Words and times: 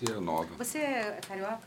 Terceira, 0.00 0.18
nova. 0.18 0.54
Você 0.56 0.78
é 0.78 1.20
carioca? 1.20 1.60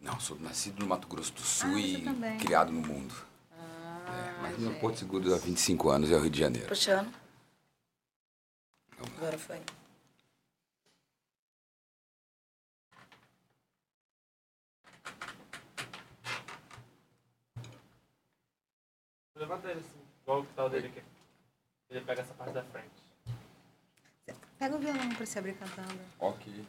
Não, 0.00 0.18
sou 0.18 0.38
nascido 0.40 0.80
no 0.80 0.86
Mato 0.86 1.06
Grosso 1.06 1.34
do 1.34 1.42
Sul 1.42 1.74
Ah, 1.74 1.78
e 1.78 2.38
criado 2.38 2.72
no 2.72 2.80
mundo. 2.80 3.14
Ah, 3.52 4.06
É, 4.38 4.40
mas 4.40 4.58
meu 4.58 4.74
Porto 4.80 4.98
Seguro 5.00 5.34
há 5.34 5.36
25 5.36 5.90
anos 5.90 6.10
é 6.10 6.16
o 6.16 6.20
Rio 6.20 6.30
de 6.30 6.38
Janeiro. 6.38 6.66
Puxando. 6.66 7.12
Agora 9.18 9.36
foi. 9.36 9.60
Levanta 19.36 19.70
ele 19.70 19.80
assim, 19.80 20.00
igual 20.22 20.40
o 20.40 20.46
que 20.46 20.52
tá 20.54 20.64
o 20.64 20.68
dele 20.68 20.88
aqui. 20.88 21.02
Ele 21.90 22.00
pega 22.04 22.22
essa 22.22 22.34
parte 22.34 22.52
da 22.54 22.64
frente. 22.64 22.88
Pega 24.58 24.74
o 24.76 24.78
violão 24.78 25.08
pra 25.10 25.24
você 25.26 25.38
abrir 25.38 25.54
cantando. 25.54 26.00
Ok. 26.18 26.64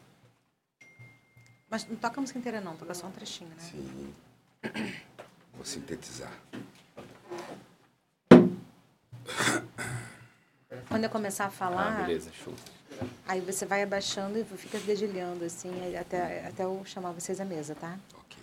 Mas 1.70 1.88
não 1.88 1.96
toca 1.96 2.20
a 2.20 2.22
música 2.22 2.40
inteira 2.40 2.60
não, 2.62 2.76
toca 2.76 2.94
só 2.94 3.08
um 3.08 3.12
trechinho, 3.12 3.50
né? 3.52 3.56
Sim. 3.60 4.14
Vou 5.54 5.64
sintetizar. 5.66 6.32
Quando 10.88 11.04
eu 11.04 11.10
começar 11.10 11.46
a 11.46 11.52
falar, 11.52 12.00
Ah, 12.00 12.04
beleza, 12.06 12.32
show. 12.34 12.54
aí 13.28 13.40
você 13.42 13.66
vai 13.66 13.84
abaixando 13.84 14.38
e 14.40 14.44
fica 14.44 14.80
dedilhando, 14.80 15.46
assim, 15.46 15.96
até, 15.96 16.48
até 16.48 16.64
eu 16.64 16.82
chamar 16.86 17.12
vocês 17.12 17.40
à 17.40 17.46
mesa, 17.46 17.76
tá? 17.76 17.98
Ok. 18.18 18.38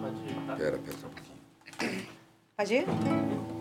Pode 0.00 0.16
ir, 0.30 0.46
tá? 0.46 0.56
Pera, 0.56 0.78
pera 0.78 0.96
um 0.96 1.00
pouquinho. 1.00 2.08
Pode 2.56 2.74
ir? 2.74 2.86
Não, 2.86 2.94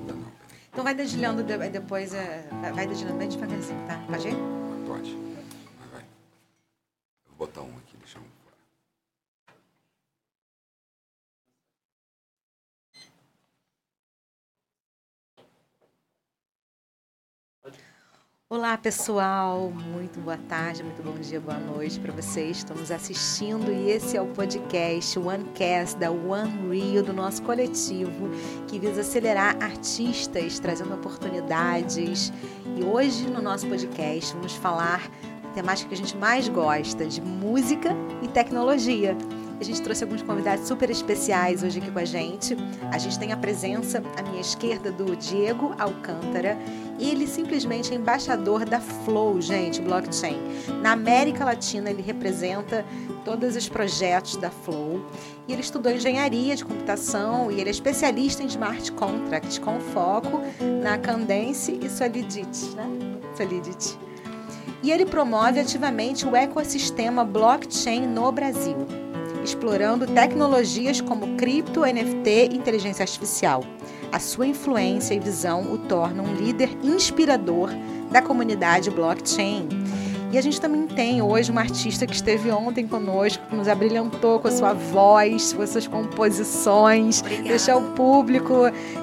pera. 0.06 0.32
Então 0.72 0.84
vai 0.84 0.94
dedilhando 0.94 1.44
de- 1.44 1.70
depois, 1.70 2.12
vai- 2.12 2.74
vai 2.74 2.88
dedilhando 2.88 3.18
bem 3.18 3.30
devagarzinho, 3.30 3.88
tá? 3.88 3.98
Pode 4.08 4.28
ir? 4.28 4.61
Pode. 4.92 5.16
Vai, 5.16 5.88
vai. 5.88 6.02
Eu 7.26 7.32
vou 7.38 7.48
botar 7.48 7.62
um 7.62 7.78
aqui, 7.78 7.96
deixa 7.96 8.20
um 8.20 8.24
fora. 8.44 8.58
Olá, 18.62 18.78
pessoal. 18.78 19.72
Muito 19.72 20.20
boa 20.20 20.38
tarde, 20.38 20.84
muito 20.84 21.02
bom 21.02 21.16
dia, 21.20 21.40
boa 21.40 21.58
noite 21.58 22.00
para 22.00 22.14
vocês. 22.14 22.58
Estamos 22.58 22.92
assistindo 22.92 23.72
e 23.72 23.90
esse 23.90 24.16
é 24.16 24.22
o 24.22 24.28
podcast 24.28 25.18
OneCast 25.18 25.98
da 25.98 26.12
One 26.12 26.70
Rio 26.70 27.02
do 27.02 27.12
nosso 27.12 27.42
coletivo 27.42 28.30
que 28.68 28.78
visa 28.78 29.02
acelerar 29.02 29.58
artistas, 29.60 30.60
trazendo 30.60 30.94
oportunidades. 30.94 32.32
E 32.78 32.84
hoje 32.84 33.28
no 33.28 33.42
nosso 33.42 33.66
podcast 33.66 34.32
vamos 34.36 34.54
falar 34.54 35.10
da 35.42 35.50
temática 35.56 35.90
que 35.90 35.96
a 35.96 35.98
gente 35.98 36.16
mais 36.16 36.48
gosta, 36.48 37.04
de 37.08 37.20
música 37.20 37.90
e 38.22 38.28
tecnologia. 38.28 39.18
A 39.62 39.64
gente 39.64 39.80
trouxe 39.84 40.04
alguns 40.04 40.24
convidados 40.24 40.68
super 40.68 40.90
especiais 40.90 41.62
hoje 41.62 41.78
aqui 41.78 41.92
com 41.92 42.00
a 42.00 42.04
gente. 42.04 42.58
A 42.92 42.98
gente 42.98 43.20
tem 43.20 43.32
a 43.32 43.38
presença 43.38 44.02
à 44.18 44.24
minha 44.24 44.42
esquerda 44.42 44.92
do 44.92 45.16
Diego 45.16 45.76
Alcântara. 45.78 46.58
Ele 47.00 47.28
simplesmente 47.28 47.94
é 47.94 47.96
embaixador 47.96 48.66
da 48.66 48.80
Flow, 48.80 49.40
gente, 49.40 49.80
blockchain. 49.80 50.40
Na 50.82 50.94
América 50.94 51.46
Latina, 51.46 51.92
ele 51.92 52.02
representa 52.02 52.84
todos 53.24 53.56
os 53.56 53.70
projetos 53.70 54.36
da 54.36 54.50
Flow. 54.50 55.06
E 55.48 55.54
ele 55.54 55.62
estudou 55.62 55.92
engenharia 55.92 56.56
de 56.56 56.66
computação 56.66 57.52
e 57.52 57.62
ele 57.62 57.70
é 57.70 57.72
especialista 57.72 58.42
em 58.42 58.48
smart 58.48 58.92
contracts, 58.94 59.60
com 59.60 59.80
foco 59.80 60.42
na 60.82 60.98
Candence 60.98 61.78
e 61.80 61.88
Solidity, 61.88 62.76
né? 62.76 62.90
Solidity. 63.38 63.96
E 64.82 64.90
ele 64.90 65.06
promove 65.06 65.60
ativamente 65.60 66.26
o 66.26 66.36
ecossistema 66.36 67.24
blockchain 67.24 68.08
no 68.08 68.32
Brasil 68.32 69.01
explorando 69.44 70.08
tecnologias 70.08 71.02
como 71.02 71.36
cripto, 71.36 71.82
NFT 71.82 72.50
e 72.52 72.56
inteligência 72.56 73.04
artificial. 73.04 73.64
A 74.12 74.20
sua 74.20 74.48
influência 74.48 75.14
e 75.14 75.20
visão 75.20 75.72
o 75.72 75.78
tornam 75.78 76.26
um 76.26 76.36
líder 76.36 76.70
inspirador 76.84 77.70
da 78.12 78.22
comunidade 78.22 78.92
blockchain. 78.92 79.68
E 80.32 80.38
a 80.38 80.42
gente 80.42 80.62
também 80.62 80.88
tem 80.88 81.22
hoje 81.22 81.52
uma 81.52 81.62
artista 81.62 82.08
que 82.08 82.14
esteve 82.14 82.50
ontem 82.52 82.88
conosco, 82.88 83.44
que 83.50 83.56
nos 83.56 83.68
abrilhantou 83.68 84.40
com 84.40 84.48
a 84.48 84.52
sua 84.52 84.74
voz, 84.74 85.52
com 85.52 85.62
as 85.62 85.72
suas 85.72 85.88
composições, 85.88 87.22
Obrigada. 87.22 87.50
deixou 87.50 87.80
o 87.80 87.92
público 87.92 88.54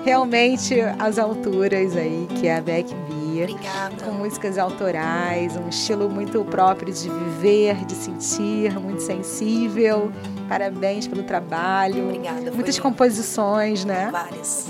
realmente 0.05 0.81
às 0.99 1.19
alturas 1.19 1.97
aí, 1.97 2.27
que 2.41 2.47
é 2.47 2.57
a 2.57 2.61
Beck 2.63 2.95
Obrigada. 3.43 4.05
com 4.05 4.11
músicas 4.13 4.59
autorais, 4.59 5.57
um 5.57 5.69
estilo 5.69 6.09
muito 6.09 6.45
próprio 6.45 6.93
de 6.93 7.09
viver, 7.09 7.85
de 7.85 7.95
sentir, 7.95 8.79
muito 8.79 9.03
sensível. 9.03 10.11
Parabéns 10.49 11.07
pelo 11.07 11.23
trabalho. 11.23 12.05
Obrigada. 12.05 12.51
Muitas 12.53 12.77
lindo. 12.77 12.83
composições, 12.83 13.85
né? 13.85 14.09
Várias. 14.11 14.67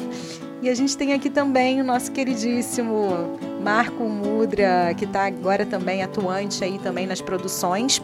E 0.61 0.69
a 0.69 0.75
gente 0.75 0.97
tem 0.97 1.13
aqui 1.13 1.31
também 1.31 1.81
o 1.81 1.85
nosso 1.85 2.11
queridíssimo 2.11 3.39
Marco 3.63 4.03
Mudra, 4.05 4.93
que 4.97 5.05
está 5.05 5.27
agora 5.27 5.65
também 5.65 6.03
atuante 6.03 6.65
aí 6.65 6.79
também 6.79 7.07
nas 7.07 7.21
produções. 7.21 8.03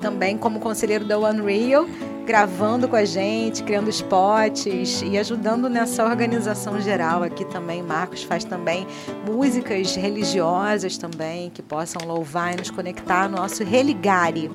Também 0.00 0.36
como 0.36 0.58
conselheiro 0.58 1.04
da 1.04 1.18
Unreal, 1.18 1.86
gravando 2.30 2.86
com 2.86 2.94
a 2.94 3.04
gente, 3.04 3.64
criando 3.64 3.90
spots 3.90 5.02
e 5.02 5.18
ajudando 5.18 5.68
nessa 5.68 6.04
organização 6.04 6.80
geral 6.80 7.24
aqui 7.24 7.44
também. 7.44 7.82
Marcos 7.82 8.22
faz 8.22 8.44
também 8.44 8.86
músicas 9.26 9.96
religiosas 9.96 10.96
também, 10.96 11.50
que 11.50 11.60
possam 11.60 12.06
louvar 12.06 12.54
e 12.54 12.56
nos 12.58 12.70
conectar 12.70 13.24
ao 13.24 13.28
nosso 13.28 13.64
religare, 13.64 14.48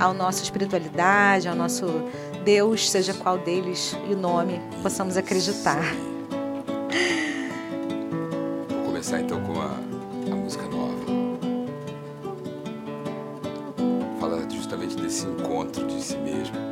à 0.00 0.12
nossa 0.12 0.42
espiritualidade, 0.42 1.46
ao 1.46 1.54
nosso 1.54 1.86
Deus, 2.44 2.90
seja 2.90 3.14
qual 3.14 3.38
deles 3.38 3.96
e 4.10 4.14
o 4.14 4.18
nome 4.18 4.60
possamos 4.82 5.16
acreditar. 5.16 5.80
Vou 8.68 8.86
começar 8.86 9.20
então 9.20 9.40
com 9.42 9.60
a, 9.60 9.76
a 10.32 10.34
música 10.34 10.64
nova. 10.64 10.82
Desse 15.00 15.26
encontro 15.26 15.86
de 15.86 16.02
si 16.02 16.16
mesmo. 16.18 16.71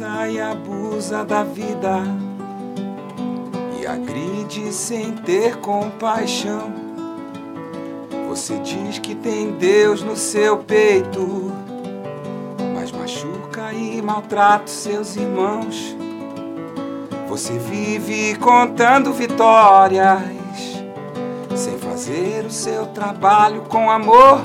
E 0.00 0.40
abusa 0.40 1.24
da 1.24 1.44
vida 1.44 2.02
e 3.80 3.86
agride 3.86 4.72
sem 4.72 5.12
ter 5.12 5.56
compaixão. 5.58 6.72
Você 8.28 8.58
diz 8.58 8.98
que 8.98 9.14
tem 9.14 9.52
Deus 9.52 10.02
no 10.02 10.16
seu 10.16 10.56
peito, 10.56 11.52
mas 12.74 12.90
machuca 12.90 13.72
e 13.72 14.02
maltrata 14.02 14.66
seus 14.66 15.14
irmãos. 15.14 15.96
Você 17.28 17.56
vive 17.56 18.36
contando 18.38 19.12
vitórias, 19.12 20.18
sem 21.54 21.78
fazer 21.78 22.44
o 22.44 22.50
seu 22.50 22.86
trabalho 22.86 23.62
com 23.68 23.88
amor. 23.88 24.40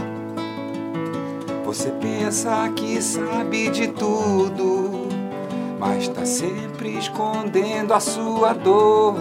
Você 1.65 1.89
pensa 1.91 2.69
que 2.75 3.01
sabe 3.01 3.69
de 3.69 3.87
tudo, 3.87 4.78
mas 5.79 6.03
está 6.03 6.25
sempre 6.25 6.97
escondendo 6.97 7.93
a 7.93 7.99
sua 8.01 8.53
dor. 8.53 9.15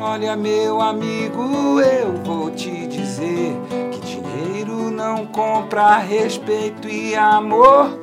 Olha, 0.00 0.36
meu 0.36 0.80
amigo, 0.80 1.80
eu 1.80 2.14
vou 2.24 2.50
te 2.52 2.86
dizer 2.86 3.56
que 3.90 4.00
dinheiro 4.00 4.90
não 4.90 5.26
compra 5.26 5.98
respeito 5.98 6.88
e 6.88 7.16
amor. 7.16 7.98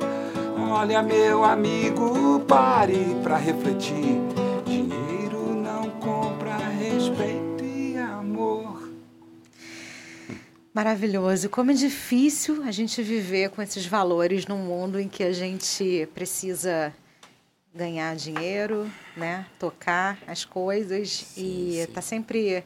Olha, 0.70 1.02
meu 1.02 1.42
amigo, 1.42 2.40
pare 2.40 3.16
pra 3.22 3.38
refletir. 3.38 4.23
Maravilhoso. 10.74 11.48
Como 11.48 11.70
é 11.70 11.74
difícil 11.74 12.64
a 12.64 12.72
gente 12.72 13.00
viver 13.00 13.48
com 13.50 13.62
esses 13.62 13.86
valores 13.86 14.44
num 14.44 14.58
mundo 14.58 14.98
em 14.98 15.08
que 15.08 15.22
a 15.22 15.32
gente 15.32 16.08
precisa 16.12 16.92
ganhar 17.72 18.16
dinheiro, 18.16 18.90
né? 19.16 19.46
Tocar 19.56 20.18
as 20.26 20.44
coisas 20.44 21.10
Sim, 21.12 21.68
e 21.78 21.86
sim. 21.86 21.92
tá 21.92 22.02
sempre 22.02 22.64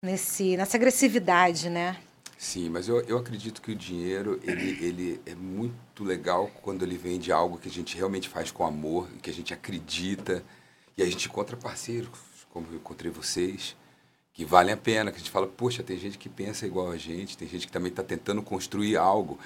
nesse 0.00 0.56
nessa 0.56 0.76
agressividade, 0.76 1.68
né? 1.68 1.96
Sim, 2.38 2.70
mas 2.70 2.86
eu, 2.86 3.00
eu 3.02 3.18
acredito 3.18 3.60
que 3.60 3.72
o 3.72 3.76
dinheiro 3.76 4.38
ele, 4.44 4.84
ele 4.84 5.20
é 5.26 5.34
muito 5.34 6.04
legal 6.04 6.48
quando 6.62 6.84
ele 6.84 6.96
vem 6.96 7.18
de 7.18 7.32
algo 7.32 7.58
que 7.58 7.68
a 7.68 7.72
gente 7.72 7.96
realmente 7.96 8.28
faz 8.28 8.52
com 8.52 8.64
amor, 8.64 9.08
que 9.20 9.30
a 9.30 9.34
gente 9.34 9.52
acredita 9.52 10.44
e 10.96 11.02
a 11.02 11.06
gente 11.06 11.26
encontra 11.26 11.56
parceiros, 11.56 12.08
como 12.50 12.68
eu 12.70 12.76
encontrei 12.76 13.10
vocês, 13.10 13.76
que 14.32 14.44
valem 14.44 14.72
a 14.72 14.76
pena, 14.76 15.10
que 15.10 15.16
a 15.16 15.18
gente 15.18 15.30
fala, 15.30 15.46
poxa, 15.46 15.82
tem 15.82 15.98
gente 15.98 16.16
que 16.16 16.28
pensa 16.28 16.66
igual 16.66 16.90
a 16.90 16.96
gente, 16.96 17.36
tem 17.36 17.48
gente 17.48 17.66
que 17.66 17.72
também 17.72 17.90
está 17.90 18.02
tentando 18.02 18.42
construir 18.42 18.96
algo. 18.96 19.38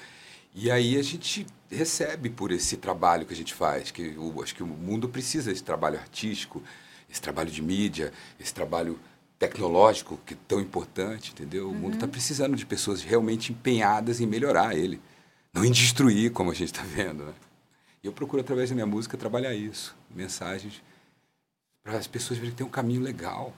E 0.55 0.71
aí 0.71 0.97
a 0.97 1.03
gente 1.03 1.45
recebe 1.69 2.29
por 2.29 2.51
esse 2.51 2.77
trabalho 2.77 3.25
que 3.25 3.33
a 3.33 3.37
gente 3.37 3.53
faz, 3.53 3.91
que 3.91 4.15
o, 4.17 4.41
acho 4.41 4.55
que 4.55 4.63
o 4.63 4.67
mundo 4.67 5.09
precisa 5.09 5.51
desse 5.51 5.63
trabalho 5.63 5.99
artístico, 5.99 6.63
esse 7.09 7.21
trabalho 7.21 7.51
de 7.51 7.61
mídia, 7.61 8.13
esse 8.39 8.53
trabalho 8.53 8.99
tecnológico 9.37 10.19
que 10.25 10.33
é 10.33 10.37
tão 10.47 10.59
importante, 10.59 11.31
entendeu? 11.31 11.69
O 11.69 11.73
mundo 11.73 11.95
está 11.95 12.07
precisando 12.07 12.55
de 12.55 12.65
pessoas 12.65 13.03
realmente 13.03 13.51
empenhadas 13.51 14.19
em 14.19 14.25
melhorar 14.25 14.75
ele, 14.75 14.99
não 15.53 15.63
em 15.63 15.71
destruir, 15.71 16.31
como 16.31 16.49
a 16.49 16.53
gente 16.53 16.73
está 16.73 16.83
vendo, 16.83 17.25
né? 17.25 17.33
E 18.03 18.07
eu 18.07 18.13
procuro, 18.13 18.41
através 18.41 18.69
da 18.69 18.75
minha 18.75 18.87
música, 18.87 19.17
trabalhar 19.17 19.53
isso. 19.53 19.95
Mensagens 20.09 20.81
para 21.83 21.97
as 21.97 22.07
pessoas 22.07 22.37
verem 22.37 22.51
que 22.51 22.57
tem 22.57 22.65
um 22.65 22.69
caminho 22.69 23.01
legal. 23.01 23.53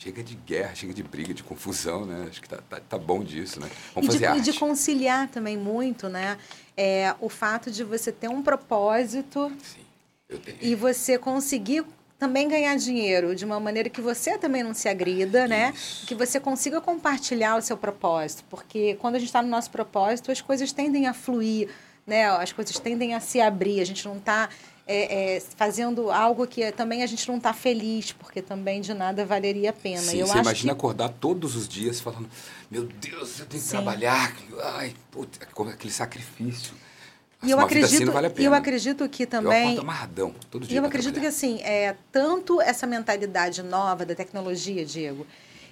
Chega 0.00 0.22
de 0.22 0.36
guerra, 0.36 0.76
chega 0.76 0.94
de 0.94 1.02
briga, 1.02 1.34
de 1.34 1.42
confusão, 1.42 2.06
né? 2.06 2.26
Acho 2.28 2.40
que 2.40 2.48
tá, 2.48 2.58
tá, 2.70 2.78
tá 2.78 2.96
bom 2.96 3.24
disso, 3.24 3.58
né? 3.58 3.68
Vamos 3.92 4.04
e 4.04 4.12
fazer 4.12 4.18
de, 4.18 4.26
arte. 4.26 4.38
e 4.38 4.52
de 4.52 4.56
conciliar 4.56 5.28
também 5.28 5.56
muito, 5.56 6.08
né? 6.08 6.38
É, 6.76 7.16
o 7.20 7.28
fato 7.28 7.68
de 7.68 7.82
você 7.82 8.12
ter 8.12 8.28
um 8.28 8.40
propósito 8.40 9.50
Sim, 9.60 9.80
eu 10.28 10.38
tenho. 10.38 10.56
e 10.60 10.76
você 10.76 11.18
conseguir 11.18 11.84
também 12.16 12.48
ganhar 12.48 12.76
dinheiro 12.76 13.34
de 13.34 13.44
uma 13.44 13.58
maneira 13.58 13.90
que 13.90 14.00
você 14.00 14.38
também 14.38 14.62
não 14.62 14.72
se 14.72 14.88
agrida, 14.88 15.48
né? 15.48 15.72
Isso. 15.74 16.06
Que 16.06 16.14
você 16.14 16.38
consiga 16.38 16.80
compartilhar 16.80 17.56
o 17.56 17.60
seu 17.60 17.76
propósito, 17.76 18.44
porque 18.48 18.94
quando 19.00 19.16
a 19.16 19.18
gente 19.18 19.30
está 19.30 19.42
no 19.42 19.48
nosso 19.48 19.68
propósito, 19.68 20.30
as 20.30 20.40
coisas 20.40 20.70
tendem 20.70 21.08
a 21.08 21.12
fluir, 21.12 21.70
né? 22.06 22.24
As 22.28 22.52
coisas 22.52 22.78
tendem 22.78 23.16
a 23.16 23.20
se 23.20 23.40
abrir. 23.40 23.80
A 23.80 23.84
gente 23.84 24.06
não 24.06 24.18
está 24.18 24.48
fazendo 25.56 26.10
algo 26.10 26.46
que 26.46 26.72
também 26.72 27.02
a 27.02 27.06
gente 27.06 27.28
não 27.28 27.36
está 27.36 27.52
feliz, 27.52 28.12
porque 28.12 28.40
também 28.40 28.80
de 28.80 28.94
nada 28.94 29.24
valeria 29.26 29.70
a 29.70 29.72
pena. 29.72 30.00
Sim, 30.00 30.20
eu 30.20 30.26
você 30.26 30.38
imagina 30.38 30.72
que 30.72 30.78
acordar 30.78 31.10
todos 31.10 31.54
os 31.56 31.68
dias 31.68 32.00
falando, 32.00 32.28
meu 32.70 32.84
Deus, 32.84 33.38
eu 33.40 33.46
tenho 33.46 33.62
que 33.62 33.68
Sim. 33.68 33.76
trabalhar. 33.76 34.34
Ai, 34.76 34.94
puta, 35.10 35.46
aquele 35.70 35.92
sacrifício. 35.92 36.72
e 37.42 37.50
eu 37.50 37.58
assim 37.58 37.66
acredito, 37.66 38.06
não 38.06 38.12
vale 38.14 38.32
eu 38.38 38.54
acredito 38.54 39.08
que 39.08 39.24
Eu 39.24 39.26
também 39.26 39.64
acordo 39.64 39.80
amarradão, 39.82 40.34
todo 40.50 40.66
dia 40.66 40.74
E 40.74 40.78
eu 40.78 40.84
acredito 40.84 41.14
que 41.14 41.20
trabalhar. 41.20 41.36
assim, 41.36 41.60
é, 41.62 41.94
tanto 42.10 42.60
essa 42.60 42.86
mentalidade 42.86 43.62
nova 43.62 44.06
da 44.06 44.14
tecnologia, 44.14 44.84
Diego, 44.86 45.26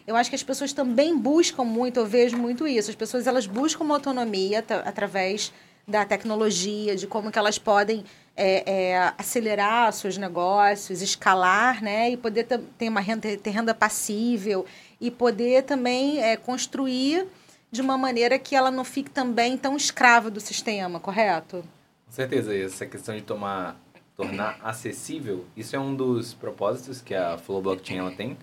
eu 0.07 0.15
acho 0.15 0.31
que 0.31 0.37
as 0.37 0.43
pessoas 0.43 0.73
também 0.73 1.17
buscam 1.17 1.65
muito, 1.65 1.99
eu 1.99 2.07
vejo 2.07 2.37
muito 2.37 2.67
isso. 2.67 2.91
As 2.91 2.97
pessoas 2.97 3.27
elas 3.27 3.47
buscam 3.47 3.83
uma 3.83 3.95
autonomia 3.95 4.65
através 4.85 5.53
da 5.89 6.05
tecnologia, 6.05 6.95
de 6.97 7.07
como 7.07 7.31
que 7.33 7.39
elas 7.39 7.59
podem 7.59 8.05
é, 8.37 8.91
é, 8.91 9.15
acelerar 9.17 9.93
seus 9.93 10.19
negócios, 10.19 11.01
escalar, 11.01 11.83
né? 11.83 12.11
E 12.11 12.17
poder 12.17 12.45
ter 12.45 12.89
uma 12.89 13.01
renda, 13.01 13.37
ter 13.37 13.51
renda 13.51 13.75
passível 13.75 14.67
e 15.01 15.11
poder 15.11 15.63
também 15.63 16.23
é, 16.23 16.37
construir 16.37 17.27
de 17.71 17.81
uma 17.81 17.97
maneira 17.97 18.39
que 18.39 18.55
ela 18.55 18.71
não 18.71 18.85
fique 18.85 19.11
também 19.11 19.57
tão 19.57 19.77
escrava 19.77 20.31
do 20.31 20.41
sistema, 20.41 21.01
correto? 21.01 21.65
Com 22.07 22.13
certeza, 22.13 22.55
essa 22.55 22.87
questão 22.87 23.15
de 23.15 23.23
tomar, 23.23 23.77
tornar 24.15 24.59
acessível, 24.63 25.45
isso 25.57 25.75
é 25.75 25.79
um 25.79 25.95
dos 25.95 26.33
propósitos 26.33 27.01
que 27.01 27.15
a 27.15 27.37
Flow 27.39 27.61
Blockchain 27.61 27.99
ela 27.99 28.13
tem. 28.13 28.37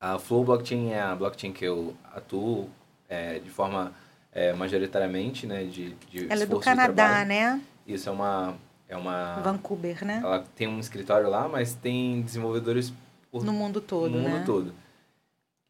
A 0.00 0.18
Flow 0.18 0.44
Blockchain 0.44 0.92
é 0.92 1.00
a 1.00 1.16
blockchain 1.16 1.52
que 1.52 1.64
eu 1.64 1.96
atuo 2.14 2.70
é, 3.08 3.38
de 3.38 3.50
forma 3.50 3.92
é, 4.30 4.52
majoritariamente, 4.52 5.46
né, 5.46 5.64
de, 5.64 5.94
de 6.10 6.30
Ela 6.30 6.42
é 6.42 6.46
do 6.46 6.60
Canadá, 6.60 7.24
né? 7.24 7.60
Isso 7.86 8.08
é 8.08 8.12
uma 8.12 8.56
é 8.88 8.96
uma 8.96 9.36
Vancouver, 9.40 10.04
né? 10.04 10.20
ela 10.22 10.44
tem 10.54 10.68
um 10.68 10.78
escritório 10.78 11.28
lá, 11.28 11.48
mas 11.48 11.74
tem 11.74 12.22
desenvolvedores 12.22 12.92
por 13.30 13.44
No 13.44 13.52
mundo 13.52 13.80
todo, 13.80 14.10
no 14.10 14.18
mundo 14.18 14.38
né? 14.38 14.42
todo. 14.46 14.74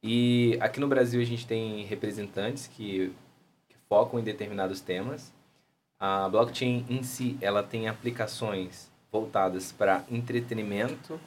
E 0.03 0.57
aqui 0.61 0.79
no 0.79 0.87
Brasil 0.87 1.21
a 1.21 1.25
gente 1.25 1.47
tem 1.47 1.85
representantes 1.85 2.67
que, 2.67 3.13
que 3.69 3.77
focam 3.89 4.21
em 4.21 4.23
determinados 4.23 4.81
temas. 4.81 5.33
A 5.99 6.29
blockchain 6.29 6.85
em 6.89 7.03
si, 7.03 7.39
ela 7.41 7.63
tem 7.63 7.89
aplicações 7.89 8.91
voltadas 9.11 9.73
para 9.73 10.05
entretenimento, 10.11 11.19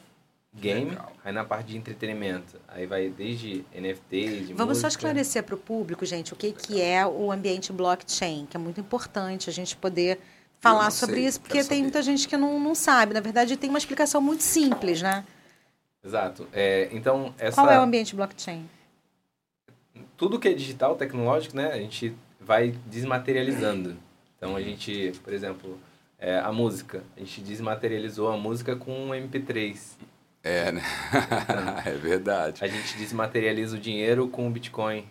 game, 0.54 0.90
Legal. 0.90 1.12
aí 1.24 1.32
na 1.32 1.44
parte 1.44 1.68
de 1.68 1.76
entretenimento, 1.76 2.56
aí 2.68 2.86
vai 2.86 3.08
desde 3.08 3.64
NFTs, 3.74 4.46
de 4.46 4.54
Vamos 4.54 4.78
só 4.78 4.86
música. 4.86 4.88
esclarecer 4.88 5.42
para 5.42 5.56
o 5.56 5.58
público, 5.58 6.06
gente, 6.06 6.32
o 6.32 6.36
que, 6.36 6.52
que 6.52 6.80
é 6.80 7.04
o 7.04 7.32
ambiente 7.32 7.72
blockchain, 7.72 8.46
que 8.46 8.56
é 8.56 8.60
muito 8.60 8.80
importante 8.80 9.50
a 9.50 9.52
gente 9.52 9.76
poder 9.76 10.20
falar 10.60 10.90
sobre 10.90 11.16
sei, 11.16 11.26
isso, 11.26 11.40
porque 11.40 11.58
tem 11.58 11.64
saber. 11.64 11.82
muita 11.82 12.02
gente 12.02 12.28
que 12.28 12.36
não, 12.36 12.60
não 12.60 12.74
sabe. 12.74 13.14
Na 13.14 13.20
verdade, 13.20 13.56
tem 13.56 13.70
uma 13.70 13.78
explicação 13.78 14.20
muito 14.20 14.42
simples, 14.42 15.02
né? 15.02 15.24
Exato. 16.04 16.48
É, 16.52 16.88
então, 16.92 17.34
essa 17.38 17.60
Qual 17.60 17.70
é 17.70 17.78
o 17.78 17.82
ambiente 17.82 18.14
blockchain? 18.14 18.68
tudo 20.20 20.38
que 20.38 20.48
é 20.48 20.52
digital, 20.52 20.96
tecnológico, 20.96 21.56
né, 21.56 21.72
a 21.72 21.78
gente 21.78 22.14
vai 22.38 22.74
desmaterializando. 22.84 23.96
Então 24.36 24.54
a 24.54 24.60
gente, 24.60 25.12
por 25.24 25.32
exemplo, 25.32 25.78
é, 26.18 26.38
a 26.38 26.52
música, 26.52 27.02
a 27.16 27.20
gente 27.20 27.40
desmaterializou 27.40 28.28
a 28.28 28.36
música 28.36 28.76
com 28.76 28.92
um 28.92 29.08
MP3. 29.12 29.78
É, 30.44 30.72
né? 30.72 30.82
é 31.86 31.92
verdade. 31.92 32.62
A 32.62 32.66
gente 32.66 32.98
desmaterializa 32.98 33.76
o 33.76 33.80
dinheiro 33.80 34.28
com 34.28 34.46
o 34.46 34.50
Bitcoin. 34.50 35.06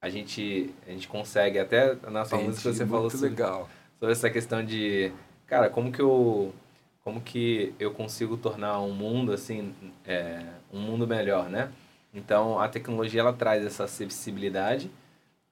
A 0.00 0.08
gente, 0.08 0.72
a 0.86 0.92
gente 0.92 1.08
consegue, 1.08 1.58
até 1.58 1.96
na 2.08 2.24
sua 2.24 2.38
Entendi, 2.38 2.50
música 2.50 2.72
você 2.72 2.86
falou 2.86 3.02
muito 3.02 3.16
sobre, 3.16 3.30
legal. 3.30 3.68
Sobre 3.98 4.12
essa 4.12 4.30
questão 4.30 4.64
de, 4.64 5.12
cara, 5.46 5.68
como 5.68 5.90
que 5.92 6.00
eu, 6.00 6.54
como 7.02 7.20
que 7.20 7.74
eu 7.78 7.92
consigo 7.92 8.36
tornar 8.36 8.80
um 8.80 8.92
mundo 8.92 9.32
assim, 9.32 9.74
é, 10.06 10.44
um 10.72 10.80
mundo 10.80 11.06
melhor, 11.06 11.48
né? 11.48 11.70
Então 12.14 12.58
a 12.58 12.68
tecnologia 12.68 13.20
ela 13.20 13.32
traz 13.32 13.64
essa 13.64 13.84
acessibilidade 13.84 14.90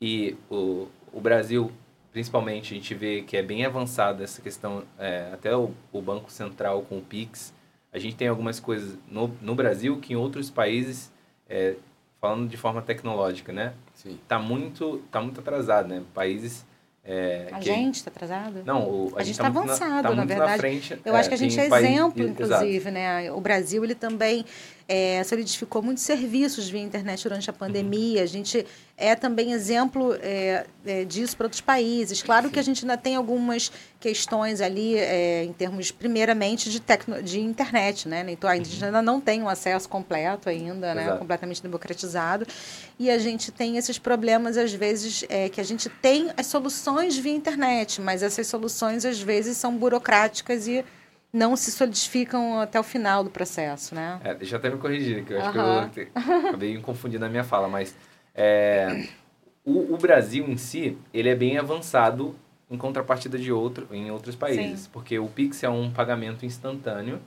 e 0.01 0.37
o, 0.51 0.89
o 1.13 1.21
Brasil, 1.21 1.73
principalmente, 2.13 2.73
a 2.75 2.77
gente 2.77 2.95
vê 2.95 3.23
que 3.23 3.37
é 3.37 3.43
bem 3.43 3.65
avançado 3.65 4.23
essa 4.23 4.41
questão, 4.41 4.85
é, 4.99 5.31
até 5.33 5.57
o, 5.57 5.73
o 5.93 6.01
Banco 6.01 6.31
Central 6.31 6.83
com 6.83 6.99
o 6.99 7.03
Pix. 7.03 7.55
A 7.93 7.99
gente 7.99 8.17
tem 8.17 8.29
algumas 8.29 8.61
coisas 8.61 8.99
no, 9.09 9.29
no 9.41 9.55
Brasil 9.55 9.99
que 9.99 10.13
em 10.13 10.17
outros 10.17 10.51
países, 10.51 11.11
é, 11.49 11.77
falando 12.21 12.49
de 12.49 12.57
forma 12.57 12.83
tecnológica, 12.83 13.53
né? 13.53 13.75
Sim. 13.95 14.19
Tá 14.29 14.39
muito, 14.39 15.03
tá 15.11 15.21
muito 15.21 15.41
atrasado, 15.41 15.89
né? 15.89 16.03
Países 16.13 16.67
é, 17.07 17.49
A 17.53 17.59
que- 17.59 17.65
gente 17.67 17.95
está 17.97 18.11
atrasado? 18.11 18.63
não, 18.65 18.83
o, 18.83 19.13
A 19.17 19.23
gente 19.23 19.37
tá 19.39 19.45
tá 19.45 19.51
muito 19.51 19.71
avançado, 19.71 20.09
tá 20.09 20.15
na 20.15 20.25
verdade. 20.25 20.59
frente. 20.59 20.99
Eu 21.05 21.15
acho 21.15 21.29
que 21.29 21.35
a 21.35 21.39
gente 21.39 21.59
é 21.59 21.69
país- 21.69 21.87
exemplo, 21.87 22.23
exato. 22.23 22.43
inclusive, 22.65 22.91
né? 22.91 23.31
O 23.33 23.41
Brasil, 23.41 23.85
ele 23.85 23.95
também 23.95 24.45
é, 24.89 25.23
solidificou 25.25 25.83
muitos 25.83 26.05
serviços 26.05 26.69
via 26.69 26.81
internet 26.81 27.23
durante 27.23 27.51
a 27.51 27.53
Uhum. 27.53 27.59
pandemia. 27.59 28.23
A 28.23 28.27
gente 28.27 28.65
é 28.97 29.15
também 29.15 29.53
exemplo 29.53 30.17
é, 30.23 30.65
é, 30.87 31.05
disso 31.05 31.37
para 31.37 31.47
outros 31.47 31.61
países. 31.61 32.23
Claro 32.23 32.51
que 32.51 32.59
a 32.59 32.63
gente 32.63 32.85
ainda 32.85 32.97
tem 32.97 33.17
algumas 33.17 33.71
questões 33.99 34.61
ali, 34.61 34.97
é, 34.97 35.43
em 35.45 35.53
termos, 35.53 35.91
primeiramente, 35.91 36.71
de, 36.71 36.81
tecno, 36.81 37.23
de 37.23 37.41
internet, 37.41 38.09
né? 38.09 38.25
Então, 38.29 38.49
a 38.49 38.57
gente 38.57 38.83
ainda 38.85 39.03
não 39.03 39.21
tem 39.21 39.43
um 39.43 39.49
acesso 39.49 39.89
completo 39.89 40.49
ainda, 40.49 40.95
né? 40.95 41.13
Uhum. 41.13 41.19
Completamente 41.19 41.63
democratizado. 41.63 42.47
E 42.99 43.11
a 43.11 43.19
gente 43.19 43.51
tem 43.51 43.77
esses 43.77 43.99
problemas, 43.99 44.57
às 44.57 44.73
vezes, 44.73 45.25
é, 45.29 45.49
que 45.49 45.61
a 45.61 45.65
gente 45.65 45.89
tem 45.89 46.31
as 46.37 46.47
soluções 46.47 47.17
via 47.19 47.35
internet, 47.35 48.01
mas 48.01 48.23
essas 48.23 48.47
soluções, 48.47 49.05
às 49.05 49.21
vezes, 49.21 49.57
são 49.57 49.77
burocráticas 49.77 50.69
e 50.69 50.85
não 51.37 51.55
se 51.55 51.71
solidificam 51.71 52.61
até 52.61 52.81
o 52.81 52.83
final 52.83 53.23
do 53.23 53.31
processo, 53.31 53.95
né? 53.95 54.19
É, 54.25 54.35
deixa 54.35 54.55
eu 54.55 54.59
até 54.59 54.71
me 54.71 54.79
corrigir, 54.79 55.25
que 55.25 55.35
eu 55.35 55.41
acho 55.41 55.53
que 55.53 56.01
eu 56.01 56.49
acabei 56.49 56.81
confundindo 56.81 57.21
na 57.25 57.29
minha 57.29 57.45
fala, 57.45 57.69
mas 57.69 57.95
é, 58.35 59.07
o, 59.65 59.95
o 59.95 59.99
Brasil 59.99 60.49
em 60.49 60.57
si, 60.57 60.97
ele 61.13 61.29
é 61.29 61.35
bem 61.35 61.59
avançado 61.59 62.35
em 62.71 62.77
contrapartida 62.77 63.39
de 63.39 63.53
outro, 63.53 63.87
em 63.93 64.11
outros 64.11 64.35
países, 64.35 64.87
porque 64.87 65.19
o 65.19 65.29
Pix 65.29 65.63
é 65.63 65.69
um 65.69 65.91
pagamento 65.91 66.45
instantâneo 66.45 67.21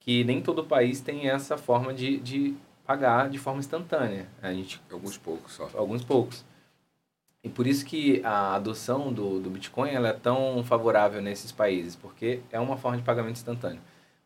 que 0.00 0.22
nem 0.22 0.40
todo 0.40 0.64
país 0.64 1.00
tem 1.00 1.28
essa 1.28 1.56
forma 1.56 1.92
de, 1.92 2.18
de 2.18 2.54
pagar 2.86 3.28
de 3.28 3.38
forma 3.38 3.60
instantânea. 3.60 4.26
A 4.42 4.52
gente 4.52 4.80
Alguns 4.90 5.18
poucos 5.18 5.52
só. 5.54 5.68
alguns 5.74 6.04
poucos. 6.04 6.44
E 7.44 7.48
por 7.50 7.66
isso 7.66 7.84
que 7.84 8.22
a 8.24 8.54
adoção 8.54 9.12
do, 9.12 9.38
do 9.38 9.50
Bitcoin 9.50 9.90
ela 9.90 10.08
é 10.08 10.12
tão 10.14 10.64
favorável 10.64 11.20
nesses 11.20 11.52
países, 11.52 11.94
porque 11.94 12.40
é 12.50 12.58
uma 12.58 12.78
forma 12.78 12.96
de 12.96 13.02
pagamento 13.04 13.36
instantâneo. 13.36 13.80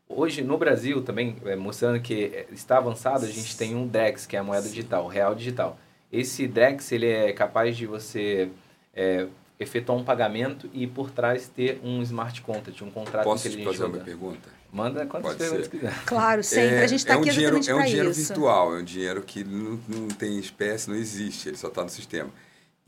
Hoje, 0.09 0.41
no 0.43 0.57
Brasil, 0.57 1.03
também, 1.03 1.37
é, 1.45 1.57
mostrando 1.57 2.01
que 2.01 2.27
é, 2.33 2.47
está 2.53 2.79
avançado, 2.79 3.27
a 3.27 3.29
gente 3.29 3.57
tem 3.57 3.75
um 3.75 3.87
DREX, 3.87 4.25
que 4.25 4.37
é 4.37 4.39
a 4.39 4.45
moeda 4.45 4.69
digital, 4.69 5.05
o 5.05 5.09
real 5.09 5.35
digital. 5.35 5.79
Esse 6.13 6.47
DREX, 6.47 6.93
ele 6.93 7.07
é 7.07 7.33
capaz 7.33 7.77
de 7.77 7.87
você 7.87 8.49
é, 8.95 9.27
efetuar 9.59 9.99
um 9.99 10.05
pagamento 10.05 10.71
e, 10.73 10.87
por 10.87 11.11
trás, 11.11 11.49
ter 11.49 11.81
um 11.83 12.01
smart 12.03 12.41
contract, 12.41 12.83
um 12.85 12.91
contrato 12.91 13.25
Posso 13.25 13.43
te 13.43 13.49
inteligente. 13.49 13.77
fazer 13.79 13.85
uma 13.85 14.05
pergunta? 14.05 14.49
Manda 14.73 15.05
quantas 15.07 15.33
Pode 15.33 15.39
perguntas 15.39 15.65
ser. 15.67 15.71
quiser. 15.71 16.05
Claro, 16.07 16.43
sempre. 16.45 16.77
a 16.85 16.87
gente 16.87 17.01
está 17.01 17.15
é 17.15 17.17
um 17.17 17.21
aqui 17.21 17.31
dinheiro, 17.31 17.57
É 17.57 17.75
um 17.75 17.85
dinheiro 17.85 18.11
isso. 18.11 18.29
virtual, 18.29 18.77
é 18.77 18.79
um 18.81 18.85
dinheiro 18.85 19.23
que 19.23 19.43
não, 19.45 19.79
não 19.89 20.09
tem 20.09 20.39
espécie, 20.39 20.89
não 20.89 20.97
existe, 20.97 21.49
ele 21.49 21.57
só 21.57 21.69
está 21.69 21.83
no 21.83 21.91
sistema. 21.91 22.31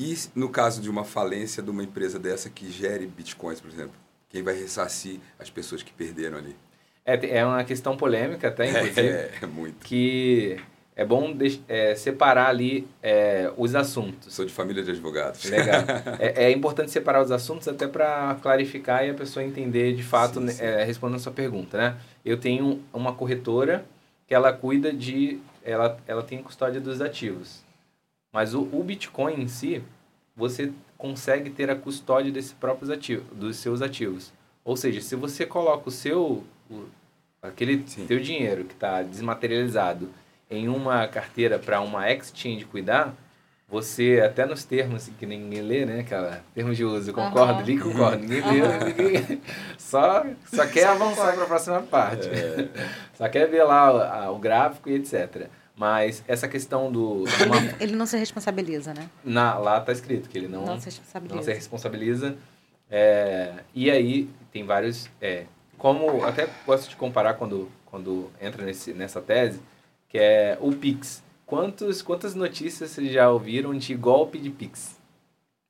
E 0.00 0.16
no 0.34 0.48
caso 0.48 0.80
de 0.80 0.88
uma 0.88 1.04
falência 1.04 1.62
de 1.62 1.68
uma 1.68 1.84
empresa 1.84 2.18
dessa 2.18 2.48
que 2.48 2.70
gere 2.70 3.06
bitcoins, 3.06 3.60
por 3.60 3.70
exemplo, 3.70 3.92
quem 4.30 4.42
vai 4.42 4.54
ressarcir 4.54 5.20
as 5.38 5.50
pessoas 5.50 5.82
que 5.82 5.92
perderam 5.92 6.38
ali? 6.38 6.56
É, 7.04 7.38
é 7.38 7.44
uma 7.44 7.62
questão 7.64 7.98
polêmica 7.98 8.48
até, 8.48 8.70
inclusive. 8.70 9.08
É, 9.08 9.30
é 9.42 9.46
muito. 9.46 9.84
que 9.84 10.56
é 10.96 11.04
bom 11.04 11.32
deix- 11.32 11.60
é, 11.68 11.94
separar 11.94 12.48
ali 12.48 12.88
é, 13.02 13.52
os 13.58 13.74
assuntos. 13.74 14.32
Sou 14.32 14.46
de 14.46 14.52
família 14.52 14.82
de 14.82 14.90
advogados. 14.90 15.44
Legal. 15.44 15.82
É, 16.18 16.44
é 16.44 16.50
importante 16.50 16.90
separar 16.90 17.22
os 17.22 17.30
assuntos 17.30 17.68
até 17.68 17.86
para 17.86 18.38
clarificar 18.40 19.04
e 19.06 19.10
a 19.10 19.14
pessoa 19.14 19.44
entender 19.44 19.94
de 19.94 20.02
fato, 20.02 20.38
Sim, 20.40 20.46
né, 20.46 20.52
sim. 20.52 20.64
é, 20.64 20.82
respondendo 20.82 21.16
a 21.16 21.20
sua 21.20 21.32
pergunta, 21.32 21.76
né? 21.76 21.96
Eu 22.24 22.38
tenho 22.38 22.82
uma 22.90 23.12
corretora 23.12 23.84
que 24.26 24.34
ela 24.34 24.50
cuida 24.50 24.92
de... 24.94 25.38
Ela, 25.62 25.98
ela 26.06 26.22
tem 26.22 26.42
custódia 26.42 26.80
dos 26.80 27.02
ativos. 27.02 27.68
Mas 28.32 28.54
o, 28.54 28.62
o 28.72 28.82
Bitcoin 28.84 29.40
em 29.42 29.48
si, 29.48 29.82
você 30.36 30.72
consegue 30.96 31.50
ter 31.50 31.70
a 31.70 31.74
custódia 31.76 32.30
desses 32.30 32.52
próprios 32.52 32.90
ativos, 32.90 33.24
dos 33.32 33.56
seus 33.56 33.82
ativos. 33.82 34.32
Ou 34.64 34.76
seja, 34.76 35.00
se 35.00 35.16
você 35.16 35.44
coloca 35.46 35.88
o 35.88 35.92
seu... 35.92 36.44
o- 36.70 36.84
aquele 37.42 37.82
Sim. 37.86 38.06
teu 38.06 38.20
dinheiro 38.20 38.64
que 38.64 38.74
está 38.74 39.02
desmaterializado 39.02 40.10
em 40.50 40.68
uma 40.68 41.06
carteira 41.08 41.58
para 41.58 41.80
uma 41.80 42.10
exchange 42.10 42.64
cuidar, 42.66 43.14
você, 43.68 44.20
até 44.24 44.44
nos 44.44 44.64
termos 44.64 44.96
assim, 45.02 45.12
que 45.18 45.24
ninguém 45.24 45.62
lê, 45.62 45.86
né? 45.86 46.00
Aquela 46.00 46.42
termos 46.54 46.76
de 46.76 46.84
uso, 46.84 47.12
concorda? 47.12 47.52
Aham. 47.52 47.60
Ali 47.62 47.78
concorda. 47.78 48.16
Ninguém 48.18 48.42
lê, 48.62 48.84
ninguém... 48.84 49.40
Só, 49.78 50.26
só 50.52 50.66
quer 50.66 50.88
avançar 50.88 51.34
para 51.34 51.44
a 51.44 51.46
próxima 51.46 51.80
parte. 51.82 52.28
Só 53.14 53.28
quer 53.28 53.46
ver 53.48 53.62
lá 53.64 53.92
o, 53.92 54.00
a- 54.00 54.30
o 54.32 54.38
gráfico 54.38 54.88
e 54.90 54.94
etc. 54.94 55.46
Mas 55.80 56.22
essa 56.28 56.46
questão 56.46 56.92
do... 56.92 57.24
uma- 57.24 57.74
Ele 57.80 57.96
não 57.96 58.04
se 58.04 58.18
responsabiliza, 58.18 58.92
né? 58.92 59.08
na, 59.24 59.56
lá 59.56 59.80
tá 59.80 59.92
escrito 59.92 60.28
que 60.28 60.36
ele 60.36 60.46
não, 60.46 60.66
Não, 60.66 60.78
se 60.78 60.84
responsabiliza. 60.84 61.34
não 61.36 61.42
se 61.42 61.52
responsabiliza. 61.54 62.36
É, 62.90 63.54
e 63.74 63.90
aí 63.90 64.28
tem 64.52 64.62
vários. 64.66 65.08
é, 65.22 65.46
como 65.78 66.22
até 66.26 66.46
gosto 66.66 66.90
de 66.90 66.96
comparar 66.96 67.32
quando, 67.34 67.70
quando 67.86 68.30
entra 68.42 68.62
nesse, 68.62 68.92
nessa 68.92 69.22
tese, 69.22 69.58
que 70.06 70.18
é 70.18 70.58
o 70.60 70.70
Pix. 70.70 71.22
Quantos, 71.46 72.02
quantas 72.02 72.34
notícias 72.34 72.90
vocês 72.90 73.10
já 73.10 73.30
ouviram 73.30 73.72
de 73.74 73.94
golpe 73.94 74.38
de 74.38 74.50
Pix? 74.50 75.00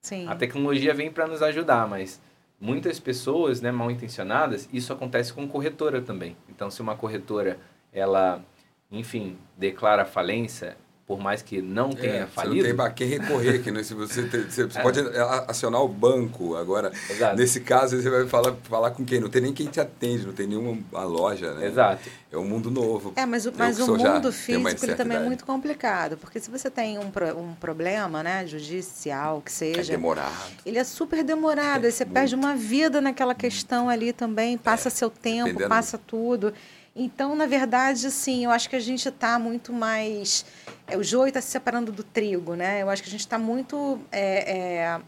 Sim. 0.03 0.27
A 0.29 0.35
tecnologia 0.35 0.93
vem 0.93 1.09
para 1.13 1.29
nos 1.29 1.41
ajudar, 1.41 1.87
mas 1.87 2.21
muitas 2.61 2.99
pessoas, 2.99 3.61
né, 3.61 3.71
mal 3.71 3.93
intencionadas, 3.93 4.69
isso 4.73 4.93
acontece 4.93 5.33
com 5.33 5.47
corretora 5.47 6.03
também. 6.03 6.37
Então, 6.49 6.69
se 6.69 6.83
uma 6.83 6.97
corretora, 6.97 7.59
ela, 7.93 8.43
enfim, 8.91 9.37
declara 9.57 10.05
falência, 10.05 10.77
por 11.07 11.19
mais 11.19 11.43
que 11.43 11.61
não 11.61 11.91
tenha 11.91 12.13
É, 12.13 12.19
você 12.19 12.21
não 12.21 12.29
falido, 12.29 12.65
tem 12.67 12.77
pra 12.77 12.89
quem 12.91 13.09
recorrer, 13.09 13.61
que 13.63 13.73
né? 13.73 13.83
se 13.83 13.95
você, 13.95 14.23
tem- 14.29 14.49
você 14.49 14.63
É. 14.79 14.81
pode 14.83 15.01
acionar 15.49 15.83
o 15.83 15.89
banco 15.89 16.55
agora. 16.55 16.93
Exato. 17.11 17.37
Nesse 17.37 17.61
caso, 17.61 18.01
você 18.01 18.09
vai 18.09 18.27
falar, 18.29 18.55
falar 18.63 18.93
com 18.93 19.05
quem? 19.05 19.19
Não 19.21 19.29
tem 19.29 19.43
nem 19.43 19.53
quem 19.53 19.67
te 19.67 19.81
atende, 19.81 20.25
não 20.25 20.33
tem 20.33 20.47
nenhuma 20.47 21.03
loja, 21.03 21.53
né? 21.55 21.67
Exato. 21.67 22.09
É 22.31 22.37
um 22.39 22.45
mundo 22.45 22.71
novo. 22.71 23.13
É, 23.17 23.27
mas, 23.27 23.45
mas 23.47 23.77
que 23.77 23.83
o 23.83 23.97
mundo 23.97 24.31
físico 24.33 24.85
ele 24.85 24.95
também 24.95 25.17
é 25.17 25.21
muito 25.21 25.45
complicado, 25.45 26.17
porque 26.17 26.39
se 26.39 26.49
você 26.49 26.71
tem 26.71 26.97
um, 26.97 27.11
pro- 27.11 27.37
um 27.37 27.55
problema, 27.57 28.23
né, 28.23 28.47
judicial, 28.47 29.43
que 29.45 29.51
É 29.51 29.55
seja, 29.55 29.93
demorado. 29.93 30.31
ele 30.65 30.79
é 30.79 30.85
super 30.85 31.25
demorado, 31.25 31.87
aí 31.87 31.91
você 31.93 32.05
perde 32.07 32.37
uma 32.37 32.55
vida 32.55 33.01
naquela 33.01 33.35
questão 33.35 33.89
ali 33.89 34.13
também, 34.13 34.57
passa 34.57 34.89
seu 34.91 35.11
tempo, 35.11 35.47
dependendo- 35.47 35.69
passa 35.69 35.99
tudo. 35.99 36.55
Então, 36.95 37.35
na 37.37 37.47
verdade, 37.47 38.07
assim, 38.07 38.45
eu 38.45 38.51
acho 38.51 38.69
que 38.69 38.77
a 38.77 38.81
gente 38.81 39.09
está 39.09 39.39
muito 39.39 39.73
mais. 39.73 40.45
é, 40.87 40.97
o 40.97 41.03
joio 41.03 41.29
está 41.29 41.41
se 41.41 41.49
separando 41.49 41.93
do 41.93 42.03
trigo, 42.03 42.55
né? 42.55 42.83
Eu 42.83 42.91
acho 42.91 43.03
que 43.03 43.09
a 43.09 43.13
gente 43.13 43.21
está 43.21 43.39
muito. 43.39 44.01
é, 44.11 44.57
é, 44.57 45.01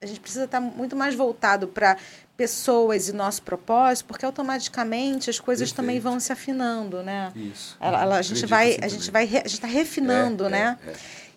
a 0.00 0.06
gente 0.06 0.20
precisa 0.20 0.44
estar 0.44 0.60
muito 0.60 0.94
mais 0.94 1.14
voltado 1.14 1.68
para 1.68 1.96
pessoas 2.36 3.08
e 3.08 3.12
nosso 3.14 3.42
propósito, 3.42 4.06
porque 4.06 4.26
automaticamente 4.26 5.30
as 5.30 5.40
coisas 5.40 5.72
também 5.72 5.96
Perfeito. 5.96 6.10
vão 6.12 6.20
se 6.20 6.30
afinando, 6.32 7.02
né? 7.02 7.32
Isso. 7.34 7.76
Ela- 7.80 8.02
ela- 8.02 8.18
a 8.18 8.22
gente 8.22 8.44
vai, 8.44 8.76
a 8.82 8.88
gente 8.88 9.06
também. 9.06 9.10
vai, 9.12 9.24
re- 9.24 9.38
a 9.38 9.48
gente 9.48 9.54
está 9.54 9.66
refinando, 9.66 10.44
É, 10.46 10.50
né? 10.50 10.78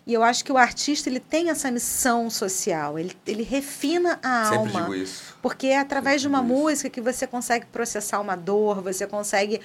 É, 0.06 0.10
é. 0.10 0.12
E 0.12 0.14
eu 0.14 0.22
acho 0.22 0.44
que 0.44 0.52
o 0.52 0.56
artista 0.56 1.08
ele 1.08 1.20
tem 1.20 1.50
essa 1.50 1.70
missão 1.70 2.28
social, 2.30 2.98
ele, 2.98 3.16
ele 3.26 3.42
refina 3.42 4.18
a 4.22 4.44
Sempre 4.44 4.58
alma. 4.58 4.80
digo 4.82 4.94
isso. 4.94 5.36
Porque 5.42 5.68
é 5.68 5.78
através 5.78 6.20
de 6.20 6.28
uma 6.28 6.38
Sempre 6.38 6.48
digo 6.54 6.60
isso. 6.60 6.70
música 6.70 6.90
que 6.90 7.00
você 7.00 7.26
consegue 7.26 7.66
processar 7.66 8.20
uma 8.20 8.36
dor, 8.36 8.82
você 8.82 9.06
consegue 9.06 9.60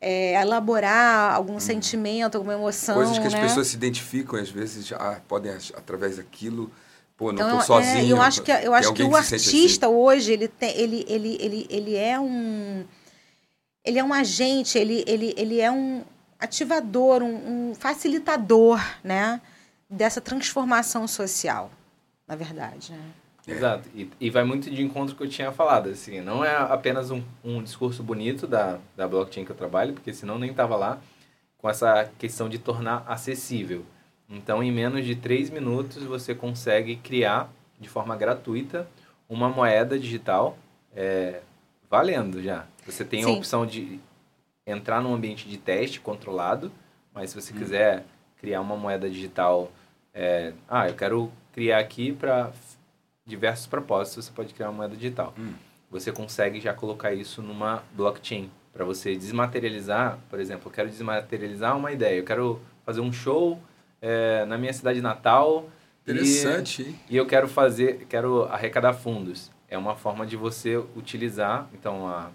é, 0.00 0.40
elaborar 0.40 1.34
algum 1.34 1.58
sentimento, 1.58 2.36
alguma 2.36 2.54
emoção. 2.54 2.94
Hum. 2.96 2.98
Coisas 2.98 3.18
que 3.18 3.26
as 3.26 3.34
né? 3.34 3.40
pessoas 3.40 3.66
se 3.68 3.76
identificam, 3.76 4.38
às 4.38 4.50
vezes, 4.50 4.92
ah, 4.92 5.20
podem, 5.26 5.52
através 5.74 6.16
daquilo, 6.16 6.70
pô, 7.16 7.32
não 7.32 7.46
Então, 7.46 7.58
estou 7.60 7.80
é, 7.80 7.84
sozinho. 7.84 8.16
eu 8.16 8.22
acho 8.22 8.42
que, 8.42 8.50
eu 8.52 8.60
Tem 8.60 8.74
acho 8.74 8.92
que 8.92 9.02
o 9.02 9.16
assim. 9.16 9.34
artista 9.34 9.88
hoje, 9.88 10.32
ele, 10.32 10.48
tem, 10.48 10.76
ele, 10.78 11.04
ele, 11.08 11.36
ele, 11.40 11.66
ele 11.70 11.96
é 11.96 12.18
um. 12.20 12.84
Ele 13.84 13.98
é 14.00 14.04
um 14.04 14.12
agente, 14.12 14.76
ele, 14.78 15.04
ele, 15.06 15.32
ele 15.36 15.60
é 15.60 15.70
um 15.70 16.02
ativador, 16.40 17.22
um, 17.22 17.70
um 17.70 17.74
facilitador, 17.74 18.80
né? 19.02 19.40
Dessa 19.88 20.20
transformação 20.20 21.06
social, 21.06 21.70
na 22.26 22.34
verdade. 22.34 22.92
Né? 22.92 23.10
É. 23.46 23.52
Exato. 23.52 23.88
E, 23.94 24.10
e 24.20 24.30
vai 24.30 24.42
muito 24.42 24.68
de 24.68 24.82
encontro 24.82 25.14
com 25.14 25.22
o 25.22 25.26
que 25.26 25.32
eu 25.32 25.36
tinha 25.36 25.52
falado. 25.52 25.88
Assim, 25.88 26.20
não 26.20 26.44
é 26.44 26.56
apenas 26.56 27.10
um, 27.10 27.22
um 27.44 27.62
discurso 27.62 28.02
bonito 28.02 28.46
da, 28.46 28.78
da 28.96 29.06
blockchain 29.06 29.44
que 29.44 29.52
eu 29.52 29.56
trabalho, 29.56 29.92
porque 29.94 30.12
senão 30.12 30.38
nem 30.38 30.50
estava 30.50 30.74
lá, 30.74 30.98
com 31.58 31.70
essa 31.70 32.10
questão 32.18 32.48
de 32.48 32.58
tornar 32.58 33.04
acessível. 33.06 33.84
Então, 34.28 34.60
em 34.62 34.72
menos 34.72 35.04
de 35.04 35.14
três 35.14 35.48
minutos, 35.50 36.02
você 36.02 36.34
consegue 36.34 36.96
criar 36.96 37.48
de 37.78 37.88
forma 37.88 38.16
gratuita 38.16 38.88
uma 39.28 39.48
moeda 39.48 39.96
digital 39.96 40.58
é, 40.94 41.40
valendo 41.88 42.42
já. 42.42 42.66
Você 42.84 43.04
tem 43.04 43.22
a 43.22 43.26
Sim. 43.26 43.36
opção 43.36 43.64
de 43.64 44.00
entrar 44.66 45.00
num 45.00 45.14
ambiente 45.14 45.48
de 45.48 45.56
teste 45.56 46.00
controlado, 46.00 46.72
mas 47.14 47.30
se 47.30 47.40
você 47.40 47.52
Hum. 47.52 47.58
quiser 47.58 48.04
criar 48.40 48.60
uma 48.60 48.76
moeda 48.76 49.08
digital, 49.08 49.70
é, 50.14 50.52
ah, 50.68 50.88
eu 50.88 50.94
quero 50.94 51.32
criar 51.52 51.78
aqui 51.78 52.12
para 52.12 52.50
diversos 53.26 53.66
propósitos, 53.66 54.24
você 54.26 54.32
pode 54.32 54.54
criar 54.54 54.68
uma 54.70 54.78
moeda 54.78 54.96
digital. 54.96 55.34
Hum. 55.38 55.52
Você 55.90 56.12
consegue 56.12 56.60
já 56.60 56.72
colocar 56.74 57.12
isso 57.12 57.42
numa 57.42 57.82
blockchain 57.92 58.50
para 58.72 58.84
você 58.84 59.16
desmaterializar, 59.16 60.18
por 60.28 60.38
exemplo, 60.38 60.68
eu 60.68 60.72
quero 60.72 60.88
desmaterializar 60.88 61.76
uma 61.76 61.92
ideia, 61.92 62.18
eu 62.18 62.24
quero 62.24 62.60
fazer 62.84 63.00
um 63.00 63.12
show 63.12 63.58
é, 64.02 64.44
na 64.44 64.58
minha 64.58 64.72
cidade 64.72 65.00
natal 65.00 65.68
e- 66.06 66.10
Interessante, 66.12 66.82
hein? 66.82 67.00
e 67.08 67.16
eu 67.16 67.26
quero 67.26 67.48
fazer, 67.48 68.06
quero 68.08 68.44
arrecadar 68.44 68.92
fundos. 68.92 69.50
É 69.68 69.76
uma 69.78 69.96
forma 69.96 70.26
de 70.26 70.36
você 70.36 70.76
utilizar 70.94 71.66
então 71.72 72.06
a, 72.06 72.30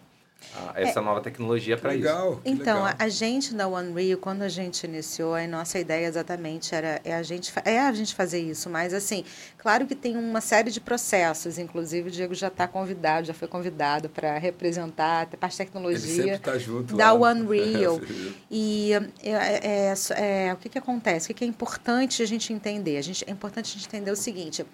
a- 0.56 0.74
essa 0.80 1.02
nova 1.02 1.22
tecnologia 1.22 1.78
para 1.78 1.94
isso. 1.96 2.04
legal. 2.04 2.42
Então, 2.44 2.84
legal. 2.84 2.96
a, 3.00 3.04
a 3.04 3.10
gente 3.10 3.54
da 3.54 3.68
One 3.68 3.94
Rio, 3.94 4.18
quando 4.18 4.42
a 4.42 4.50
gente 4.50 4.84
iniciou, 4.86 5.36
a 5.36 5.46
nossa 5.48 5.80
ideia 5.80 6.06
exatamente 6.08 6.74
era 6.76 7.00
é 7.04 7.14
a 7.16 7.24
gente 7.24 7.52
é 7.66 7.80
a 7.80 7.92
gente 7.94 8.14
fazer 8.16 8.40
isso, 8.40 8.70
mas 8.70 8.94
assim, 8.94 9.24
claro 9.58 9.86
que 9.88 9.96
tem 9.96 10.18
uma 10.18 10.42
série 10.42 10.72
de 10.72 10.80
processos, 10.82 11.58
inclusive 11.58 12.10
o 12.10 12.12
Diego 12.12 12.34
já 12.34 12.48
está 12.48 12.68
convidado, 12.68 13.28
já 13.28 13.34
foi 13.34 13.48
convidado 13.48 14.10
para 14.10 14.38
representar 14.38 15.28
a 15.32 15.38
parte 15.38 15.54
de 15.54 15.58
tecnologia 15.60 16.40
junto 16.60 16.96
da 16.96 17.12
lá. 17.14 17.32
One 17.32 17.42
Rio. 17.48 18.02
E 18.54 18.92
é, 19.24 19.30
é, 19.30 19.94
é, 20.18 20.48
é, 20.48 20.54
o 20.54 20.58
que, 20.58 20.68
que 20.70 20.78
acontece? 20.78 21.26
O 21.26 21.28
que, 21.30 21.34
que 21.36 21.44
é 21.44 21.48
importante 21.48 22.22
a 22.22 22.26
gente 22.26 22.52
entender? 22.52 22.98
A 22.98 23.02
gente, 23.02 23.24
é 23.28 23.32
importante 23.32 23.70
a 23.70 23.74
gente 23.80 23.88
entender 23.88 24.12
o 24.12 24.16
seguinte: 24.16 24.66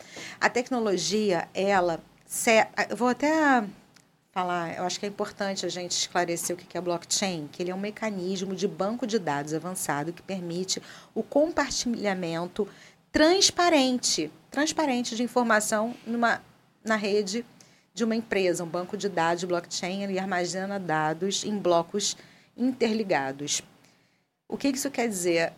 a 0.41 0.49
tecnologia, 0.49 1.47
ela. 1.53 1.99
se- 2.25 2.65
eu 2.89 2.97
vou 2.97 3.07
até 3.07 3.63
falar, 4.37 4.77
eu 4.77 4.83
acho 4.83 4.99
que 4.99 5.05
é 5.07 5.09
importante 5.09 5.65
a 5.65 5.69
gente 5.69 5.93
esclarecer 5.93 6.55
o 6.55 6.59
que 6.59 6.77
é 6.77 6.79
blockchain, 6.79 7.49
que 7.51 7.63
ele 7.63 7.71
é 7.71 7.75
um 7.75 7.79
mecanismo 7.79 8.55
de 8.55 8.67
banco 8.67 9.07
de 9.07 9.17
dados 9.17 9.51
avançado 9.51 10.13
que 10.13 10.21
permite 10.21 10.79
o 11.15 11.23
compartilhamento 11.23 12.67
transparente, 13.11 14.29
transparente 14.51 15.15
de 15.15 15.23
informação 15.23 15.95
numa, 16.05 16.39
na 16.83 16.95
rede 16.95 17.43
de 17.95 18.03
uma 18.03 18.15
empresa, 18.15 18.63
um 18.63 18.67
banco 18.67 18.95
de 18.95 19.09
dados 19.09 19.43
blockchain, 19.43 20.03
ele 20.03 20.19
armazena 20.19 20.79
dados 20.79 21.43
em 21.43 21.57
blocos 21.57 22.15
interligados. 22.55 23.63
O 24.47 24.55
que 24.55 24.67
isso 24.67 24.91
quer 24.91 25.09
dizer? 25.09 25.51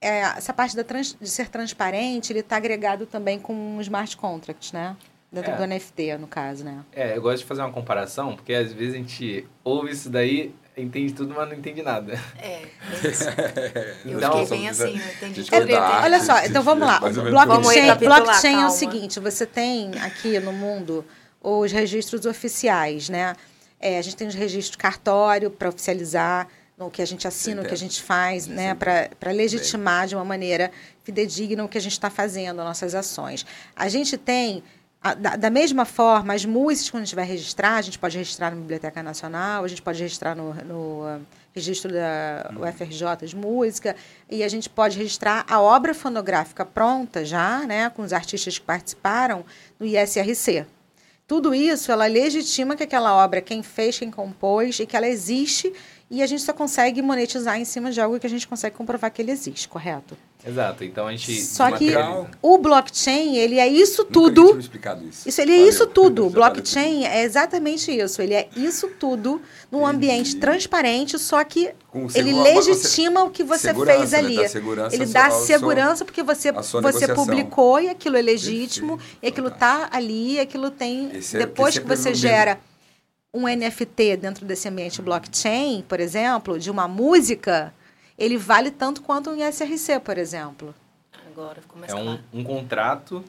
É, 0.00 0.20
essa 0.20 0.54
parte 0.54 0.74
trans- 0.84 1.18
de 1.20 1.28
ser 1.28 1.50
transparente, 1.50 2.32
ele 2.32 2.40
está 2.40 2.56
agregado 2.56 3.04
também 3.04 3.38
com 3.38 3.52
um 3.52 3.78
smart 3.82 4.16
contract, 4.16 4.72
né? 4.72 4.96
Dentro 5.32 5.50
É. 5.52 5.56
do 5.56 5.66
NFT, 5.66 6.18
no 6.18 6.26
caso, 6.26 6.62
né? 6.62 6.84
É, 6.92 7.16
eu 7.16 7.22
gosto 7.22 7.38
de 7.38 7.44
fazer 7.46 7.62
uma 7.62 7.72
comparação, 7.72 8.36
porque 8.36 8.52
às 8.52 8.70
vezes 8.72 8.94
a 8.94 8.98
gente 8.98 9.46
ouve 9.64 9.90
isso 9.92 10.10
daí, 10.10 10.54
entende 10.76 11.14
tudo, 11.14 11.32
mas 11.34 11.48
não 11.48 11.56
entende 11.56 11.80
nada. 11.82 12.20
É, 12.38 12.48
é 12.48 13.08
isso. 13.10 13.24
Eu 14.04 14.18
Então, 14.18 14.32
fiquei 14.44 14.58
bem 14.58 14.68
assim, 14.68 14.84
eu 14.84 14.94
entendi 14.96 15.44
tudo. 15.44 15.56
entendi. 15.56 15.72
Olha 15.74 16.20
só, 16.20 16.38
então 16.44 16.62
vamos 16.62 16.86
lá. 16.86 17.00
Blockchain, 17.00 17.94
blockchain 17.98 18.62
é 18.62 18.66
o 18.66 18.70
seguinte: 18.70 19.18
você 19.20 19.46
tem 19.46 19.92
aqui 20.00 20.38
no 20.38 20.52
mundo 20.52 21.04
os 21.40 21.72
registros 21.72 22.26
oficiais, 22.26 23.08
né? 23.08 23.34
É, 23.80 23.98
a 23.98 24.02
gente 24.02 24.16
tem 24.16 24.28
os 24.28 24.34
registros 24.34 24.76
cartório 24.76 25.50
para 25.50 25.68
oficializar 25.68 26.46
no 26.78 26.90
que 26.90 27.00
a 27.02 27.06
gente 27.06 27.26
assina, 27.26 27.62
o 27.62 27.64
que 27.64 27.74
a 27.74 27.76
gente 27.76 28.02
faz, 28.02 28.46
né? 28.46 28.74
Para 28.74 29.30
legitimar 29.32 30.06
de 30.06 30.14
uma 30.14 30.24
maneira 30.24 30.70
fidedigna 31.04 31.64
o 31.64 31.68
que 31.68 31.78
a 31.78 31.80
gente 31.80 31.92
está 31.92 32.10
fazendo, 32.10 32.60
as 32.60 32.66
nossas 32.66 32.94
ações. 32.94 33.44
A 33.74 33.88
gente 33.88 34.16
tem 34.16 34.62
da, 35.18 35.36
da 35.36 35.50
mesma 35.50 35.84
forma, 35.84 36.32
as 36.32 36.44
músicas, 36.44 36.90
quando 36.90 37.02
a 37.02 37.06
gente 37.06 37.16
vai 37.16 37.24
registrar, 37.24 37.74
a 37.74 37.82
gente 37.82 37.98
pode 37.98 38.16
registrar 38.16 38.50
na 38.50 38.56
Biblioteca 38.56 39.02
Nacional, 39.02 39.64
a 39.64 39.68
gente 39.68 39.82
pode 39.82 40.00
registrar 40.00 40.36
no, 40.36 40.54
no, 40.54 41.20
registro 41.52 41.92
da 41.92 42.52
UFRJ 42.56 43.26
de 43.26 43.34
música, 43.34 43.96
e 44.30 44.44
a 44.44 44.48
gente 44.48 44.70
pode 44.70 44.96
registrar 44.96 45.44
a 45.48 45.60
obra 45.60 45.92
fonográfica 45.92 46.64
pronta 46.64 47.24
já, 47.24 47.66
né, 47.66 47.90
com 47.90 48.02
os 48.02 48.12
artistas 48.12 48.58
que 48.58 48.64
participaram, 48.64 49.44
no 49.78 49.84
ISRC. 49.84 50.64
Tudo 51.26 51.54
isso, 51.54 51.90
ela 51.90 52.06
legitima 52.06 52.76
que 52.76 52.82
aquela 52.84 53.16
obra, 53.24 53.40
quem 53.40 53.62
fez, 53.62 53.98
quem 53.98 54.10
compôs, 54.10 54.78
e 54.78 54.86
que 54.86 54.96
ela 54.96 55.08
existe, 55.08 55.72
e 56.12 56.22
a 56.22 56.26
gente 56.26 56.42
só 56.42 56.52
consegue 56.52 57.00
monetizar 57.00 57.58
em 57.58 57.64
cima 57.64 57.90
de 57.90 58.00
algo 58.00 58.20
que 58.20 58.26
a 58.26 58.30
gente 58.30 58.46
consegue 58.46 58.76
comprovar 58.76 59.10
que 59.10 59.22
ele 59.22 59.30
existe, 59.32 59.66
correto? 59.66 60.16
Exato. 60.46 60.82
Então 60.84 61.06
a 61.06 61.12
gente. 61.12 61.40
Só 61.40 61.70
que 61.70 61.92
o 62.42 62.58
blockchain, 62.58 63.36
ele 63.36 63.58
é 63.58 63.66
isso 63.68 64.02
Nunca 64.02 64.12
tudo 64.12 64.58
explicado 64.58 65.06
isso. 65.06 65.28
isso, 65.28 65.40
ele 65.40 65.52
é 65.52 65.56
Valeu. 65.56 65.68
isso 65.70 65.86
tudo. 65.86 66.28
Blockchain 66.30 67.04
é 67.06 67.22
exatamente 67.22 67.90
isso. 67.96 68.20
Ele 68.20 68.34
é 68.34 68.48
isso 68.56 68.88
tudo 68.98 69.40
num 69.70 69.86
ambiente 69.86 70.36
transparente, 70.36 71.16
só 71.18 71.42
que 71.44 71.72
Com 71.88 72.00
ele 72.02 72.10
segura- 72.30 72.54
mas 72.54 72.64
você- 72.66 72.70
legitima 72.72 73.22
o 73.24 73.30
que 73.30 73.44
você 73.44 73.72
fez 73.72 74.10
né? 74.10 74.18
ali. 74.18 74.36
Dá 74.36 74.48
segurança 74.48 74.96
ele 74.96 75.06
dá 75.06 75.30
seu- 75.30 75.46
segurança 75.46 76.04
porque 76.04 76.22
você, 76.24 76.50
você 76.52 76.76
negociação. 76.80 77.14
publicou 77.14 77.80
e 77.80 77.88
aquilo 77.88 78.16
é 78.16 78.22
legítimo, 78.22 78.98
Perfeito, 78.98 79.18
e 79.22 79.26
aquilo 79.28 79.48
está 79.48 79.88
ali, 79.92 80.34
e 80.34 80.40
aquilo 80.40 80.70
tem. 80.70 81.10
Esse 81.16 81.36
é- 81.36 81.38
depois 81.38 81.74
que 81.78 81.80
que 81.82 81.86
você 81.88 82.12
gera 82.12 82.58
um 83.34 83.46
NFT 83.48 84.16
dentro 84.18 84.44
desse 84.44 84.68
ambiente 84.68 85.00
blockchain, 85.00 85.82
por 85.88 86.00
exemplo, 86.00 86.58
de 86.58 86.70
uma 86.70 86.86
música, 86.86 87.72
ele 88.18 88.36
vale 88.36 88.70
tanto 88.70 89.02
quanto 89.02 89.30
um 89.30 89.36
ISRC, 89.36 90.00
por 90.04 90.18
exemplo. 90.18 90.74
Agora 91.30 91.60
ficou 91.62 91.78
mais 91.80 91.90
É 91.92 91.94
um, 91.94 92.04
claro. 92.04 92.20
um 92.32 92.44
contrato 92.44 93.24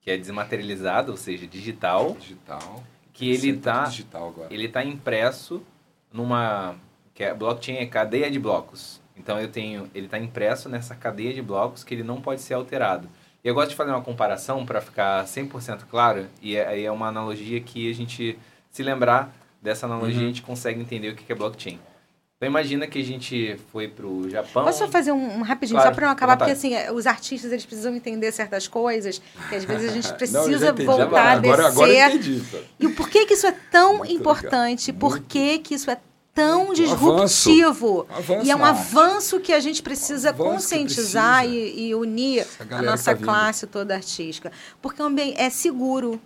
que 0.00 0.10
é 0.10 0.16
desmaterializado, 0.16 1.10
ou 1.10 1.18
seja, 1.18 1.46
digital, 1.46 2.16
Digital. 2.20 2.84
que 3.12 3.28
ele 3.30 3.56
tá, 3.56 3.90
agora. 4.14 4.52
ele 4.52 4.68
tá 4.68 4.84
impresso 4.84 5.62
numa 6.12 6.76
que 7.12 7.22
é 7.24 7.32
blockchain 7.32 7.76
é 7.76 7.86
cadeia 7.86 8.30
de 8.30 8.38
blocos. 8.38 9.00
Então 9.16 9.40
eu 9.40 9.48
tenho, 9.48 9.88
ele 9.94 10.06
está 10.06 10.18
impresso 10.18 10.68
nessa 10.68 10.94
cadeia 10.94 11.32
de 11.32 11.40
blocos 11.40 11.82
que 11.84 11.94
ele 11.94 12.02
não 12.02 12.20
pode 12.20 12.40
ser 12.40 12.54
alterado. 12.54 13.08
E 13.42 13.48
eu 13.48 13.54
gosto 13.54 13.70
de 13.70 13.76
fazer 13.76 13.90
uma 13.90 14.02
comparação 14.02 14.64
para 14.66 14.80
ficar 14.80 15.24
100% 15.26 15.84
claro, 15.90 16.26
e 16.42 16.56
é- 16.56 16.66
aí 16.66 16.84
é 16.84 16.90
uma 16.90 17.06
analogia 17.08 17.60
que 17.60 17.88
a 17.90 17.94
gente 17.94 18.38
se 18.74 18.82
lembrar 18.82 19.32
dessa 19.62 19.86
analogia 19.86 20.16
Uhum. 20.18 20.24
a 20.24 20.26
gente 20.26 20.42
consegue 20.42 20.80
entender 20.80 21.10
o 21.10 21.14
que 21.14 21.30
é 21.32 21.34
blockchain. 21.34 21.78
Então 22.36 22.48
imagina 22.48 22.86
que 22.88 22.98
a 22.98 23.04
gente 23.04 23.56
foi 23.72 23.86
pro 23.86 24.28
Japão. 24.28 24.64
Posso 24.64 24.80
só 24.80 24.88
fazer 24.88 25.12
um, 25.12 25.38
um 25.38 25.42
rapidinho, 25.42 25.78
Claro, 25.78 25.90
só 25.90 25.94
para 25.94 26.06
não 26.06 26.12
acabar, 26.12 26.36
porque 26.36 26.50
assim, 26.52 26.72
os 26.92 27.06
artistas 27.06 27.52
eles 27.52 27.64
precisam 27.64 27.94
entender 27.94 28.32
certas 28.32 28.66
coisas, 28.66 29.22
que 29.48 29.54
às 29.54 29.64
vezes 29.64 29.90
a 29.90 29.92
gente 29.94 30.08
Não, 30.10 30.16
precisa 30.16 30.68
entendi. 30.70 30.84
voltar 30.84 31.22
a 31.22 31.32
agora, 31.32 31.40
descer. 31.40 31.66
agora 31.66 31.92
eu 31.92 32.08
entendi. 32.08 32.42
pô. 32.50 32.58
E 32.80 32.86
o 32.86 32.94
porquê 32.94 33.24
que 33.24 33.34
isso 33.34 33.46
é 33.46 33.52
tão 33.70 33.98
Muito 33.98 34.12
importante, 34.12 34.90
legal. 34.90 35.00
por 35.08 35.20
que 35.20 35.58
que 35.60 35.74
isso 35.76 35.88
é 35.90 35.96
tão 36.34 36.66
Muito. 36.66 36.82
disruptivo. 36.82 38.06
Avanço 38.10 38.44
E 38.46 38.50
é 38.50 38.56
um 38.56 38.64
arte. 38.64 38.78
avanço 38.80 39.40
que 39.40 39.52
a 39.52 39.60
gente 39.60 39.82
precisa 39.82 40.30
Avanço 40.30 40.50
conscientizar 40.50 41.44
precisa. 41.44 41.60
e, 41.80 41.88
e 41.90 41.94
unir 41.94 42.44
a 42.58 42.64
galera 42.64 42.90
nossa 42.90 43.14
tá 43.16 43.22
classe 43.22 43.66
toda 43.68 43.94
artística. 43.94 44.50
Porque 44.82 45.00
é 45.00 45.04
um 45.04 45.14
bem- 45.14 45.34
é 45.38 45.48
seguro. 45.48 46.20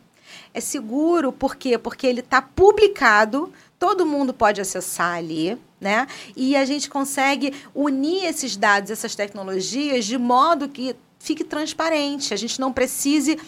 É 0.53 0.61
seguro 0.61 1.33
por 1.33 1.57
quê? 1.57 1.77
Porque 1.79 2.07
ele 2.07 2.21
está 2.21 2.41
publicado, 2.43 3.53
todo 3.79 4.07
mundo 4.07 4.33
pode 4.35 4.61
acessar 4.61 5.17
ali, 5.17 5.57
né? 5.81 6.07
E 6.37 6.57
a 6.57 6.65
gente 6.65 6.89
consegue 6.91 7.55
unir 7.75 8.25
esses 8.25 8.57
dados, 8.57 8.91
essas 8.91 9.15
tecnologias, 9.15 10.05
de 10.05 10.19
modo 10.19 10.69
que 10.69 10.97
fique 11.19 11.45
transparente. 11.45 12.33
A 12.33 12.37
gente 12.37 12.61
não 12.61 12.73
precise 12.73 13.39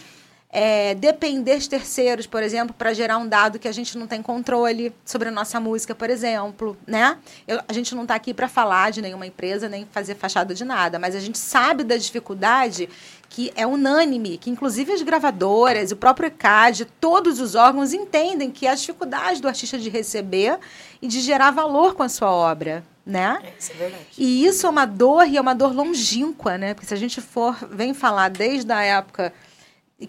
é, 0.53 0.97
depender 0.97 1.59
de 1.59 1.69
terceiros, 1.69 2.27
por 2.27 2.43
exemplo, 2.43 2.75
para 2.77 2.93
gerar 2.93 3.19
um 3.19 3.29
dado 3.29 3.57
que 3.57 3.69
a 3.69 3.73
gente 3.73 3.97
não 3.97 4.09
tem 4.09 4.21
controle 4.21 4.93
sobre 5.05 5.29
a 5.29 5.31
nossa 5.31 5.61
música, 5.61 5.95
por 5.95 6.11
exemplo, 6.11 6.77
né? 6.85 7.19
Eu- 7.47 7.61
a 7.69 7.73
gente 7.73 7.95
não 7.95 8.03
está 8.03 8.17
aqui 8.17 8.35
para 8.35 8.49
falar 8.49 8.91
de 8.91 9.01
nenhuma 9.01 9.25
empresa 9.25 9.69
nem 9.69 9.87
fazer 9.93 10.17
fachada 10.17 10.53
de 10.53 10.65
nada, 10.65 10.99
mas 10.99 11.15
a 11.15 11.21
gente 11.21 11.39
sabe 11.39 11.85
da 11.85 11.97
dificuldade 11.97 12.89
que 13.31 13.53
é 13.55 13.65
unânime, 13.65 14.37
que 14.37 14.51
inclusive 14.51 14.93
as 14.93 15.03
gravadoras, 15.03 15.93
o 15.93 15.97
próprio 15.97 16.27
ECAD, 16.27 16.85
todos 17.01 17.39
os 17.39 17.55
órgãos 17.55 17.93
entendem 17.93 18.51
que 18.51 18.67
é 18.67 18.71
a 18.71 18.75
dificuldade 18.75 19.41
do 19.41 19.47
artista 19.47 19.79
de 19.79 19.89
receber 19.89 20.59
e 21.01 21.07
de 21.07 21.21
gerar 21.21 21.53
valor 21.53 21.95
com 21.95 22.03
a 22.03 22.09
sua 22.09 22.29
obra, 22.29 22.85
né? 23.07 23.39
É, 23.45 23.53
isso 23.57 23.71
é 23.71 23.75
verdade. 23.77 24.05
E 24.19 24.45
isso 24.45 24.67
é 24.67 24.69
uma 24.69 24.85
dor 24.85 25.29
e 25.29 25.37
é 25.37 25.41
uma 25.41 25.55
dor 25.55 25.73
longínqua, 25.73 26.59
né? 26.59 26.75
Porque 26.75 26.89
se 26.89 26.93
a 26.93 26.97
gente 26.97 27.21
for 27.21 27.57
vem 27.71 27.95
falar 27.95 28.31
desde 28.31 28.73
a 28.73 28.83
época 28.83 29.33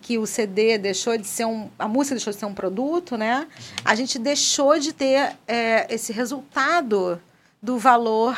que 0.01 0.17
o 0.17 0.25
CD 0.25 0.79
deixou 0.79 1.15
de 1.15 1.27
ser 1.27 1.45
um, 1.45 1.69
a 1.77 1.88
música 1.88 2.15
deixou 2.15 2.34
de 2.34 2.39
ser 2.39 2.45
um 2.47 2.55
produto, 2.55 3.17
né? 3.17 3.47
A 3.86 3.93
gente 3.93 4.17
deixou 4.17 4.79
de 4.79 4.93
ter 4.93 5.38
é, 5.47 5.86
esse 5.93 6.12
resultado 6.12 7.21
do 7.62 7.77
valor 7.77 8.36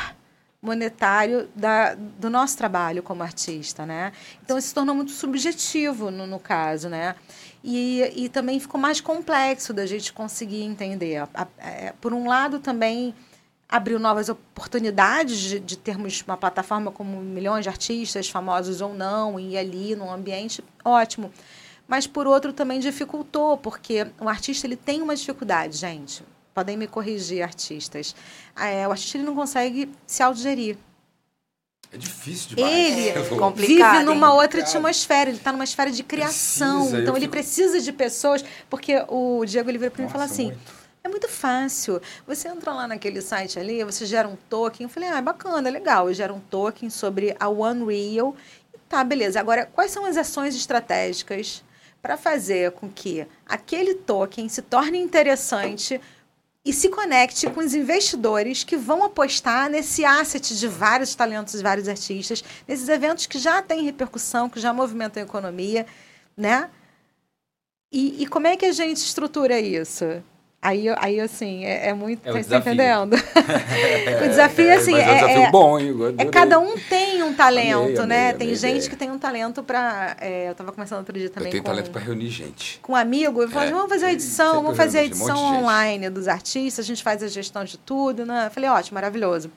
monetário 0.64 1.50
da, 1.54 1.94
do 1.94 2.30
nosso 2.30 2.58
trabalho 2.58 3.04
como 3.04 3.22
artista, 3.22 3.86
né? 3.86 4.14
Então 4.42 4.58
isso 4.58 4.70
se 4.70 4.74
tornou 4.74 4.96
muito 4.96 5.12
subjetivo 5.12 6.10
no, 6.10 6.26
no 6.26 6.40
caso, 6.40 6.88
né? 6.88 7.16
E, 7.62 8.02
e 8.16 8.30
também 8.30 8.60
ficou 8.62 8.80
mais 8.80 9.02
complexo 9.02 9.74
da 9.74 9.86
gente 9.86 10.14
conseguir 10.14 10.64
entender. 10.64 11.28
É, 11.58 11.94
por 12.00 12.14
um 12.14 12.28
lado 12.28 12.60
também 12.60 13.14
abriu 13.68 14.00
novas 14.00 14.30
oportunidades 14.30 15.38
de, 15.38 15.60
de 15.60 15.78
termos 15.78 16.24
uma 16.26 16.38
plataforma 16.38 16.92
como 16.92 17.20
milhões 17.22 17.64
de 17.64 17.70
artistas, 17.70 18.30
famosos 18.30 18.80
ou 18.80 18.94
não, 18.94 19.38
e 19.38 19.58
ali 19.58 19.96
num 19.96 20.12
ambiente 20.12 20.64
ótimo. 20.86 21.30
Mas, 21.88 22.08
por 22.08 22.26
outro, 22.26 22.54
também 22.54 22.80
dificultou, 22.80 23.58
porque 23.58 24.08
o 24.20 24.30
artista 24.30 24.66
ele 24.66 24.78
tem 24.78 25.02
uma 25.02 25.16
dificuldade, 25.16 25.76
gente. 25.76 26.24
Podem 26.54 26.78
me 26.78 26.88
corrigir, 26.88 27.42
artistas. 27.42 28.16
É, 28.56 28.88
o 28.88 28.92
artista 28.92 29.18
ele 29.18 29.26
não 29.26 29.36
consegue 29.36 29.90
se 30.06 30.22
autogerir. 30.22 30.78
É 31.92 31.98
difícil 31.98 32.56
demais. 32.56 32.74
Ele 32.74 33.10
É 33.10 33.24
complicado, 33.38 33.92
vive 33.94 34.04
numa 34.06 34.28
hein? 34.30 34.34
outra 34.34 34.62
atmosfera, 34.62 35.30
ele 35.30 35.38
está 35.38 35.52
numa 35.52 35.64
esfera 35.64 35.92
de 35.92 36.04
criação. 36.04 36.80
Precisa, 36.80 37.02
então, 37.02 37.16
ele 37.16 37.26
fico- 37.26 37.32
precisa 37.32 37.80
de 37.80 37.92
pessoas. 37.92 38.44
Porque 38.70 39.04
o 39.08 39.46
Diego 39.46 39.70
ele 39.70 39.78
vira 39.78 39.92
para 39.92 40.02
mim 40.04 40.10
e 40.10 40.12
fala 40.12 40.24
assim: 40.24 40.46
muito. 40.46 40.74
é 41.04 41.08
muito 41.10 41.28
fácil. 41.28 42.02
Você 42.26 42.48
entra 42.48 42.72
lá 42.74 42.88
naquele 42.88 43.22
site 43.22 43.60
ali, 43.60 43.84
você 43.84 44.06
gera 44.08 44.28
um 44.28 44.36
token. 44.50 44.86
Eu 44.86 44.90
falei, 44.90 45.10
ah, 45.10 45.18
é 45.18 45.22
bacana, 45.22 45.68
é 45.68 45.72
legal. 45.72 46.08
Eu 46.08 46.14
gero 46.16 46.34
um 46.34 46.40
token 46.40 46.90
sobre 46.90 47.36
a 47.40 47.48
Unreal. 47.50 48.36
Tá, 48.90 49.04
beleza. 49.04 49.40
Agora, 49.40 49.66
quais 49.68 49.92
são 49.92 50.06
as 50.06 50.18
ações 50.18 50.56
estratégicas 50.56 51.64
para 52.02 52.18
fazer 52.18 52.72
com 52.72 52.90
que 52.90 53.26
aquele 53.46 53.94
token 53.96 54.50
se 54.50 54.62
torne 54.64 54.98
interessante 55.00 56.02
e 56.66 56.72
se 56.72 56.90
conecte 56.90 57.50
com 57.50 57.60
os 57.60 57.74
investidores 57.74 58.64
que 58.64 58.78
vão 58.78 59.04
apostar 59.04 59.70
nesse 59.70 60.06
asset 60.06 60.58
de 60.58 60.68
vários 60.68 61.14
talentos, 61.14 61.60
vários 61.62 61.90
artistas, 61.90 62.44
nesses 62.68 62.88
eventos 62.88 63.26
que 63.26 63.38
já 63.38 63.62
têm 63.62 63.84
repercussão, 63.84 64.50
que 64.50 64.60
já 64.60 64.72
movimentam 64.72 65.22
a 65.22 65.26
economia, 65.26 65.86
né? 66.38 66.70
E, 67.92 68.24
e 68.24 68.28
como 68.28 68.48
é 68.48 68.56
que 68.56 68.66
a 68.66 68.72
gente 68.72 68.98
estrutura 68.98 69.60
isso? 69.60 70.24
Aí, 70.64 70.86
aí 70.98 71.20
assim, 71.20 71.66
é, 71.66 71.90
é 71.90 71.94
muito. 71.94 72.22
É 72.26 72.32
tá 72.32 72.40
desafio. 72.40 72.58
entendendo? 72.74 73.14
o 74.24 74.28
desafio, 74.30 74.70
É, 74.70 74.76
assim, 74.76 74.92
mas 74.94 75.02
é 75.02 75.06
um 75.06 75.10
é, 75.10 75.16
desafio 75.16 75.42
é- 75.44 75.52
bom, 75.52 75.78
é 76.18 76.26
cada 76.26 76.58
um 76.60 76.78
tem 76.78 77.22
um 77.22 77.34
talento, 77.34 78.02
Amei, 78.02 78.06
né? 78.08 78.30
amei, 78.30 78.34
tem 78.38 78.48
amei 78.48 78.54
a 78.54 78.56
gente 78.58 78.90
que 78.90 78.96
tem 78.96 79.12
um 79.12 79.20
talento 79.20 79.62
para. 79.62 80.16
eu 80.22 80.54
estava 80.54 80.72
conversando 80.72 81.00
outro 81.00 81.20
dia 81.20 81.30
também 81.30 81.48
Eu 81.48 81.52
tenho 81.52 81.64
com, 81.64 81.70
talento 81.70 81.92
para 81.92 82.02
reunir 82.02 82.30
gente. 82.30 82.80
com 82.82 82.94
um 82.94 82.96
amigo. 82.96 83.42
Eu 83.42 83.50
falei, 83.50 83.70
É. 83.70 83.72
vamos 83.74 83.90
fazer 83.90 84.06
a 84.06 84.14
edição, 84.14 84.62
vamos 84.64 84.78
fazer 84.78 85.00
a 85.00 85.02
um 85.02 85.06
edição 85.06 85.38
online 85.62 86.10
dos 86.10 86.28
artistas, 86.30 86.86
a 86.86 86.88
gente 86.88 87.04
faz 87.04 87.22
a 87.22 87.28
gestão 87.28 87.66
de 87.66 87.78
tudo, 87.78 88.26
né? 88.26 88.46
Eu 88.48 88.52
falei, 88.52 88.70
ótimo, 88.70 88.96
maravilhoso. 88.96 89.52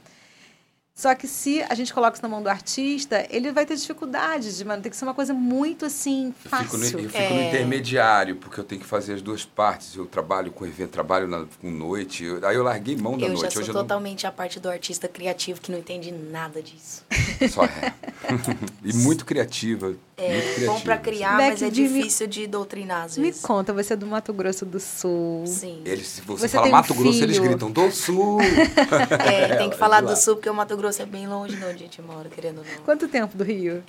Só 0.98 1.14
que 1.14 1.28
se 1.28 1.62
a 1.68 1.74
gente 1.74 1.92
coloca 1.92 2.14
isso 2.14 2.22
na 2.22 2.28
mão 2.30 2.42
do 2.42 2.48
artista, 2.48 3.26
ele 3.28 3.52
vai 3.52 3.66
ter 3.66 3.76
dificuldades 3.76 4.56
de 4.56 4.64
mano, 4.64 4.82
tem 4.82 4.88
que 4.90 4.96
ser 4.96 5.04
uma 5.04 5.12
coisa 5.12 5.34
muito 5.34 5.84
assim, 5.84 6.28
Eu 6.28 6.50
fico, 6.50 6.78
no, 6.78 6.82
fácil. 6.84 7.00
eu 7.00 7.10
fico 7.10 7.34
no 7.34 7.40
É. 7.40 7.48
intermediário, 7.48 8.36
porque 8.36 8.58
eu 8.58 8.64
tenho 8.64 8.80
que 8.80 8.86
fazer 8.86 9.12
as 9.12 9.20
duas 9.20 9.44
partes. 9.44 9.94
Eu 9.94 10.06
trabalho 10.06 10.50
com 10.50 10.64
evento, 10.64 10.92
trabalho 10.92 11.28
na, 11.28 11.44
com 11.60 11.70
noite. 11.70 12.24
eu- 12.24 12.46
aí 12.48 12.56
eu 12.56 12.62
larguei 12.62 12.96
mão 12.96 13.12
da 13.18 13.26
Eu 13.26 13.34
já 13.36 13.42
noite. 13.42 13.52
sou 13.52 13.62
Hoje 13.62 13.72
totalmente 13.72 14.26
a 14.26 14.32
parte 14.32 14.58
do 14.58 14.70
artista 14.70 15.06
criativo 15.06 15.60
que 15.60 15.70
não 15.70 15.78
entende 15.78 16.10
nada 16.10 16.62
disso. 16.62 17.04
não 17.42 17.48
só 17.50 17.60
ré. 17.66 17.92
e 18.82 18.92
muito 18.94 19.26
criativa. 19.26 19.94
É 20.18 20.64
bom 20.66 20.80
pra 20.80 20.96
criar, 20.96 21.36
Beck, 21.36 21.50
mas 21.50 21.62
é 21.62 21.68
de- 21.70 21.82
me- 21.82 21.88
difícil 21.88 22.26
de 22.26 22.46
doutrinar 22.46 23.04
às 23.04 23.18
Me 23.18 23.24
vezes. 23.26 23.42
conta, 23.42 23.72
você 23.72 23.92
é 23.92 23.96
do 23.96 24.06
Mato 24.06 24.32
Grosso 24.32 24.64
do 24.64 24.80
Sul. 24.80 25.44
Sim. 25.46 25.82
Eles, 25.84 26.06
se 26.06 26.20
você, 26.22 26.48
Você 26.48 26.56
fala 26.56 26.68
um 26.68 26.70
Mato 26.70 26.94
Grosso, 26.94 27.22
eles 27.22 27.38
gritam 27.38 27.70
do 27.70 27.90
sul. 27.90 28.38
É, 29.20 29.56
tem 29.56 29.68
que 29.68 29.74
É, 29.74 29.78
falar 29.78 30.00
do 30.00 30.08
lá. 30.08 30.16
sul, 30.16 30.36
porque 30.36 30.48
o 30.48 30.54
Mato 30.54 30.74
Grosso 30.76 31.02
é 31.02 31.06
bem 31.06 31.26
longe 31.28 31.54
de 31.54 31.62
onde 31.64 31.74
a 31.74 31.78
gente 31.78 32.00
mora, 32.00 32.28
querendo 32.30 32.58
ou 32.58 32.64
não. 32.64 32.82
Quanto 32.84 33.06
tempo 33.08 33.36
do 33.36 33.44
Rio 33.44 33.84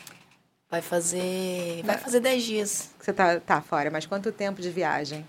Vai 0.70 0.82
fazer. 0.82 1.82
Vai 1.86 1.98
fazer 1.98 2.20
10 2.20 2.44
dias. 2.44 2.90
você 3.00 3.14
tá, 3.14 3.40
tá 3.40 3.62
fora? 3.62 3.90
Mas 3.90 4.06
quanto 4.06 4.30
tempo 4.34 4.62
de 4.62 4.70
viagem? 4.70 5.26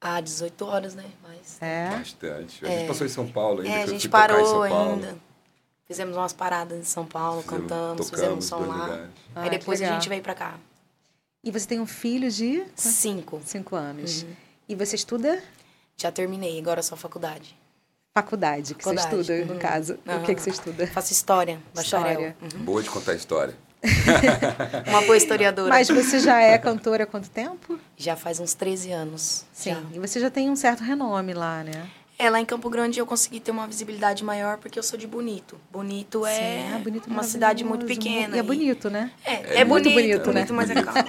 Ah, 0.00 0.20
18 0.20 0.64
horas, 0.64 0.96
né? 0.96 1.04
Mas. 1.22 1.56
É? 1.60 1.88
Bastante. 1.90 2.66
A 2.66 2.68
gente 2.68 2.88
passou 2.88 3.06
em 3.06 3.10
São 3.10 3.28
Paulo 3.28 3.60
ainda. 3.60 3.72
É, 3.76 3.82
a 3.84 3.86
gente 3.86 4.08
parou 4.08 4.44
São 4.44 4.68
Paulo. 4.68 4.94
ainda. 4.94 5.16
Fizemos 5.86 6.16
umas 6.16 6.32
paradas 6.32 6.78
em 6.78 6.84
São 6.84 7.04
Paulo, 7.04 7.42
Fizemos- 7.42 7.62
cantamos, 7.68 8.06
tocamos 8.10 8.44
fizemos 8.44 8.44
som 8.46 8.60
lá. 8.66 9.08
Ah, 9.34 9.42
Aí 9.42 9.50
depois 9.50 9.80
a 9.82 9.86
gente 9.86 10.08
veio 10.08 10.22
pra 10.22 10.34
cá. 10.34 10.54
E 11.44 11.50
você 11.50 11.66
tem 11.66 11.80
um 11.80 11.86
filho 11.86 12.30
de 12.30 12.62
Cinco. 12.76 13.40
cinco 13.44 13.74
anos. 13.74 14.22
Uhum. 14.22 14.30
E 14.68 14.74
você 14.76 14.94
estuda 14.96 15.42
Já 15.96 16.10
terminei, 16.10 16.58
agora 16.58 16.80
é 16.80 16.82
só 16.82 16.96
faculdade. 16.96 17.56
faculdade, 18.14 18.74
que 18.74 18.84
você 18.84 18.94
Faculdade, 18.96 19.20
estuda, 19.22 19.44
no 19.46 19.52
uhum. 19.54 19.58
caso. 19.58 19.98
O 20.06 20.24
que, 20.24 20.34
que 20.34 20.40
você 20.42 20.50
estuda? 20.50 20.86
Faço 20.86 21.12
história, 21.12 21.60
bacharel. 21.74 22.10
História. 22.12 22.36
Uhum. 22.40 22.64
Boa 22.64 22.82
de 22.82 22.88
contar 22.90 23.14
história. 23.14 23.54
Uma 24.88 25.02
boa 25.02 25.16
historiadora. 25.16 25.68
Mas 25.68 25.88
você 25.88 26.20
já 26.20 26.40
é 26.40 26.56
cantora 26.58 27.02
há 27.04 27.06
quanto 27.06 27.28
tempo? 27.28 27.78
Já 27.96 28.14
faz 28.16 28.38
uns 28.38 28.54
13 28.54 28.92
anos. 28.92 29.44
Sim. 29.52 29.70
já. 29.70 29.82
E 29.92 29.98
você 29.98 30.20
já 30.20 30.30
tem 30.30 30.48
um 30.50 30.54
certo 30.56 30.82
renome 30.84 31.34
lá, 31.34 31.64
né? 31.64 31.90
É, 32.22 32.30
lá 32.30 32.38
em 32.38 32.44
Campo 32.44 32.70
Grande 32.70 33.00
eu 33.00 33.04
consegui 33.04 33.40
ter 33.40 33.50
uma 33.50 33.66
visibilidade 33.66 34.22
maior 34.22 34.56
porque 34.58 34.78
eu 34.78 34.82
sou 34.84 34.96
de 34.96 35.08
Bonito. 35.08 35.60
Bonito 35.72 36.24
é 36.24 36.34
Sim, 36.34 36.72
ah, 36.72 36.78
bonito, 36.78 37.06
uma 37.08 37.24
cidade 37.24 37.64
muito 37.64 37.84
pequena. 37.84 38.36
E 38.36 38.38
é 38.38 38.42
bonito, 38.44 38.88
né? 38.88 39.10
É, 39.24 39.32
é, 39.32 39.58
É 39.58 39.64
muito 39.64 39.90
bonito, 39.90 40.22
bonito, 40.22 40.26
né? 40.28 40.44
bonito, 40.46 40.54
mas 40.54 40.70
é 40.70 40.82
calmo. 40.82 41.08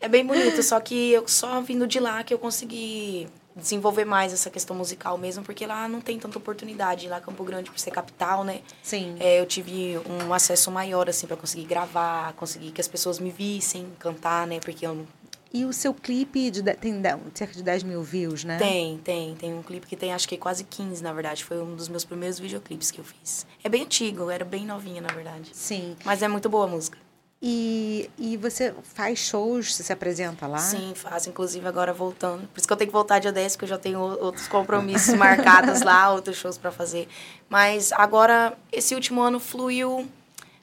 É 0.00 0.08
bem 0.08 0.26
bonito, 0.26 0.60
só 0.62 0.78
que 0.80 1.12
eu 1.12 1.26
só 1.28 1.62
vindo 1.62 1.86
de 1.86 1.98
lá 2.00 2.24
que 2.24 2.34
eu 2.34 2.38
consegui 2.38 3.28
desenvolver 3.56 4.04
mais 4.04 4.32
essa 4.32 4.50
questão 4.50 4.74
musical 4.76 5.16
mesmo, 5.16 5.44
porque 5.44 5.64
lá 5.64 5.88
não 5.88 6.00
tem 6.00 6.18
tanta 6.18 6.36
oportunidade. 6.36 7.08
Lá 7.08 7.20
Campo 7.20 7.44
Grande, 7.44 7.70
por 7.70 7.78
ser 7.78 7.92
capital, 7.92 8.42
né? 8.42 8.60
Sim. 8.82 9.16
É, 9.20 9.40
eu 9.40 9.46
tive 9.46 9.98
um 10.06 10.34
acesso 10.34 10.70
maior, 10.70 11.08
assim, 11.08 11.26
para 11.26 11.36
conseguir 11.36 11.64
gravar, 11.64 12.32
conseguir 12.34 12.72
que 12.72 12.80
as 12.80 12.88
pessoas 12.88 13.18
me 13.20 13.30
vissem 13.30 13.86
cantar, 13.98 14.46
né? 14.46 14.58
Porque 14.60 14.84
eu 14.84 14.94
não... 14.94 15.06
E 15.54 15.64
o 15.64 15.72
seu 15.72 15.94
clipe 15.94 16.50
de 16.50 16.64
tem 16.74 17.00
cerca 17.32 17.54
de 17.54 17.62
10 17.62 17.84
mil 17.84 18.02
views, 18.02 18.42
né? 18.42 18.58
Tem, 18.58 18.98
tem. 18.98 19.36
Tem 19.36 19.54
um 19.54 19.62
clipe 19.62 19.86
que 19.86 19.94
tem, 19.94 20.12
acho 20.12 20.28
que 20.28 20.36
quase 20.36 20.64
15, 20.64 21.00
na 21.00 21.12
verdade. 21.12 21.44
Foi 21.44 21.62
um 21.62 21.76
dos 21.76 21.88
meus 21.88 22.04
primeiros 22.04 22.40
videoclipes 22.40 22.90
que 22.90 22.98
eu 22.98 23.04
fiz. 23.04 23.46
É 23.62 23.68
bem 23.68 23.82
antigo, 23.82 24.22
eu 24.22 24.30
era 24.30 24.44
bem 24.44 24.66
novinha, 24.66 25.00
na 25.00 25.14
verdade. 25.14 25.50
Sim. 25.52 25.96
Mas 26.04 26.22
é 26.22 26.26
muito 26.26 26.48
boa 26.48 26.64
a 26.64 26.66
música. 26.66 26.98
E, 27.40 28.10
e 28.18 28.36
você 28.36 28.74
faz 28.82 29.20
shows, 29.20 29.76
você 29.76 29.84
se 29.84 29.92
apresenta 29.92 30.48
lá? 30.48 30.58
Sim, 30.58 30.92
faço, 30.96 31.28
inclusive 31.28 31.68
agora 31.68 31.92
voltando. 31.92 32.48
Por 32.48 32.58
isso 32.58 32.66
que 32.66 32.72
eu 32.72 32.76
tenho 32.76 32.88
que 32.88 32.92
voltar 32.92 33.20
dia 33.20 33.30
10, 33.30 33.54
porque 33.54 33.66
eu 33.66 33.68
já 33.68 33.78
tenho 33.78 34.00
outros 34.00 34.48
compromissos 34.48 35.14
marcados 35.14 35.82
lá, 35.82 36.10
outros 36.10 36.36
shows 36.36 36.58
para 36.58 36.72
fazer. 36.72 37.06
Mas 37.48 37.92
agora, 37.92 38.58
esse 38.72 38.92
último 38.92 39.20
ano 39.20 39.38
fluiu 39.38 40.04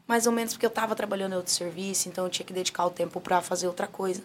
mais 0.05 0.27
ou 0.27 0.33
menos 0.33 0.51
porque 0.51 0.65
eu 0.65 0.69
estava 0.69 0.93
trabalhando 0.93 1.31
em 1.31 1.37
outro 1.37 1.53
serviço, 1.53 2.09
então 2.09 2.25
eu 2.25 2.29
tinha 2.29 2.45
que 2.45 2.51
dedicar 2.51 2.85
o 2.85 2.89
tempo 2.89 3.21
para 3.21 3.39
fazer 3.39 3.67
outra 3.67 3.87
coisa. 3.87 4.21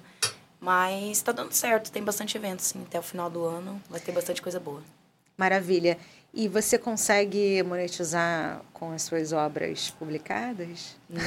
Mas 0.67 1.23
tá 1.23 1.31
dando 1.31 1.53
certo, 1.53 1.93
tem 1.93 2.03
bastante 2.03 2.37
evento, 2.37 2.61
sim. 2.61 2.83
Até 2.89 2.99
o 2.99 3.03
final 3.03 3.31
do 3.31 3.45
ano 3.45 3.81
vai 3.89 4.01
ter 4.01 4.11
bastante 4.11 4.43
coisa 4.43 4.59
boa. 4.59 4.83
Maravilha. 5.39 5.97
E 6.35 6.49
você 6.49 6.77
consegue 6.77 7.63
monetizar 7.63 8.61
com 8.73 8.91
as 8.91 9.03
suas 9.03 9.33
obras 9.33 9.91
publicadas? 9.97 10.97
Não. 11.09 11.23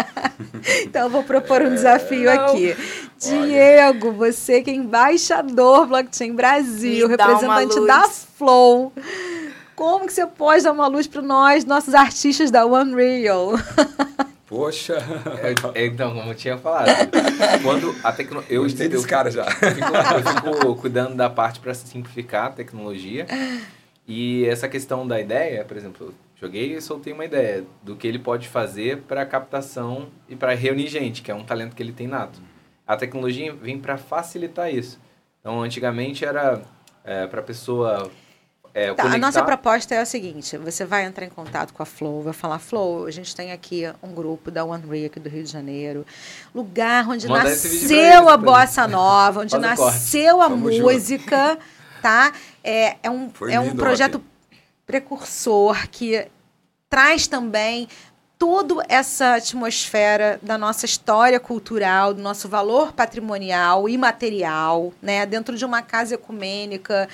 então 0.82 1.02
eu 1.02 1.10
vou 1.10 1.22
propor 1.22 1.60
um 1.60 1.74
desafio 1.74 2.24
Não. 2.24 2.46
aqui. 2.46 2.74
Diego, 3.18 4.12
você 4.12 4.62
que 4.62 4.70
é 4.70 4.74
embaixador 4.74 5.86
Blockchain 5.86 6.32
Brasil, 6.32 7.06
Me 7.06 7.16
representante 7.16 7.86
da 7.86 8.08
Flow. 8.08 8.94
Como 9.76 10.06
que 10.06 10.12
você 10.14 10.24
pode 10.26 10.64
dar 10.64 10.72
uma 10.72 10.86
luz 10.86 11.06
para 11.06 11.20
nós, 11.20 11.66
nossos 11.66 11.92
artistas 11.92 12.50
da 12.50 12.64
Unreal? 12.64 13.50
Poxa, 14.54 14.98
É, 15.74 15.84
Então, 15.86 16.14
como 16.14 16.30
eu 16.30 16.34
tinha 16.34 16.56
falado, 16.56 16.88
quando 17.62 17.94
a 18.04 18.12
tecnologia. 18.12 18.54
Eu, 18.56 18.62
gostei 18.62 18.86
eu, 18.86 18.90
desse 18.90 19.06
cara 19.06 19.28
já. 19.28 19.44
eu 19.44 19.74
fico, 19.74 19.96
eu 19.96 20.52
fico 20.62 20.76
cuidando 20.76 21.16
da 21.16 21.28
parte 21.28 21.58
para 21.58 21.74
simplificar 21.74 22.46
a 22.46 22.50
tecnologia. 22.50 23.26
E 24.06 24.44
essa 24.46 24.68
questão 24.68 25.06
da 25.06 25.20
ideia, 25.20 25.64
por 25.64 25.76
exemplo, 25.76 26.14
joguei 26.40 26.76
e 26.76 26.80
soltei 26.80 27.12
uma 27.12 27.24
ideia 27.24 27.64
do 27.82 27.96
que 27.96 28.06
ele 28.06 28.18
pode 28.18 28.46
fazer 28.46 28.98
para 29.08 29.26
captação 29.26 30.08
e 30.28 30.36
para 30.36 30.54
reunir 30.54 30.86
gente, 30.86 31.20
que 31.20 31.30
é 31.30 31.34
um 31.34 31.42
talento 31.42 31.74
que 31.74 31.82
ele 31.82 31.92
tem 31.92 32.06
nato. 32.06 32.38
A 32.86 32.96
tecnologia 32.96 33.52
vem 33.52 33.78
para 33.78 33.96
facilitar 33.96 34.72
isso. 34.72 35.00
Então, 35.40 35.62
antigamente 35.62 36.24
era 36.24 36.62
para 37.30 37.40
a 37.40 37.44
pessoa 37.44 38.10
é, 38.74 38.92
Tá, 38.92 39.04
a 39.04 39.06
conectar... 39.06 39.18
nossa 39.18 39.42
proposta 39.42 39.94
é 39.94 40.00
a 40.00 40.04
seguinte: 40.04 40.58
você 40.58 40.84
vai 40.84 41.04
entrar 41.04 41.24
em 41.24 41.30
contato 41.30 41.72
com 41.72 41.82
a 41.82 41.86
Flow, 41.86 42.22
vai 42.22 42.32
falar, 42.32 42.58
Flow, 42.58 43.06
a 43.06 43.10
gente 43.10 43.34
tem 43.34 43.52
aqui 43.52 43.84
um 44.02 44.12
grupo 44.12 44.50
da 44.50 44.64
One 44.64 44.82
Rio 44.84 45.06
aqui 45.06 45.20
do 45.20 45.28
Rio 45.28 45.44
de 45.44 45.50
Janeiro, 45.50 46.04
lugar 46.52 47.08
onde 47.08 47.28
Manda 47.28 47.44
nasceu 47.50 48.28
a 48.28 48.36
bossa 48.36 48.88
nova, 48.88 49.40
onde 49.40 49.56
nasceu 49.56 50.42
a 50.42 50.48
junto. 50.48 50.60
música, 50.60 51.56
tá? 52.02 52.32
É, 52.64 52.96
é 53.02 53.10
um, 53.10 53.30
Foi 53.30 53.52
é 53.52 53.60
um 53.60 53.76
projeto 53.76 54.20
precursor 54.84 55.88
que 55.88 56.26
traz 56.90 57.26
também 57.28 57.88
toda 58.38 58.84
essa 58.88 59.36
atmosfera 59.36 60.38
da 60.42 60.58
nossa 60.58 60.84
história 60.84 61.38
cultural, 61.40 62.12
do 62.12 62.20
nosso 62.20 62.48
valor 62.48 62.92
patrimonial 62.92 63.88
e 63.88 63.96
material, 63.96 64.92
né, 65.00 65.24
dentro 65.24 65.56
de 65.56 65.64
uma 65.64 65.80
casa 65.80 66.16
ecumênica, 66.16 67.08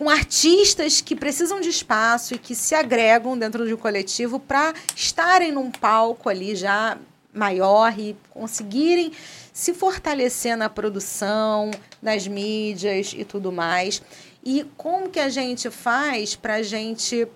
com 0.00 0.08
artistas 0.08 1.02
que 1.02 1.14
precisam 1.14 1.60
de 1.60 1.68
espaço 1.68 2.32
e 2.32 2.38
que 2.38 2.54
se 2.54 2.74
agregam 2.74 3.36
dentro 3.36 3.66
de 3.66 3.74
um 3.74 3.76
coletivo 3.76 4.40
para 4.40 4.72
estarem 4.96 5.52
num 5.52 5.70
palco 5.70 6.30
ali 6.30 6.56
já 6.56 6.96
maior 7.34 7.92
e 7.98 8.16
conseguirem 8.30 9.12
se 9.52 9.74
fortalecer 9.74 10.56
na 10.56 10.70
produção, 10.70 11.70
nas 12.00 12.26
mídias 12.26 13.14
e 13.14 13.26
tudo 13.26 13.52
mais. 13.52 14.00
E 14.42 14.64
como 14.74 15.10
que 15.10 15.20
a 15.20 15.28
gente 15.28 15.68
faz 15.68 16.34
para 16.34 16.54
a 16.54 16.62
gente 16.62 17.28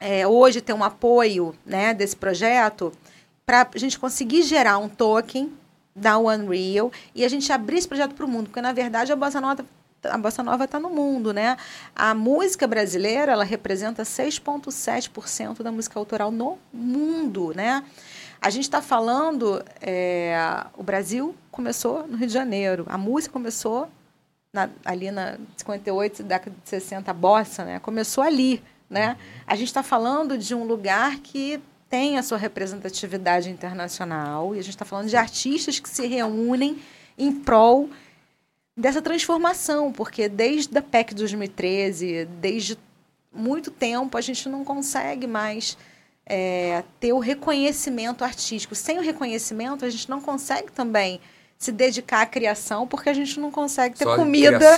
é, 0.00 0.26
hoje 0.26 0.60
ter 0.60 0.72
um 0.72 0.82
apoio 0.82 1.54
né, 1.64 1.94
desse 1.94 2.16
projeto 2.16 2.92
para 3.46 3.70
a 3.72 3.78
gente 3.78 4.00
conseguir 4.00 4.42
gerar 4.42 4.78
um 4.78 4.88
token 4.88 5.52
da 5.94 6.18
Unreal 6.18 6.90
e 7.14 7.24
a 7.24 7.28
gente 7.28 7.52
abrir 7.52 7.78
esse 7.78 7.86
projeto 7.86 8.16
para 8.16 8.26
o 8.26 8.28
mundo, 8.28 8.46
porque 8.46 8.60
na 8.60 8.72
verdade 8.72 9.12
a 9.12 9.16
bossa 9.16 9.40
nova 9.40 9.64
a 10.10 10.18
bossa 10.18 10.42
nova 10.42 10.64
está 10.64 10.78
no 10.78 10.90
mundo, 10.90 11.32
né? 11.32 11.56
A 11.94 12.14
música 12.14 12.66
brasileira 12.66 13.32
ela 13.32 13.44
representa 13.44 14.02
6,7% 14.02 15.62
da 15.62 15.72
música 15.72 15.98
autoral 15.98 16.30
no 16.30 16.58
mundo, 16.72 17.52
né? 17.54 17.82
A 18.40 18.50
gente 18.50 18.64
está 18.64 18.82
falando, 18.82 19.64
é, 19.80 20.36
o 20.76 20.82
Brasil 20.82 21.34
começou 21.50 22.06
no 22.06 22.16
Rio 22.16 22.26
de 22.26 22.32
Janeiro, 22.32 22.84
a 22.88 22.98
música 22.98 23.32
começou 23.32 23.88
na, 24.52 24.68
ali 24.84 25.10
na 25.10 25.36
58, 25.56 26.22
década 26.22 26.56
de 26.62 26.68
60, 26.68 27.10
a 27.10 27.14
bossa, 27.14 27.64
né? 27.64 27.78
Começou 27.80 28.22
ali, 28.22 28.62
né? 28.88 29.16
A 29.46 29.54
gente 29.54 29.68
está 29.68 29.82
falando 29.82 30.38
de 30.38 30.54
um 30.54 30.64
lugar 30.64 31.16
que 31.18 31.60
tem 31.88 32.18
a 32.18 32.22
sua 32.22 32.38
representatividade 32.38 33.50
internacional 33.50 34.54
e 34.54 34.58
a 34.58 34.62
gente 34.62 34.74
está 34.74 34.84
falando 34.84 35.08
de 35.08 35.16
artistas 35.16 35.78
que 35.78 35.88
se 35.88 36.06
reúnem 36.06 36.78
em 37.18 37.32
prol 37.32 37.88
dessa 38.76 39.00
transformação, 39.00 39.90
porque 39.90 40.28
desde 40.28 40.76
a 40.76 40.82
PEC 40.82 41.14
de 41.14 41.20
2013, 41.20 42.26
desde 42.40 42.78
muito 43.32 43.70
tempo, 43.70 44.16
a 44.18 44.20
gente 44.20 44.48
não 44.48 44.64
consegue 44.64 45.26
mais 45.26 45.76
é, 46.26 46.82
ter 47.00 47.12
o 47.12 47.18
reconhecimento 47.18 48.24
artístico. 48.24 48.74
Sem 48.74 48.98
o 48.98 49.02
reconhecimento, 49.02 49.84
a 49.84 49.90
gente 49.90 50.10
não 50.10 50.20
consegue 50.20 50.70
também 50.72 51.20
se 51.58 51.72
dedicar 51.72 52.20
à 52.20 52.26
criação, 52.26 52.86
porque 52.86 53.08
a 53.08 53.14
gente 53.14 53.40
não 53.40 53.50
consegue 53.50 53.96
ter 53.96 54.04
Só 54.04 54.14
comida 54.14 54.76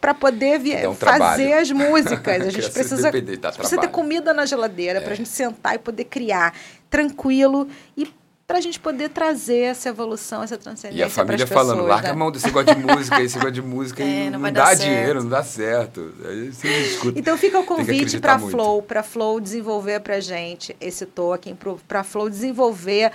para 0.00 0.12
poder 0.12 0.60
um 0.88 0.94
fazer 0.94 1.52
as 1.52 1.70
músicas. 1.70 2.46
A 2.46 2.50
gente 2.50 2.70
precisa, 2.72 3.10
precisa 3.10 3.80
ter 3.80 3.88
comida 3.88 4.34
na 4.34 4.44
geladeira 4.44 5.00
para 5.00 5.12
a 5.12 5.14
gente 5.16 5.28
sentar 5.28 5.76
e 5.76 5.78
poder 5.78 6.04
criar 6.04 6.52
tranquilo 6.90 7.68
e 7.96 8.06
para 8.48 8.56
a 8.56 8.60
gente 8.62 8.80
poder 8.80 9.10
trazer 9.10 9.58
essa 9.58 9.90
evolução, 9.90 10.42
essa 10.42 10.56
transcendência 10.56 10.98
E 10.98 11.02
a 11.02 11.10
família 11.10 11.46
falando, 11.46 11.80
pessoas, 11.80 11.88
larga 11.90 12.08
né? 12.08 12.14
a 12.14 12.16
mão 12.16 12.32
desse 12.32 12.46
negócio 12.46 12.74
de 12.74 12.80
música, 12.82 13.20
esse 13.20 13.36
negócio 13.36 13.52
de 13.52 13.62
música 13.62 14.02
É, 14.08 14.24
e 14.24 14.30
não 14.30 14.38
não, 14.38 14.50
dá 14.50 14.64
dar 14.64 14.74
dinheiro, 14.74 15.04
certo. 15.04 15.22
não 15.22 15.28
dá 15.28 15.44
certo. 15.44 16.14
Aí 16.24 16.50
você 16.50 16.66
não 16.66 16.78
escuta. 16.78 17.18
Então 17.18 17.36
fica 17.36 17.60
o 17.60 17.64
convite 17.64 18.18
para. 18.18 18.38
Flow, 18.38 18.82
para 18.82 19.00
a 19.00 19.02
Flow 19.02 19.38
desenvolver 19.38 20.00
para 20.00 20.18
gente 20.18 20.74
esse 20.80 21.04
token, 21.04 21.58
para 21.86 22.00
a 22.00 22.04
Flow 22.04 22.30
desenvolver 22.30 23.12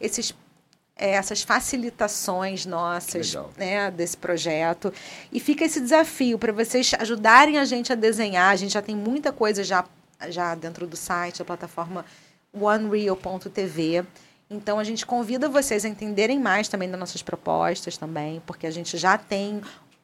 esses, 0.00 0.32
é, 0.96 1.14
essas 1.14 1.42
facilitações 1.42 2.64
nossas 2.64 3.36
né, 3.56 3.90
desse 3.90 4.16
projeto. 4.16 4.92
E 5.32 5.40
fica 5.40 5.64
esse 5.64 5.80
desafio 5.80 6.38
para 6.38 6.52
vocês 6.52 6.92
ajudarem 6.96 7.58
a 7.58 7.64
gente 7.64 7.92
a 7.92 7.96
desenhar. 7.96 8.52
A 8.52 8.56
gente 8.56 8.74
já 8.74 8.82
tem 8.82 8.94
muita 8.94 9.32
coisa 9.32 9.64
já, 9.64 9.84
já 10.28 10.54
dentro 10.54 10.86
do 10.86 10.96
site, 10.96 11.42
a 11.42 11.44
plataforma 11.44 12.04
onereal.tv. 12.52 14.04
Então 14.48 14.78
a 14.78 14.84
gente 14.84 15.04
convida 15.04 15.48
vocês 15.48 15.84
a 15.84 15.88
entenderem 15.88 16.38
mais 16.38 16.68
também 16.68 16.88
das 16.88 16.98
nossas 17.00 17.22
propostas 17.22 17.96
também, 17.96 18.40
porque 18.46 18.66
a 18.66 18.70
gente 18.70 18.96
já 18.96 19.18
tem 19.18 19.60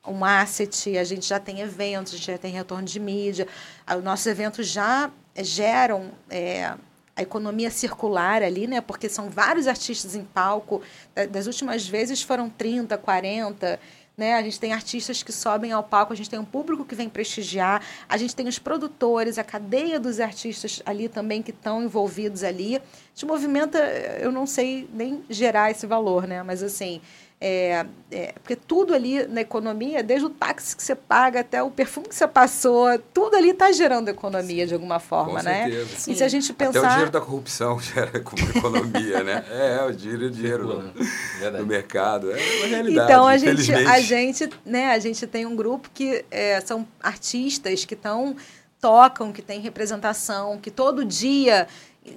um 0.07 0.25
asset, 0.25 0.99
a 0.99 1.05
gente 1.05 1.27
já 1.27 1.39
tem 1.39 1.61
eventos, 1.61 2.13
a 2.13 2.17
gente 2.17 2.27
já 2.27 2.39
tem 2.39 2.53
retorno 2.53 2.85
de 2.85 2.99
mídia. 2.99 3.47
Ah, 3.87 3.97
Os 3.97 4.03
nossos 4.03 4.27
eventos 4.27 4.67
já 4.67 5.11
geram 5.37 6.11
é, 6.29 6.75
a 7.15 7.23
economia 7.23 7.71
circular 7.71 8.43
ali, 8.43 8.67
né? 8.67 8.81
Porque 8.81 9.09
são 9.09 9.31
vários 9.31 9.69
artistas 9.69 10.17
em 10.17 10.25
palco. 10.25 10.83
Da- 11.15 11.27
Das 11.27 11.47
últimas 11.47 11.87
vezes 11.87 12.21
foram 12.21 12.51
30, 12.51 12.99
40. 12.99 13.79
Né? 14.17 14.35
A 14.35 14.43
gente 14.43 14.61
tem 14.61 14.73
artistas 14.73 15.23
que 15.23 15.33
sobem 15.33 15.73
ao 15.73 15.83
palco, 15.83 16.13
a 16.13 16.17
gente 16.17 16.29
tem 16.29 16.39
um 16.39 16.45
público 16.45 16.85
que 16.85 16.95
vem 16.95 17.09
prestigiar, 17.09 17.83
a 18.09 18.17
gente 18.17 18.37
tem 18.37 18.47
os 18.47 18.59
produtores, 18.59 19.39
a 19.39 19.45
cadeia 19.45 19.99
dos 19.99 20.21
artistas 20.21 20.83
ali 20.85 21.09
também 21.09 21.43
que 21.43 21.51
estão 21.51 21.83
envolvidos 21.83 22.43
ali. 22.45 22.77
A 22.77 22.81
gente 23.15 23.27
movimenta, 23.27 23.79
eu 23.79 24.31
não 24.31 24.47
sei 24.47 24.89
nem 24.93 25.25
gerar 25.29 25.71
esse 25.71 25.87
valor, 25.87 26.27
né? 26.27 26.43
Mas 26.43 26.63
assim, 26.63 27.01
é, 27.45 27.85
é, 28.13 28.35
porque 28.41 28.55
tudo 28.55 28.95
ali 28.95 29.27
na 29.27 29.41
economia, 29.41 30.01
desde 30.01 30.25
o 30.25 30.31
táxi 30.31 30.77
que 30.77 30.83
você 30.83 30.95
paga 30.95 31.41
até 31.41 31.61
o 31.61 31.73
perfume 31.73 32.07
que 32.07 32.15
você 32.15 32.29
passou, 32.29 32.97
tudo 33.13 33.35
ali 33.35 33.51
está 33.51 33.73
gerando 33.73 34.09
economia 34.09 34.65
de 34.65 34.75
alguma 34.75 35.01
forma, 35.01 35.41
Com 35.41 35.45
né? 35.45 35.65
certeza. 35.65 36.11
E 36.13 36.15
se 36.15 36.23
a 36.23 36.29
gente 36.29 36.53
Até 36.53 36.69
o 36.69 36.73
pensar. 36.73 36.89
dinheiro 36.91 37.11
da 37.11 37.21
corrupção 37.21 37.81
gera 37.83 38.17
economia, 38.17 39.25
né? 39.25 39.45
É, 39.51 39.85
o 39.85 39.93
dinheiro, 39.93 40.27
o 40.27 40.31
dinheiro 40.31 40.67
do, 40.69 40.83
né? 40.83 41.51
Do 41.59 41.67
mercado. 41.67 42.31
É 42.31 42.37
uma 42.37 42.67
realidade, 42.69 43.11
Então 43.11 43.27
a 43.27 43.37
gente, 43.37 43.75
a 43.75 44.01
gente, 44.01 44.49
né, 44.65 44.93
a 44.93 44.99
gente 45.01 45.27
tem 45.27 45.45
um 45.45 45.57
grupo 45.57 45.91
que 45.93 46.25
é, 46.31 46.61
são 46.61 46.87
artistas 47.03 47.85
que 47.85 47.95
estão 47.95 48.37
tocam, 48.81 49.33
que 49.33 49.43
tem 49.43 49.61
representação, 49.61 50.59
que 50.59 50.71
todo 50.71 51.05
dia 51.05 51.67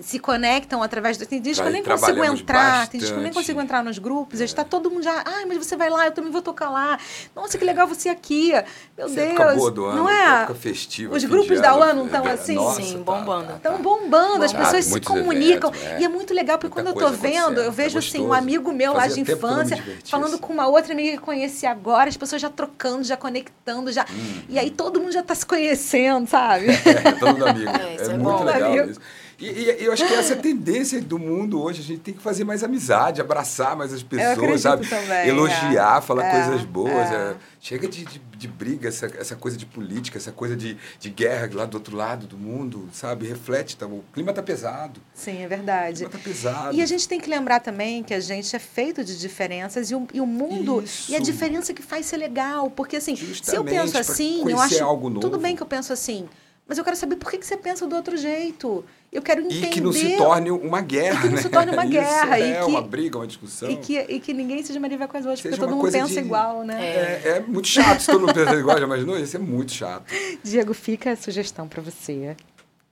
se 0.02 0.18
conectam 0.18 0.82
através 0.82 1.16
do. 1.16 1.26
Tem 1.28 1.40
dias 1.40 1.60
que 1.60 1.66
eu 1.68 1.72
nem 1.72 1.84
consigo 1.84 2.24
entrar, 2.24 2.88
tem 2.88 3.00
dias 3.00 3.12
que 3.12 3.18
eu 3.18 3.22
nem 3.22 3.28
bastante. 3.28 3.44
consigo 3.46 3.62
entrar 3.62 3.84
nos 3.84 4.00
grupos, 4.00 4.40
está 4.42 4.64
todo 4.64 4.90
mundo 4.90 5.04
já. 5.04 5.22
Ai, 5.26 5.46
mas 5.46 5.58
você 5.60 5.76
vai 5.78 5.90
lá, 5.92 6.06
eu 6.08 6.12
também 6.12 6.32
vou 6.32 6.42
tocar 6.42 6.70
lá. 6.72 6.98
Nossa, 7.36 7.56
que 7.58 7.64
legal 7.64 7.86
você 7.88 8.10
aqui. 8.10 8.52
Meu 8.98 9.06
Essa 9.06 9.16
Deus. 9.16 9.30
época 9.30 9.56
boa 9.56 9.72
do 9.72 9.86
ano, 9.86 9.96
não 9.98 10.10
é? 10.10 10.42
época 10.42 10.56
festiva. 10.56 11.16
Os 11.16 11.24
grupos 11.24 11.58
de 11.58 11.62
da 11.62 11.76
UAN 11.76 11.94
não 11.94 12.06
estão 12.08 12.26
é, 12.28 12.32
assim? 12.32 12.56
nossa, 12.56 12.82
Sim, 12.82 13.04
tá, 13.04 13.12
bombando. 13.12 13.48
tá, 13.48 13.56
Estão 13.58 13.72
tá. 13.74 13.78
bombando, 13.78 14.44
as 14.44 14.54
pessoas 14.54 14.86
se 14.86 15.02
comunicam. 15.02 15.70
eventos, 15.72 15.92
é. 15.92 16.02
E 16.02 16.04
é 16.06 16.10
muito 16.10 16.34
legal, 16.34 16.58
porque 16.58 16.74
Muita 16.74 16.92
quando 16.94 17.02
eu 17.04 17.08
coisa 17.10 17.22
vendo, 17.22 17.36
eu 17.36 17.70
acontecendo, 17.70 17.72
vejo 17.72 17.94
tá 17.94 18.00
assim, 18.00 18.22
um 18.26 18.34
amigo 18.34 18.74
meu 18.74 18.94
lá 18.94 19.02
Fazia 19.02 19.24
de 19.24 19.30
não 19.32 19.38
me 19.38 19.46
infância 19.46 19.84
falando 20.10 20.26
assim. 20.34 20.38
com 20.40 20.52
uma 20.54 20.68
outra 20.68 20.94
amiga 20.94 21.12
que 21.12 21.24
conheci 21.24 21.66
agora, 21.68 22.10
as 22.10 22.18
pessoas 22.18 22.42
já 22.42 22.50
trocando, 22.50 23.04
já 23.04 23.16
conectando, 23.16 23.92
já. 23.92 24.04
E 24.50 24.58
aí 24.58 24.72
todo 24.72 25.00
mundo 25.00 25.12
já 25.12 25.22
tá 25.22 25.36
se 25.36 25.46
conhecendo, 25.46 26.28
sabe? 26.28 26.66
É, 26.86 27.12
todo 27.12 27.34
mundo 27.34 27.48
amigo. 27.48 27.70
É, 27.70 27.94
É, 27.94 27.96
isso 28.02 28.12
é 28.12 28.18
muito 28.18 28.44
legal 28.44 28.72
Amigo. 28.72 28.90
isso. 28.92 29.02
E, 29.40 29.46
e- 29.48 29.86
eu 29.86 29.92
acho 29.92 30.06
que 30.08 30.14
essa 30.14 30.34
é 30.34 30.38
a 30.38 30.42
tendência 30.42 31.02
do 31.02 31.20
mundo 31.20 31.62
hoje. 31.62 31.82
A 31.82 31.84
gente 31.84 32.00
tem 32.00 32.14
que 32.14 32.22
fazer 32.22 32.44
mais 32.44 32.64
amizade, 32.64 33.20
abraçar 33.20 33.76
mais 33.76 33.92
as 33.94 34.02
pessoas, 34.04 34.62
sabe? 34.62 34.88
também, 34.88 35.28
Elogiar, 35.28 35.98
é. 35.98 36.02
falar 36.02 36.26
É, 36.26 36.32
coisas 36.46 36.66
boas. 36.66 37.12
é. 37.12 37.16
é. 37.32 37.36
Chega 37.60 37.88
de, 37.88 38.06
de, 38.06 38.20
de 38.38 38.48
briga, 38.48 38.88
essa, 38.88 39.08
essa 39.20 39.36
coisa 39.36 39.58
de 39.58 39.66
política, 39.66 40.20
essa 40.20 40.32
coisa 40.32 40.56
de, 40.56 40.78
de 41.00 41.10
guerra 41.10 41.50
lá 41.52 41.66
do 41.66 41.74
outro 41.78 41.98
lado 41.98 42.28
do 42.28 42.38
mundo, 42.38 42.88
sabe? 42.94 43.28
Reflete, 43.28 43.76
tá? 43.76 43.88
o 43.88 44.04
clima 44.14 44.32
tá 44.32 44.44
pesado. 44.44 45.02
Sim, 45.16 45.42
é 45.42 45.46
O 45.48 45.50
verdade. 45.50 45.96
clima 46.06 46.12
tá 46.12 46.20
pesado. 46.20 46.76
E 46.76 46.82
a 46.82 46.86
gente 46.86 47.08
tem 47.08 47.20
que 47.20 47.28
lembrar 47.28 47.60
também 47.62 48.04
que 48.04 48.14
a 48.14 48.20
gente 48.20 48.56
é 48.56 48.60
feito 48.60 49.04
de 49.04 49.18
diferenças 49.20 49.90
e 49.90 49.96
o, 49.96 50.08
e 50.14 50.22
o 50.22 50.28
mundo. 50.28 50.84
Isso. 50.84 51.12
E 51.12 51.16
a 51.16 51.20
diferença 51.20 51.74
que 51.74 51.82
faz 51.82 52.06
ser 52.06 52.18
legal. 52.18 52.70
Porque 52.70 52.98
assim, 52.98 53.16
se 53.16 53.24
eu 53.24 53.28
Justamente, 53.30 53.76
penso 53.82 53.98
assim, 53.98 54.48
eu 54.48 54.60
acho. 54.60 54.84
algo 54.84 55.10
novo. 55.10 55.22
Tudo 55.22 55.40
bem 55.40 55.56
que 55.56 55.64
eu 55.64 55.68
penso 55.68 55.92
assim. 55.92 56.30
Mas 56.68 56.78
eu 56.80 56.84
quero 56.84 56.96
saber 56.96 57.16
por 57.18 57.30
que, 57.30 57.38
que 57.38 57.46
você 57.46 57.56
pensa 57.56 57.86
do 57.86 57.96
outro 57.96 58.18
jeito. 58.18 58.84
Eu 59.12 59.22
quero 59.22 59.42
entender. 59.42 59.68
E 59.68 59.70
que 59.70 59.80
não 59.80 59.94
se 59.94 60.18
torne 60.18 60.50
uma 60.50 60.82
guerra, 60.82 61.20
E 61.20 61.22
que 61.22 61.28
não 61.28 61.36
né? 61.36 61.42
se 61.44 61.50
torne 61.50 61.72
uma 61.72 61.84
Isso, 61.86 61.92
guerra, 61.94 62.40
e 62.40 62.52
É, 62.52 62.60
que- 62.60 62.66
uma 62.66 62.82
briga, 62.82 63.18
uma 63.20 63.28
discussão. 63.28 63.70
E 63.70 63.78
que, 63.78 63.98
e 64.00 64.20
que 64.20 64.34
ninguém 64.34 64.64
seja 64.64 64.80
Maria 64.80 64.98
com 65.08 65.16
as 65.18 65.26
outras, 65.26 65.42
Seja 65.42 65.56
porque 65.58 65.70
todo 65.72 65.78
mundo 65.78 65.92
pensa 65.92 66.08
de- 66.14 66.20
igual, 66.20 66.64
né? 66.64 66.84
É, 66.84 67.22
é 67.38 67.40
muito 67.42 67.68
chato 67.68 68.00
se 68.00 68.08
todo 68.08 68.22
mundo 68.22 68.34
pensa 68.34 68.56
igual, 68.56 68.80
já 68.80 68.86
imaginou? 68.86 69.18
Ia 69.18 69.26
ser 69.28 69.38
muito 69.38 69.72
chato. 69.74 70.06
Diego, 70.44 70.74
fica 70.74 71.12
a 71.12 71.16
sugestão 71.16 71.68
para 71.68 71.82
você, 71.84 72.36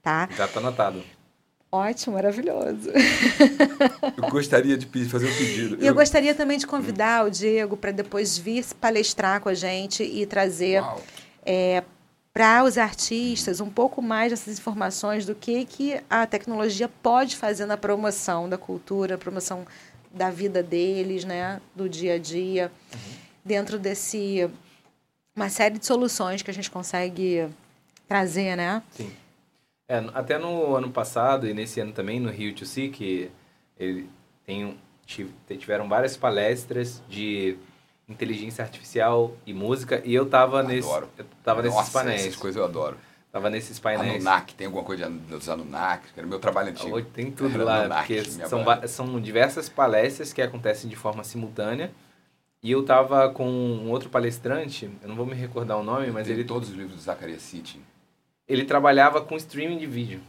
tá? 0.02 0.28
Já 0.36 0.46
tá 0.46 0.60
anotado. 0.60 1.02
Ótimo, 1.72 2.14
maravilhoso. 2.14 2.88
Eu 4.16 4.30
gostaria 4.30 4.76
de 4.76 4.86
pedir- 4.86 5.08
fazer 5.08 5.26
um 5.28 5.34
pedido. 5.36 5.78
E 5.82 5.86
eu 5.86 5.94
gostaria 5.94 6.32
também 6.34 6.56
de 6.58 6.66
convidar 6.66 7.26
o 7.26 7.30
Diego 7.30 7.76
para 7.76 7.90
depois 7.90 8.38
vir 8.38 8.64
palestrar 8.80 9.40
com 9.40 9.48
a 9.48 9.54
gente 9.54 10.02
e 10.04 10.24
trazer 10.26 10.80
Uau. 10.80 11.02
Para 12.34 12.64
os 12.64 12.76
artistas 12.76 13.60
um 13.60 13.70
pouco 13.70 14.02
mais 14.02 14.32
dessas 14.32 14.58
informações 14.58 15.24
do 15.24 15.36
que, 15.36 15.64
que 15.64 16.00
a 16.10 16.26
tecnologia 16.26 16.88
pode 17.00 17.36
fazer 17.36 17.64
na 17.64 17.76
promoção 17.76 18.48
da 18.48 18.58
cultura, 18.58 19.16
promoção 19.16 19.64
da 20.12 20.30
vida 20.30 20.60
deles, 20.60 21.24
né, 21.24 21.60
do 21.76 21.88
dia 21.88 22.14
a 22.14 22.18
dia, 22.18 22.72
dentro 23.44 23.78
desse 23.78 24.50
uma 25.36 25.48
série 25.48 25.78
de 25.78 25.86
soluções 25.86 26.42
que 26.42 26.50
a 26.50 26.54
gente 26.54 26.70
consegue 26.70 27.48
trazer, 28.08 28.56
né? 28.56 28.82
Sim. 28.90 29.12
É, 29.88 29.98
até 30.14 30.38
no 30.38 30.74
ano 30.74 30.90
passado 30.90 31.46
e 31.46 31.54
nesse 31.54 31.78
ano 31.80 31.92
também, 31.92 32.18
no 32.18 32.30
Rio 32.30 32.54
to 32.54 32.64
que 32.92 33.30
ele 33.78 34.08
tem, 34.46 34.76
tive- 35.06 35.32
tiveram 35.58 35.88
várias 35.88 36.16
palestras 36.16 37.02
de 37.08 37.56
inteligência 38.08 38.62
artificial 38.62 39.34
e 39.46 39.54
música, 39.54 40.02
e 40.04 40.14
eu 40.14 40.26
tava, 40.26 40.62
nesse, 40.62 40.88
Adoro. 40.88 41.08
eu 41.16 41.24
tava 41.42 41.62
nesses 41.62 41.76
Nossa, 41.76 41.92
painéis. 41.92 42.20
essas 42.22 42.36
coisas 42.36 42.58
eu 42.58 42.64
adoro. 42.64 42.96
Tava 43.32 43.50
nesses 43.50 43.80
painéis. 43.80 44.14
Anunnaki, 44.14 44.54
tem 44.54 44.66
alguma 44.66 44.84
coisa 44.84 45.10
dos 45.10 45.48
Anunnaki, 45.48 46.12
que 46.12 46.20
era 46.20 46.26
meu 46.26 46.38
trabalho 46.38 46.70
antigo. 46.70 46.94
Hoje 46.94 47.06
tem 47.12 47.32
tudo 47.32 47.54
Era 47.54 47.64
lá, 47.64 47.78
Anunnaki, 47.80 48.14
porque 48.14 48.30
são, 48.46 48.64
são 48.86 49.20
diversas 49.20 49.68
palestras 49.68 50.32
que 50.32 50.40
acontecem 50.40 50.88
de 50.88 50.94
forma 50.94 51.24
simultânea. 51.24 51.90
E 52.62 52.70
eu 52.70 52.82
tava 52.84 53.28
com 53.30 53.46
um 53.46 53.90
outro 53.90 54.08
palestrante, 54.08 54.88
eu 55.02 55.08
não 55.08 55.16
vou 55.16 55.26
me 55.26 55.34
recordar 55.34 55.76
o 55.76 55.82
nome, 55.82 56.10
mas 56.10 56.26
Tem 56.26 56.34
ele, 56.36 56.44
todos 56.44 56.70
os 56.70 56.74
livros 56.74 56.94
do 56.96 57.02
Zacharias 57.02 57.42
Sitchin. 57.42 57.82
ele 58.48 58.64
trabalhava 58.64 59.20
com 59.20 59.36
streaming 59.36 59.78
de 59.78 59.86
vídeo. 59.86 60.20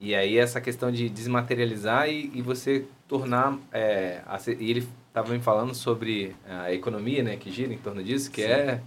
E 0.00 0.14
aí 0.14 0.36
essa 0.36 0.60
questão 0.60 0.90
de 0.90 1.08
desmaterializar 1.08 2.08
e, 2.08 2.30
e 2.34 2.42
você 2.42 2.86
tornar... 3.06 3.56
é, 3.72 4.20
e 4.58 4.70
ele 4.70 4.88
estava 5.16 5.32
me 5.32 5.40
falando 5.40 5.74
sobre 5.74 6.36
a 6.46 6.70
economia, 6.74 7.22
né, 7.22 7.36
que 7.36 7.50
gira 7.50 7.72
em 7.72 7.78
torno 7.78 8.04
disso, 8.04 8.30
que 8.30 8.42
Sim. 8.42 8.48
é... 8.48 8.80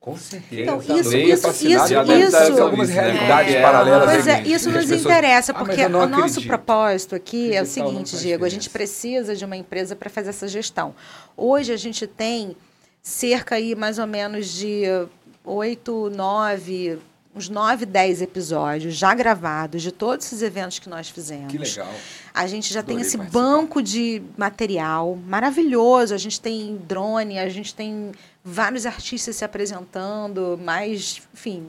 Com 0.00 0.16
certeza. 0.16 0.62
Então, 0.62 0.78
isso, 0.78 1.16
isso, 1.16 1.48
isso, 1.66 1.94
isso. 2.52 2.62
algumas 2.62 2.88
realidades 2.88 3.54
É. 3.54 3.60
paralelas. 3.60 4.04
Pois 4.08 4.26
é, 4.28 4.42
isso 4.42 4.70
nos 4.70 4.84
pessoas- 4.84 5.00
interessa, 5.00 5.52
Ah, 5.52 5.54
porque 5.56 5.88
não 5.88 6.04
o 6.04 6.06
nosso 6.06 6.24
acredito. 6.38 6.46
propósito 6.46 7.14
aqui 7.16 7.52
é 7.52 7.60
o 7.60 7.66
seguinte, 7.66 8.16
Diego, 8.16 8.44
a 8.44 8.48
gente 8.48 8.70
precisa 8.70 9.34
de 9.34 9.44
uma 9.44 9.56
empresa 9.56 9.96
para 9.96 10.08
fazer 10.08 10.30
essa 10.30 10.46
gestão. 10.46 10.94
Hoje 11.36 11.72
a 11.72 11.76
gente 11.76 12.06
tem 12.06 12.56
cerca 13.02 13.56
aí 13.56 13.74
mais 13.74 13.98
ou 13.98 14.06
menos 14.06 14.46
de 14.52 14.84
oito, 15.44 16.08
nove, 16.10 16.98
uns 17.36 17.50
nove, 17.50 17.84
dez 17.84 18.22
episódios 18.22 18.96
já 18.96 19.14
gravados 19.14 19.82
de 19.82 19.92
todos 19.92 20.24
esses 20.24 20.40
eventos 20.40 20.78
que 20.78 20.88
nós 20.88 21.10
fizemos. 21.10 21.52
Que 21.52 21.58
legal. 21.58 21.92
A 22.32 22.46
gente 22.46 22.72
já 22.72 22.82
tem 22.82 22.96
Adorei 22.96 23.06
esse 23.06 23.18
participar. 23.18 23.40
banco 23.40 23.82
de 23.82 24.22
material 24.38 25.16
maravilhoso. 25.26 26.14
A 26.14 26.18
gente 26.18 26.40
tem 26.40 26.76
drone, 26.88 27.38
a 27.38 27.48
gente 27.50 27.74
tem 27.74 28.12
vários 28.42 28.86
artistas 28.86 29.36
se 29.36 29.44
apresentando, 29.44 30.58
mais, 30.62 31.20
enfim. 31.34 31.68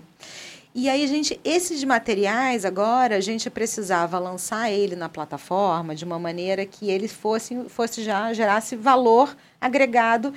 E 0.73 0.87
aí, 0.87 1.03
a 1.03 1.07
gente, 1.07 1.39
esses 1.43 1.83
materiais 1.83 2.63
agora, 2.63 3.17
a 3.17 3.19
gente 3.19 3.49
precisava 3.49 4.19
lançar 4.19 4.71
ele 4.71 4.95
na 4.95 5.09
plataforma 5.09 5.95
de 5.95 6.05
uma 6.05 6.19
maneira 6.19 6.65
que 6.65 6.89
ele 6.89 7.07
fosse, 7.07 7.63
fosse 7.67 8.03
já 8.03 8.31
gerasse 8.31 8.75
valor 8.75 9.35
agregado 9.59 10.31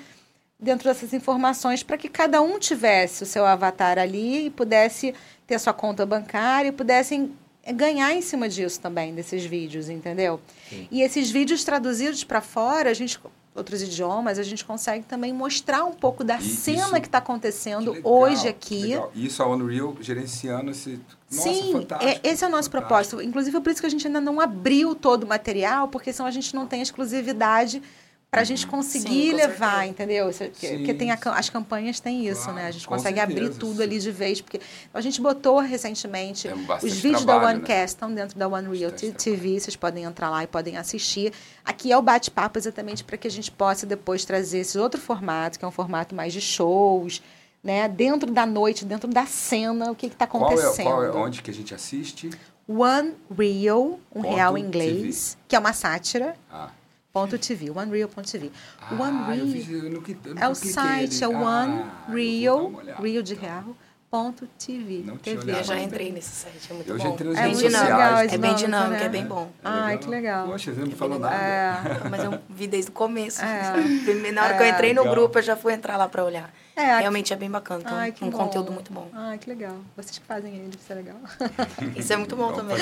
dentro 0.61 0.89
dessas 0.89 1.13
informações 1.13 1.83
para 1.83 1.97
que 1.97 2.09
cada 2.09 2.41
um 2.43 2.59
tivesse 2.59 3.23
o 3.23 3.27
seu 3.27 3.47
avatar 3.47 3.99
ali 3.99 4.47
e 4.47 4.51
pudesse 4.51 5.15
ter 5.47 5.59
sua 5.59 5.73
conta 5.73 6.05
bancária 6.05 6.69
e 6.69 6.73
pudessem 6.73 7.33
ganhar 7.75 8.13
em 8.15 8.23
cima 8.23 8.49
disso 8.49 8.81
também, 8.81 9.15
desses 9.15 9.45
vídeos, 9.45 9.89
entendeu? 9.89 10.41
Sim. 10.69 10.89
E 10.91 11.03
esses 11.03 11.31
vídeos 11.31 11.63
traduzidos 11.65 12.25
para 12.25 12.41
fora, 12.41 12.91
a 12.91 12.95
gente 12.95 13.19
outros 13.53 13.83
idiomas, 13.83 14.39
a 14.39 14.45
gente 14.45 14.65
consegue 14.65 15.05
também 15.05 15.33
mostrar 15.33 15.85
um 15.85 15.93
pouco 15.93 16.23
da 16.23 16.37
E 16.39 16.43
cena 16.43 16.83
isso- 16.85 16.93
que 17.01 17.07
está 17.09 17.19
acontecendo 17.19 17.91
Que 17.91 17.99
legal, 17.99 18.13
hoje 18.13 18.49
aqui. 18.49 18.83
legal. 18.83 19.11
E 19.13 19.27
isso 19.27 19.43
a 19.43 19.49
Unreal 19.49 19.97
gerenciando 20.01 20.71
esse. 20.71 21.01
Nossa, 21.31 21.53
Sim, 21.53 21.73
fantástico, 21.73 22.11
é- 22.11 22.21
esse 22.31 22.45
é 22.45 22.47
o 22.47 22.51
nosso 22.51 22.71
fantástico. 22.71 22.71
propósito. 23.17 23.21
Inclusive, 23.23 23.57
é 23.57 23.61
por 23.61 23.71
isso 23.73 23.81
que 23.81 23.87
a 23.87 23.91
gente 23.91 24.07
ainda 24.07 24.21
não 24.21 24.41
abriu 24.41 24.95
todo 24.95 25.25
o 25.25 25.27
material, 25.27 25.89
porque 25.89 26.13
senão 26.13 26.29
a 26.29 26.31
gente 26.31 26.55
não 26.55 26.65
tem 26.67 26.81
exclusividade 26.81 27.83
para 28.31 28.43
a 28.43 28.45
gente 28.45 28.65
conseguir 28.67 29.33
com 29.33 29.37
levar, 29.39 29.89
entendeu? 29.89 30.27
Porque, 30.31 30.69
Sim, 30.69 30.77
porque 30.79 30.95
tem 30.95 31.11
a 31.11 31.17
sim. 31.17 31.23
as 31.31 31.49
campanhas 31.51 31.99
têm 31.99 32.29
isso, 32.29 32.45
Claro, 32.45 32.59
né? 32.59 32.67
A 32.67 32.71
gente 32.71 32.87
consegue 32.87 33.19
abrir 33.19 33.35
certeza, 33.47 33.59
tudo 33.59 33.77
sim. 33.79 33.83
ali 33.83 33.99
de 33.99 34.13
vez, 34.13 34.41
porque 34.41 34.61
a 34.95 35.01
gente 35.01 35.21
botou 35.21 35.59
recentemente 35.59 36.49
os 36.81 36.93
vídeos 36.95 37.25
da 37.25 37.33
trabalho, 37.35 37.59
né? 37.59 37.65
OneCast 37.65 37.89
estão 37.89 38.15
dentro 38.15 38.39
da 38.39 38.47
One 38.47 38.79
Real 38.79 38.93
TV, 38.93 39.59
vocês 39.59 39.75
podem 39.75 40.05
entrar 40.05 40.31
lá 40.31 40.45
e 40.45 40.47
podem 40.47 40.77
assistir. 40.77 41.33
Aqui 41.65 41.91
é 41.91 41.99
o 41.99 42.03
bate-papo 42.03 42.57
exatamente 42.57 43.03
para 43.03 43.17
que 43.17 43.27
a 43.27 43.31
gente 43.31 43.51
possa 43.51 43.85
depois 43.85 44.25
trazer 44.25 44.59
esse 44.61 44.79
outro 44.79 45.01
formato, 45.01 45.59
que 45.59 45.65
é 45.65 45.69
um 45.69 45.73
formato 45.73 46.15
mais 46.15 46.33
de 46.33 46.41
shows, 46.41 47.21
né? 47.65 47.89
Dentro 47.89 48.31
da 48.31 48.47
noite, 48.47 48.85
dentro 48.85 49.09
da 49.09 49.27
cena, 49.27 49.91
o 49.91 49.95
que 49.97 50.07
está 50.07 50.27
Qual 50.29 50.45
é, 50.45 50.55
acontecendo. 50.55 50.85
qual 50.87 51.03
é 51.03 51.11
onde 51.11 51.43
que 51.43 51.51
a 51.51 51.55
gente 51.55 51.75
assiste? 51.75 52.31
One 52.69 53.15
Real, 53.37 53.99
um 54.15 54.23
Ponto 54.23 54.33
real 54.35 54.57
em 54.57 54.63
inglês, 54.63 55.37
que 55.49 55.57
é 55.57 55.59
uma 55.59 55.73
sátira, 55.73 56.37
Ah, 56.49 56.71
ponto 57.13 57.39
TV, 57.39 57.71
onereal.tv. 57.71 58.51
ah 58.81 58.95
One 58.95 59.19
eu, 59.19 59.25
Real 59.35 59.47
fiz, 59.49 59.69
eu 59.71 59.91
não, 59.91 60.01
cli- 60.01 60.19
eu 60.25 60.35
é 60.39 60.49
o 60.49 60.55
site, 60.55 61.25
é 61.25 61.29
o 61.29 61.33
One 61.33 61.73
Ah, 61.83 62.07
dar 62.07 62.13
Real, 62.15 62.71
Real 63.03 63.23
de 63.23 63.35
então. 63.35 63.77
Real, 64.11 64.45
TV. 64.59 65.03
Não 65.07 65.17
TV. 65.17 65.39
olhado 65.45 65.59
Eu 65.59 65.65
já 65.65 65.79
entrei 65.81 66.11
nesse 66.11 66.31
site, 66.31 66.69
é 66.71 66.75
muito 66.75 66.91
Eu 66.91 66.97
bom. 66.99 67.03
já 67.05 67.09
entrei 67.11 67.31
nas 67.31 67.39
É 67.39 67.43
redes 67.43 67.59
dinâmico. 67.61 67.91
sociais. 67.93 68.33
É 68.33 68.39
bem 68.39 68.51
nome, 68.51 68.63
dinâmico, 68.65 68.91
né? 68.91 69.05
é 69.05 69.09
bem 69.09 69.25
bom. 69.27 69.51
Ai, 69.63 69.99
que 69.99 70.09
legal. 70.09 70.47
Poxa, 70.49 70.75
você 70.75 70.81
não 70.81 70.91
falou 70.91 71.19
nada. 71.21 71.35
É. 71.37 72.09
Mas 72.11 72.25
eu 72.25 72.39
vi 72.49 72.67
desde 72.67 72.91
o 72.91 72.93
começo. 72.93 73.41
É. 73.41 73.73
Na 74.33 74.45
hora 74.45 74.55
que 74.57 74.63
eu 74.63 74.67
É, 74.67 74.71
entrei 74.71 74.93
no 74.93 75.03
legal. 75.03 75.15
grupo, 75.15 75.39
eu 75.39 75.43
já 75.43 75.57
fui 75.57 75.73
entrar 75.73 75.97
lá 75.97 76.09
pra 76.09 76.25
olhar. 76.25 76.53
É, 76.75 76.91
aqui- 76.93 77.01
Realmente 77.03 77.33
é 77.33 77.37
bem 77.37 77.51
bacana. 77.51 77.83
Então, 77.85 77.97
Ai, 77.97 78.11
que 78.11 78.25
um 78.25 78.31
bom. 78.31 78.39
conteúdo 78.39 78.73
muito 78.73 78.93
bom. 78.93 79.09
Ai, 79.13 79.39
que 79.39 79.49
legal. 79.49 79.77
Vocês 79.97 80.19
que 80.19 80.25
fazem 80.27 80.55
ele, 80.57 80.71
isso 80.81 80.91
é 80.93 80.95
legal. 80.97 81.17
Isso 81.97 82.13
é 82.13 82.17
muito 82.17 82.35
bom 82.35 82.53
também. 82.53 82.77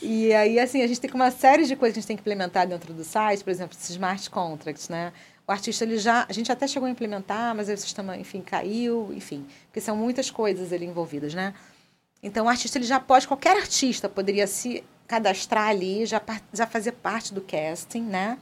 E 0.00 0.32
aí, 0.32 0.58
assim, 0.58 0.82
a 0.82 0.86
gente 0.86 1.00
tem 1.00 1.10
uma 1.12 1.30
série 1.30 1.64
de 1.66 1.76
coisas 1.76 1.92
que 1.94 1.98
a 1.98 2.00
gente 2.00 2.06
tem 2.08 2.16
que 2.16 2.22
implementar 2.22 2.66
dentro 2.66 2.92
do 2.94 3.04
site, 3.04 3.44
por 3.44 3.50
exemplo, 3.50 3.76
esses 3.78 3.90
smart 3.90 4.28
contracts, 4.30 4.88
né? 4.88 5.12
O 5.52 5.54
artista, 5.54 5.84
ele 5.84 5.98
já, 5.98 6.24
a 6.26 6.32
gente 6.32 6.50
até 6.50 6.66
chegou 6.66 6.86
a 6.86 6.90
implementar, 6.90 7.54
mas 7.54 7.68
o 7.68 7.76
sistema, 7.76 8.16
enfim, 8.16 8.40
caiu, 8.40 9.12
enfim, 9.12 9.46
porque 9.66 9.82
são 9.82 9.94
muitas 9.94 10.30
coisas 10.30 10.72
ali 10.72 10.86
envolvidas, 10.86 11.34
né? 11.34 11.52
Então, 12.22 12.46
o 12.46 12.48
artista, 12.48 12.78
ele 12.78 12.86
já 12.86 12.98
pode, 12.98 13.28
qualquer 13.28 13.58
artista 13.58 14.08
poderia 14.08 14.46
se 14.46 14.82
cadastrar 15.06 15.68
ali, 15.68 16.06
já, 16.06 16.22
já 16.54 16.66
fazer 16.66 16.92
parte 16.92 17.34
do 17.34 17.42
casting, 17.42 18.00
né? 18.00 18.38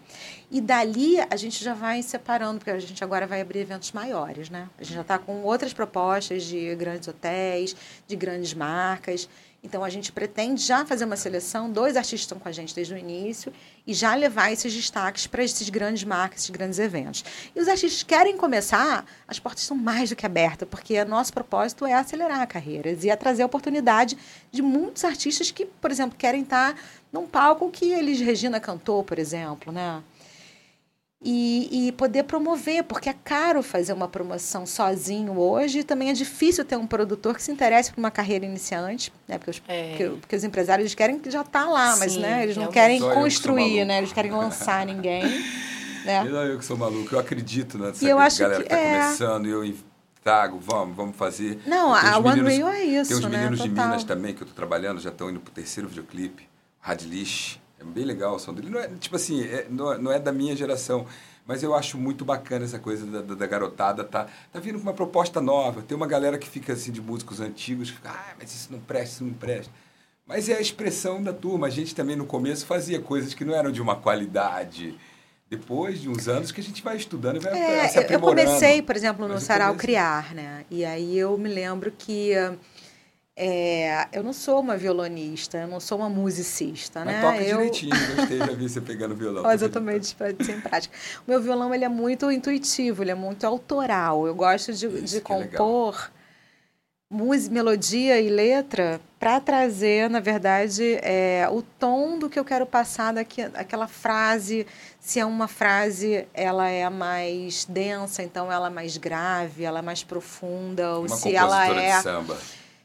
E 0.52 0.60
dali 0.60 1.16
a 1.28 1.34
gente 1.34 1.64
já 1.64 1.74
vai 1.74 2.00
separando, 2.00 2.58
porque 2.58 2.70
a 2.70 2.78
gente 2.78 3.02
agora 3.02 3.26
vai 3.26 3.40
abrir 3.40 3.58
eventos 3.58 3.90
maiores, 3.90 4.48
né? 4.48 4.68
A 4.78 4.84
gente 4.84 4.94
já 4.94 5.00
está 5.00 5.18
com 5.18 5.42
outras 5.42 5.72
propostas 5.72 6.44
de 6.44 6.76
grandes 6.76 7.08
hotéis, 7.08 7.74
de 8.06 8.14
grandes 8.14 8.54
marcas. 8.54 9.28
Então 9.62 9.84
a 9.84 9.90
gente 9.90 10.10
pretende 10.10 10.62
já 10.62 10.86
fazer 10.86 11.04
uma 11.04 11.16
seleção, 11.16 11.70
dois 11.70 11.96
artistas 11.96 12.22
estão 12.22 12.38
com 12.38 12.48
a 12.48 12.52
gente 12.52 12.74
desde 12.74 12.94
o 12.94 12.96
início, 12.96 13.52
e 13.86 13.92
já 13.92 14.14
levar 14.14 14.50
esses 14.50 14.72
destaques 14.72 15.26
para 15.26 15.44
esses 15.44 15.68
grandes 15.68 16.02
marcas, 16.04 16.40
esses 16.40 16.50
grandes 16.50 16.78
eventos. 16.78 17.24
E 17.54 17.60
os 17.60 17.68
artistas 17.68 18.02
querem 18.02 18.36
começar, 18.36 19.04
as 19.28 19.38
portas 19.38 19.62
estão 19.62 19.76
mais 19.76 20.08
do 20.08 20.16
que 20.16 20.24
abertas, 20.24 20.66
porque 20.68 21.04
nosso 21.04 21.32
propósito 21.32 21.84
é 21.84 21.92
acelerar 21.92 22.46
carreiras 22.46 23.04
e 23.04 23.10
é 23.10 23.16
trazer 23.16 23.42
a 23.42 23.46
oportunidade 23.46 24.16
de 24.50 24.62
muitos 24.62 25.04
artistas 25.04 25.50
que, 25.50 25.66
por 25.66 25.90
exemplo, 25.90 26.16
querem 26.16 26.42
estar 26.42 26.74
num 27.12 27.26
palco 27.26 27.70
que 27.70 27.90
eles 27.90 28.20
Regina 28.20 28.60
cantou, 28.60 29.04
por 29.04 29.18
exemplo, 29.18 29.72
né? 29.72 30.02
E, 31.22 31.88
e 31.88 31.92
poder 31.92 32.22
promover, 32.24 32.83
porque 32.85 33.11
é 33.11 33.12
caro 33.12 33.62
fazer 33.62 33.92
uma 33.92 34.09
promoção 34.09 34.64
sozinho 34.64 35.38
hoje. 35.38 35.80
e 35.80 35.85
Também 35.85 36.09
é 36.09 36.14
difícil 36.14 36.64
ter 36.64 36.76
um 36.76 36.87
produtor 36.87 37.35
que 37.35 37.42
se 37.42 37.52
interesse 37.52 37.92
por 37.92 37.98
uma 37.98 38.11
carreira 38.11 38.46
iniciante, 38.46 39.12
né? 39.28 39.37
Porque 39.37 39.50
os, 39.50 39.62
É. 39.68 39.88
porque, 39.90 40.04
porque 40.20 40.37
os 40.37 40.44
empresários 40.44 40.85
eles 40.85 40.94
querem 40.94 41.18
que 41.18 41.30
já 41.30 41.42
está 41.42 41.66
lá, 41.66 41.94
mas 41.98 42.12
Sim, 42.12 42.20
né? 42.20 42.42
eles 42.44 42.56
não 42.56 42.68
querem 42.68 42.98
eu 43.00 43.11
construir, 43.12 43.85
né? 43.85 43.98
Eles 43.98 44.12
querem 44.14 44.30
lançar 44.33 44.85
ninguém. 44.87 45.22
Né? 46.02 46.24
Não, 46.24 46.42
eu 46.46 46.59
que 46.59 46.64
sou 46.64 46.78
maluco, 46.78 47.14
eu 47.14 47.18
acredito 47.18 47.76
nessa 47.76 48.02
E 48.02 48.09
eu 48.09 48.18
acho 48.18 48.38
galera 48.40 48.62
que- 48.62 48.70
que, 48.70 48.74
tá 48.74 48.80
é. 48.80 49.00
começando, 49.02 49.46
e 49.46 49.50
eu 49.50 49.74
trago, 50.24 50.59
vamos, 50.59 50.96
vamos 50.96 51.14
fazer. 51.14 51.61
Não, 51.66 51.94
a 51.94 52.16
One 52.18 52.40
Rio 52.40 52.68
é 52.68 52.83
isso, 52.83 53.11
Tem 53.11 53.18
uns 53.18 53.24
né? 53.30 53.37
meninos 53.37 53.61
de 53.61 53.68
Total. 53.68 53.87
Minas 53.87 54.04
também, 54.04 54.33
que 54.35 54.42
eu 54.42 54.46
tô 54.46 54.54
trabalhando, 54.54 54.98
já 54.98 55.11
estão 55.11 55.28
indo 55.28 55.40
pro 55.40 55.52
terceiro 55.52 55.90
videoclipe, 55.90 56.48
Radlish. 56.80 57.61
É 57.80 57.84
bem 57.84 58.04
legal 58.04 58.34
o 58.34 58.38
som 58.38 58.52
dele. 58.52 58.68
Não 58.70 58.78
é, 58.78 58.88
tipo 59.00 59.16
assim, 59.16 59.42
é- 59.42 59.66
não, 59.70 59.92
é- 59.92 59.98
não 59.98 60.12
é 60.12 60.18
da 60.18 60.30
minha 60.32 60.54
geração, 60.54 61.06
mas 61.46 61.62
eu 61.62 61.74
acho 61.74 61.96
muito 61.96 62.24
bacana 62.24 62.64
essa 62.64 62.78
coisa 62.78 63.06
da, 63.06 63.22
da- 63.22 63.34
da 63.34 63.46
garotada. 63.46 64.04
Tá, 64.04 64.26
tá 64.52 64.60
vindo 64.60 64.76
com 64.78 64.82
uma 64.82 64.92
proposta 64.94 65.40
nova. 65.40 65.80
Tem 65.82 65.96
uma 65.96 66.06
galera 66.06 66.36
que 66.38 66.48
fica 66.48 66.74
assim 66.74 66.92
de 66.92 67.00
músicos 67.00 67.40
antigos, 67.40 67.90
que 67.90 67.96
fica, 67.96 68.10
ah, 68.10 68.34
mas 68.38 68.52
isso 68.54 68.70
não 68.70 68.80
presta, 68.80 69.14
isso 69.14 69.24
não 69.24 69.32
presta. 69.32 69.72
Mas 70.26 70.48
é 70.48 70.54
a 70.56 70.60
expressão 70.60 71.22
da 71.22 71.32
turma. 71.32 71.66
A 71.66 71.70
gente 71.70 71.94
também 71.94 72.14
no 72.16 72.26
começo 72.26 72.66
fazia 72.66 73.00
coisas 73.00 73.32
que 73.34 73.44
não 73.44 73.54
eram 73.54 73.72
de 73.72 73.80
uma 73.80 73.96
qualidade. 73.96 74.96
Depois 75.48 76.00
de 76.00 76.08
uns 76.08 76.28
anos 76.28 76.52
que 76.52 76.60
a 76.60 76.64
gente 76.64 76.80
vai 76.82 76.96
estudando 76.96 77.36
e 77.36 77.40
vai 77.40 77.52
É, 77.58 77.88
se 77.88 77.96
eu- 77.98 78.02
eu 78.02 78.04
aprimorando. 78.06 78.46
comecei, 78.46 78.80
por 78.82 78.94
exemplo, 78.94 79.26
no 79.26 79.40
Sarau 79.40 79.74
Criar, 79.74 80.32
né? 80.32 80.64
E 80.70 80.84
aí 80.84 81.18
eu 81.18 81.36
me 81.36 81.48
lembro 81.48 81.90
que 81.98 82.32
é, 83.42 84.07
eu 84.12 84.22
não 84.22 84.35
sou 84.35 84.61
uma 84.61 84.76
violonista, 84.76 85.57
eu 85.57 85.66
não 85.66 85.81
sou 85.81 85.96
uma 85.96 86.11
musicista, 86.11 87.03
Mas 87.07 87.14
né? 87.14 87.22
toca 87.22 87.42
eu, 87.42 87.57
direitinho, 87.57 87.96
gostei, 88.14 88.37
já 88.37 88.46
vi 88.53 88.68
você 88.68 88.83
pegando 88.83 89.14
violão. 89.14 89.42
Mas 89.42 89.62
eu 89.62 89.70
também 89.70 89.98
sem 90.03 90.61
prática. 90.61 90.94
O 91.26 91.31
meu 91.31 91.40
violão 91.40 91.74
ele 91.74 91.83
é 91.83 91.88
muito 91.88 92.31
intuitivo, 92.31 93.03
ele 93.03 93.12
é 93.12 93.14
muito 93.14 93.46
autoral. 93.46 94.26
Eu 94.26 94.35
gosto 94.35 94.74
de, 94.74 94.87
Isso 94.87 95.05
de 95.07 95.16
é 95.16 95.20
compor 95.22 96.11
música, 97.11 97.55
melodia 97.55 98.20
e 98.20 98.29
letra 98.29 99.00
para 99.18 99.40
trazer, 99.40 100.11
na 100.11 100.20
verdade, 100.20 100.98
é, 101.03 101.48
o 101.50 101.62
tom 101.62 102.18
do 102.18 102.29
que 102.29 102.38
eu 102.38 102.44
quero 102.44 102.66
passar 102.66 103.14
daqui, 103.14 103.40
aquela 103.55 103.88
frase. 103.88 104.66
Se 105.00 105.18
é 105.18 105.24
uma 105.24 105.48
frase, 105.48 106.29
ela 106.35 106.68
é 106.68 106.88
mais 106.90 107.64
densa, 107.64 108.22
então 108.22 108.53
ela 108.53 108.66
é 108.66 108.70
mais 108.70 108.98
grave, 108.98 109.64
ela 109.64 109.79
é 109.79 109.83
mais 109.83 110.05
profunda, 110.05 110.96
ou 110.96 111.07
Uma 111.07 111.16
se 111.16 111.35
ela 111.35 111.66
é 111.66 111.96
de 111.96 112.03
samba. 112.03 112.38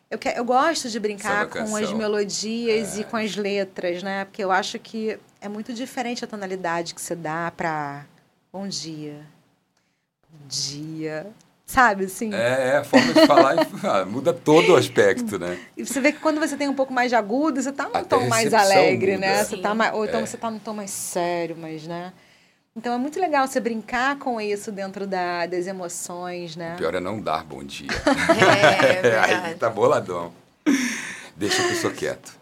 Eu, 0.09 0.17
que- 0.17 0.29
eu 0.29 0.45
gosto 0.45 0.89
de 0.89 0.99
brincar 0.99 1.47
com 1.47 1.75
as 1.75 1.91
melodias 1.93 2.97
É. 2.97 3.01
e 3.01 3.03
com 3.03 3.17
as 3.17 3.35
letras, 3.35 4.03
né? 4.03 4.25
Porque 4.25 4.43
eu 4.43 4.51
acho 4.51 4.77
que 4.79 5.17
é 5.41 5.49
muito 5.49 5.73
diferente 5.73 6.23
a 6.23 6.27
tonalidade 6.27 6.93
que 6.93 7.01
você 7.01 7.15
dá 7.15 7.51
para 7.55 8.05
bom 8.51 8.67
dia, 8.67 9.21
bom 10.29 10.47
dia, 10.47 11.27
sabe 11.65 12.05
assim? 12.05 12.33
É, 12.33 12.69
é, 12.69 12.77
a 12.77 12.83
forma 12.83 13.13
de 13.13 13.25
falar 13.25 13.55
ah, 13.83 14.05
muda 14.05 14.33
todo 14.33 14.73
o 14.73 14.75
aspecto, 14.75 15.37
né? 15.39 15.59
E 15.75 15.85
você 15.85 15.99
vê 15.99 16.11
que 16.11 16.19
quando 16.19 16.39
você 16.39 16.55
tem 16.55 16.67
um 16.69 16.73
pouco 16.75 16.93
mais 16.93 17.09
de 17.09 17.15
agudo, 17.15 17.61
você 17.61 17.71
tá 17.71 17.83
num 17.85 17.95
Até 17.97 18.03
tom 18.17 18.27
mais 18.27 18.53
alegre, 18.53 19.13
muda. 19.13 19.27
né? 19.27 19.43
Você 19.43 19.57
tá 19.57 19.73
mais, 19.73 19.93
ou 19.93 20.05
então 20.05 20.21
É. 20.21 20.25
você 20.25 20.37
tá 20.37 20.49
num 20.51 20.59
tom 20.59 20.73
mais 20.73 20.91
sério, 20.91 21.55
mas, 21.59 21.85
né? 21.87 22.13
Então 22.77 22.93
é 22.93 22.97
muito 22.97 23.17
legal 23.21 23.47
você 23.47 23.61
brincar 23.61 24.19
com 24.19 24.39
isso 24.39 24.69
dentro 24.69 25.07
da, 25.07 25.45
das 25.45 25.65
emoções, 25.65 26.57
né? 26.57 26.73
O 26.73 26.77
pior 26.77 26.93
é 26.93 26.99
não 26.99 27.21
dar 27.21 27.45
bom 27.45 27.63
dia. 27.63 27.87
É, 28.37 29.07
é 29.07 29.19
Aí 29.47 29.55
tá 29.55 29.69
boladão. 29.69 30.33
Deixa 31.37 31.63
que 31.63 31.73
eu 31.73 31.75
sou 31.75 31.91
quieto. 31.91 32.37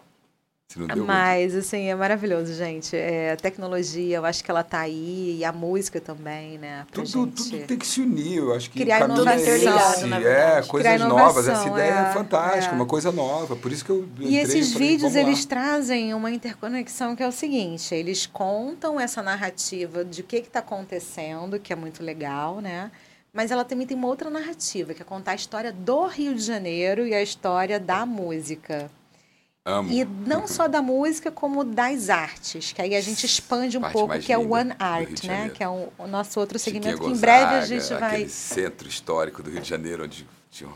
Se 0.63 0.63
não 0.63 0.63
deu 0.63 0.63
bom 0.63 0.63
Mas, 1.06 1.54
assim, 1.54 1.86
é 1.86 1.94
maravilhoso, 1.94 2.52
gente. 2.54 2.96
É, 2.96 3.32
a 3.32 3.36
tecnologia, 3.36 4.16
eu 4.16 4.24
acho 4.24 4.42
que 4.42 4.50
ela 4.50 4.62
tá 4.62 4.80
aí, 4.80 5.36
e 5.38 5.44
a 5.44 5.52
música 5.52 6.00
também, 6.00 6.58
né? 6.58 6.86
Tudo, 6.92 7.26
tudo 7.28 7.66
tem 7.66 7.78
que 7.78 7.86
se 7.86 8.00
unir, 8.00 8.38
eu 8.38 8.54
acho 8.54 8.70
que 8.70 8.80
Criar 8.80 8.96
o 8.96 9.00
caminho 9.00 9.22
inovação. 9.22 9.52
é 9.52 10.20
esse. 10.20 10.26
É, 10.26 10.62
coisas 10.62 11.00
novas, 11.00 11.48
essa 11.48 11.68
ideia 11.68 11.92
é, 11.92 12.10
é, 12.10 12.12
fantástica, 12.12 12.74
é. 12.74 12.76
uma 12.76 12.86
coisa 12.86 13.12
nova. 13.12 13.56
Por 13.56 13.72
isso 13.72 13.84
que 13.84 13.90
eu 13.90 14.08
E 14.20 14.36
esses 14.36 14.72
falei, 14.72 14.88
vídeos, 14.88 15.14
eles 15.14 15.44
trazem 15.44 16.12
uma 16.14 16.30
interconexão 16.30 17.14
que 17.14 17.22
é 17.22 17.28
o 17.28 17.32
seguinte, 17.32 17.94
eles 17.94 18.26
contam 18.26 18.98
essa 18.98 19.22
narrativa 19.22 20.04
de 20.04 20.20
o 20.20 20.24
que 20.24 20.36
está 20.36 20.58
acontecendo, 20.60 21.58
que 21.58 21.72
é 21.72 21.76
muito 21.76 22.02
legal, 22.02 22.60
né? 22.60 22.90
Mas 23.32 23.50
ela 23.50 23.64
também 23.64 23.86
tem 23.86 23.96
uma 23.96 24.06
outra 24.06 24.30
narrativa, 24.30 24.94
que 24.94 25.02
é 25.02 25.04
contar 25.04 25.32
a 25.32 25.34
história 25.34 25.72
do 25.72 26.06
Rio 26.06 26.34
de 26.34 26.42
Janeiro 26.42 27.04
e 27.04 27.12
a 27.12 27.20
história 27.20 27.80
da 27.80 28.06
música. 28.06 28.88
Amo. 29.66 29.90
E 29.90 30.04
não 30.04 30.46
só 30.46 30.68
da 30.68 30.82
música, 30.82 31.30
como 31.30 31.64
das 31.64 32.10
artes, 32.10 32.72
que 32.72 32.82
aí 32.82 32.94
a 32.94 33.00
gente 33.00 33.24
expande 33.24 33.78
um 33.78 33.80
Parte 33.80 33.94
pouco, 33.94 34.18
que 34.18 34.30
é 34.30 34.36
o 34.36 34.52
One 34.52 34.74
Art, 34.78 35.24
né? 35.24 35.48
Que 35.48 35.64
é 35.64 35.68
o, 35.68 35.90
o 35.96 36.06
nosso 36.06 36.38
outro 36.38 36.58
Chiquinha 36.58 36.82
segmento, 36.82 37.00
que 37.00 37.06
em 37.06 37.10
Gonzaga, 37.12 37.46
breve 37.46 37.54
a 37.54 37.66
gente 37.66 37.94
vai... 37.94 38.14
Aquele 38.14 38.28
centro 38.28 38.86
histórico 38.86 39.42
do 39.42 39.50
Rio 39.50 39.62
de 39.62 39.68
Janeiro, 39.68 40.04
onde 40.04 40.26
tinha... 40.50 40.68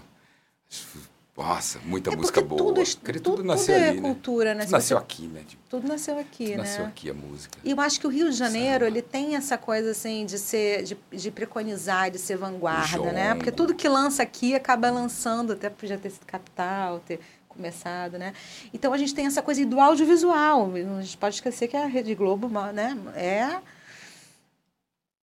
Nossa, 1.37 1.79
muita 1.85 2.11
É 2.11 2.17
música 2.17 2.41
boa. 2.41 2.59
tudo, 2.59 2.83
tudo, 2.83 3.21
tudo 3.21 3.45
nasceu 3.45 3.75
tudo 3.75 3.85
é 3.85 3.89
ali, 3.91 4.01
né? 4.01 4.09
cultura, 4.09 4.55
né? 4.55 4.65
Tudo 4.65 4.73
nasceu 4.73 4.99
aqui, 4.99 5.27
né? 5.29 5.45
Tipo, 5.47 5.63
Tudo 5.69 5.87
nasceu 5.87 6.19
aqui, 6.19 6.45
tudo 6.47 6.51
né? 6.51 6.57
nasceu 6.57 6.85
aqui 6.87 7.11
a 7.11 7.15
música. 7.15 7.59
E 7.63 7.71
eu 7.71 7.81
acho 7.81 8.01
que 8.01 8.07
o 8.09 8.11
Rio 8.11 8.29
de 8.29 8.37
Janeiro, 8.37 8.87
Samba. 8.87 8.87
ele 8.87 9.03
tem 9.03 9.37
essa 9.37 9.57
coisa 9.57 9.93
assim 9.93 10.27
de 10.27 10.37
ser 10.37 10.83
de, 10.83 10.97
de 11.13 11.31
preconizar, 11.31 12.11
de 12.11 12.19
ser 12.19 12.37
vanguarda, 12.37 13.13
né? 13.13 13.35
Porque 13.37 13.53
tudo 13.53 13.73
que 13.73 13.89
lança 13.89 14.21
aqui 14.21 14.55
acaba 14.57 14.91
lançando, 14.91 15.53
até 15.53 15.71
podia 15.71 15.97
ter 15.97 16.11
sido 16.11 16.27
capital, 16.27 16.99
ter 17.07 17.21
começado, 17.69 18.17
né? 18.19 18.33
Então 18.73 18.93
a 18.93 18.99
gente 18.99 19.13
tem 19.15 19.27
essa 19.27 19.43
coisa 19.43 19.65
do 19.67 19.81
audiovisual. 19.81 20.71
A 20.99 21.03
gente 21.03 21.19
pode 21.19 21.35
esquecer 21.35 21.67
que 21.69 21.77
a 21.77 21.87
Rede 21.87 22.15
Globo, 22.15 22.49
né, 22.73 22.97
é 23.17 23.59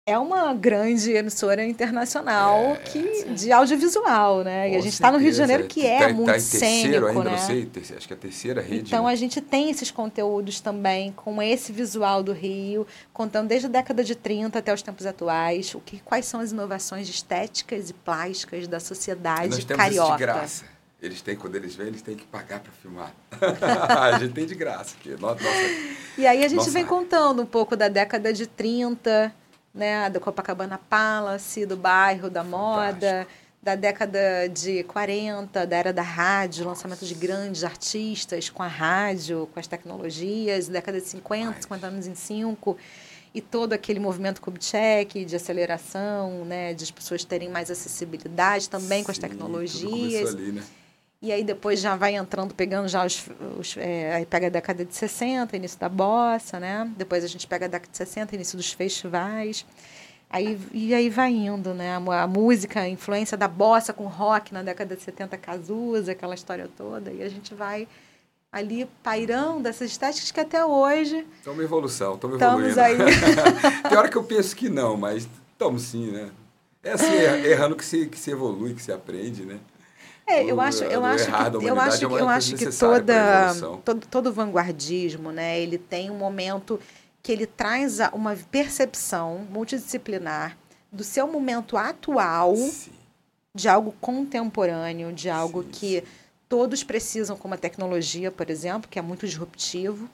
é 0.03 0.17
uma 0.17 0.51
grande 0.55 1.12
emissora 1.12 1.63
internacional 1.63 2.75
que, 2.91 3.23
de 3.36 3.51
audiovisual, 3.51 4.43
né? 4.43 4.71
e 4.71 4.75
a 4.75 4.79
É, 4.79 4.81
gente 4.81 4.93
está 4.93 5.12
no 5.12 5.19
Rio 5.19 5.29
de. 5.31 5.38
Janeiro, 5.38 5.67
que 5.67 5.86
é 5.86 5.99
Tá- 5.99 6.07
tá 6.07 6.13
muito 6.13 6.29
em 6.29 6.34
terceiro 6.34 6.60
cênico, 6.65 7.05
ainda, 7.07 7.23
né? 7.23 7.31
não 7.31 7.38
sei, 7.38 7.65
terceiro- 7.67 7.97
acho 7.99 8.07
que 8.07 8.13
é 8.13 8.17
a 8.17 8.19
terceira 8.19 8.62
rede. 8.62 8.88
Então 8.88 9.05
né? 9.05 9.12
a 9.12 9.15
gente 9.15 9.39
tem 9.39 9.69
esses 9.69 9.91
conteúdos 9.91 10.60
também 10.60 11.12
com 11.12 11.39
esse 11.41 11.71
visual 11.71 12.23
do 12.23 12.34
Rio, 12.34 12.86
contando 13.13 13.47
desde 13.47 13.67
a 13.67 13.69
década 13.69 14.03
de 14.03 14.15
30 14.15 14.57
até 14.60 14.73
os 14.73 14.81
tempos 14.81 15.05
atuais, 15.05 15.73
o 15.75 15.79
que, 15.79 15.99
quais 15.99 16.25
são 16.25 16.39
as 16.39 16.51
inovações 16.51 17.07
estéticas 17.07 17.91
e 17.91 17.93
plásticas 17.93 18.67
da 18.67 18.77
E 18.77 18.81
sociedade 18.81 19.49
nós 19.49 19.63
temos 19.63 19.81
carioca. 19.84 20.07
isso 20.10 20.17
de 20.17 20.23
graça. 20.23 20.65
Eles 21.02 21.22
têm, 21.22 21.36
quando 21.36 21.56
eles 21.56 21.74
vêm, 21.76 21.88
eles 21.88 22.02
têm 22.02 22.16
que 22.16 22.26
pagar 22.26 22.60
para 22.60 22.72
filmar. 22.74 23.12
a 24.12 24.20
gente 24.20 24.34
tem 24.34 24.46
de 24.46 24.54
graça. 24.54 24.96
No- 25.06 25.18
nossa, 25.30 25.42
E 26.18 26.28
aí 26.28 26.44
a 26.44 26.48
gente 26.48 26.58
Nossa. 26.60 26.70
vem 26.72 26.86
contando 26.86 27.42
um 27.42 27.46
pouco 27.46 27.76
da 27.76 27.88
década 27.88 28.32
de 28.32 28.46
30, 28.46 29.34
né, 29.74 30.10
do 30.12 30.20
Copacabana 30.20 30.78
Palace, 30.78 31.66
do 31.66 31.76
bairro 31.76 32.30
da 32.30 32.44
moda, 32.44 33.28
da 33.64 33.74
década 33.76 34.48
de 34.54 34.84
40, 34.84 35.66
da 35.66 35.76
era 35.76 35.92
da 35.92 36.04
rádio, 36.04 36.66
lançamento 36.68 37.04
de 37.04 37.16
grandes 37.16 37.64
artistas 37.64 38.50
com 38.50 38.62
a 38.62 38.68
rádio, 38.68 39.50
com 39.52 39.60
as 39.60 39.66
tecnologias, 39.66 40.68
década 40.68 41.00
de 41.02 41.08
50, 41.08 41.64
50 41.64 41.88
anos 41.88 42.06
em 42.06 42.14
5. 42.16 42.78
e 43.34 43.40
todo 43.42 43.74
aquele 43.74 44.00
movimento 44.00 44.41
Kubitschek 44.41 45.24
de 45.26 45.36
aceleração, 45.36 46.43
né, 46.45 46.74
de 46.76 46.84
as 46.84 46.91
pessoas 46.91 47.24
terem 47.24 47.49
mais 47.49 47.72
acessibilidade 47.72 48.70
também 48.70 49.04
com 49.04 49.10
as 49.10 49.18
Sim, 49.18 49.22
tudo 49.22 49.32
tecnologias. 49.32 49.89
começou 49.89 50.28
ali, 50.38 50.52
né? 50.52 50.64
E 51.22 51.32
aí 51.32 51.43
depois 51.43 51.80
já 51.80 51.95
vai 51.95 52.15
entrando, 52.15 52.53
pegando 52.55 52.88
já 52.88 53.05
os. 53.05 53.24
os 53.59 53.76
é, 53.78 54.15
aí 54.15 54.26
pega 54.26 54.47
a 54.47 54.49
década 54.49 54.84
de 54.84 54.95
60, 54.95 55.55
início 55.55 55.80
da 55.80 55.88
bossa, 55.88 56.59
né? 56.59 56.89
Depois 56.97 57.24
a 57.24 57.28
gente 57.28 57.45
pega 57.45 57.65
a 57.65 57.69
década 57.69 57.91
de 57.91 57.97
60, 57.97 58.34
início 58.36 58.57
dos 58.57 58.72
festivais. 58.74 59.63
Aí, 60.30 60.57
e 60.72 60.93
aí 60.95 61.09
vai 61.09 61.32
indo, 61.32 61.74
né? 61.76 61.91
A, 61.95 62.24
a 62.24 62.28
música, 62.28 62.80
a 62.80 62.89
influência 62.89 63.38
da 63.38 63.47
bossa 63.47 63.93
com 63.93 64.05
rock 64.07 64.51
na 64.53 64.63
década 64.63 64.95
de 64.95 65.03
70, 65.03 65.38
Cazuza, 65.38 66.13
aquela 66.13 66.34
história 66.34 66.67
toda. 66.76 67.11
E 67.11 67.22
a 67.22 67.30
gente 67.30 67.53
vai 67.53 67.88
ali 68.51 68.88
pairando 69.03 69.67
essas 69.67 69.91
estéticas 69.91 70.32
que 70.32 70.39
até 70.39 70.65
hoje 70.65 71.26
Então, 71.41 71.53
uma 71.53 71.63
evolução, 71.63 72.15
estamos 72.15 72.38
estamos 72.38 72.65
evoluindo. 72.78 73.03
aí. 73.03 73.13
Tem 73.89 73.97
hora 73.97 74.09
que 74.09 74.17
eu 74.17 74.24
penso 74.24 74.55
que 74.55 74.69
não, 74.69 74.97
mas 74.97 75.28
estamos 75.51 75.84
sim, 75.84 76.09
né? 76.11 76.32
É 76.84 76.93
assim, 76.93 77.13
er- 77.13 77.45
errando 77.45 77.76
que 77.76 77.86
se, 77.86 78.07
que 78.07 78.17
se 78.17 78.32
evolui, 78.32 78.74
que 78.74 78.82
se 78.82 78.91
aprende, 78.91 79.43
né? 79.45 79.59
É, 80.32 80.43
eu 80.51 80.61
acho, 80.61 80.84
eu 80.84 81.03
acho 81.05 81.23
errar 81.25 81.49
da 81.49 81.59
que, 81.59 81.65
eu 81.65 81.73
humanidade 81.73 81.89
acho 81.89 82.05
é 82.05 82.07
que, 82.07 82.13
eu 82.23 82.29
acho 82.29 82.55
que 82.55 82.65
toda, 82.77 83.79
todo, 83.84 84.07
todo 84.07 84.34
vanguardismo, 84.34 85.32
né, 85.32 85.59
ele 85.59 85.77
tem 85.77 86.09
um 86.09 86.17
momento 86.17 86.79
que 87.23 87.32
ele 87.32 87.45
traz 87.45 87.99
a- 87.99 88.09
uma 88.13 88.36
percepção 88.49 89.45
multidisciplinar 89.49 90.57
do 90.91 91.03
seu 91.03 91.27
momento 91.27 91.77
atual, 91.77 92.55
Sim. 92.55 92.91
de 93.55 93.67
algo 93.69 93.93
contemporâneo, 94.01 95.11
de 95.13 95.29
algo 95.29 95.63
Sim, 95.63 95.69
que 95.71 96.03
todos 96.49 96.84
precisam, 96.84 97.38
como 97.38 97.53
a 97.53 97.57
tecnologia, 97.57 98.32
por 98.32 98.49
exemplo, 98.49 98.89
que 98.89 98.97
é 98.99 99.01
muito 99.01 99.25
disruptivo. 99.25 100.09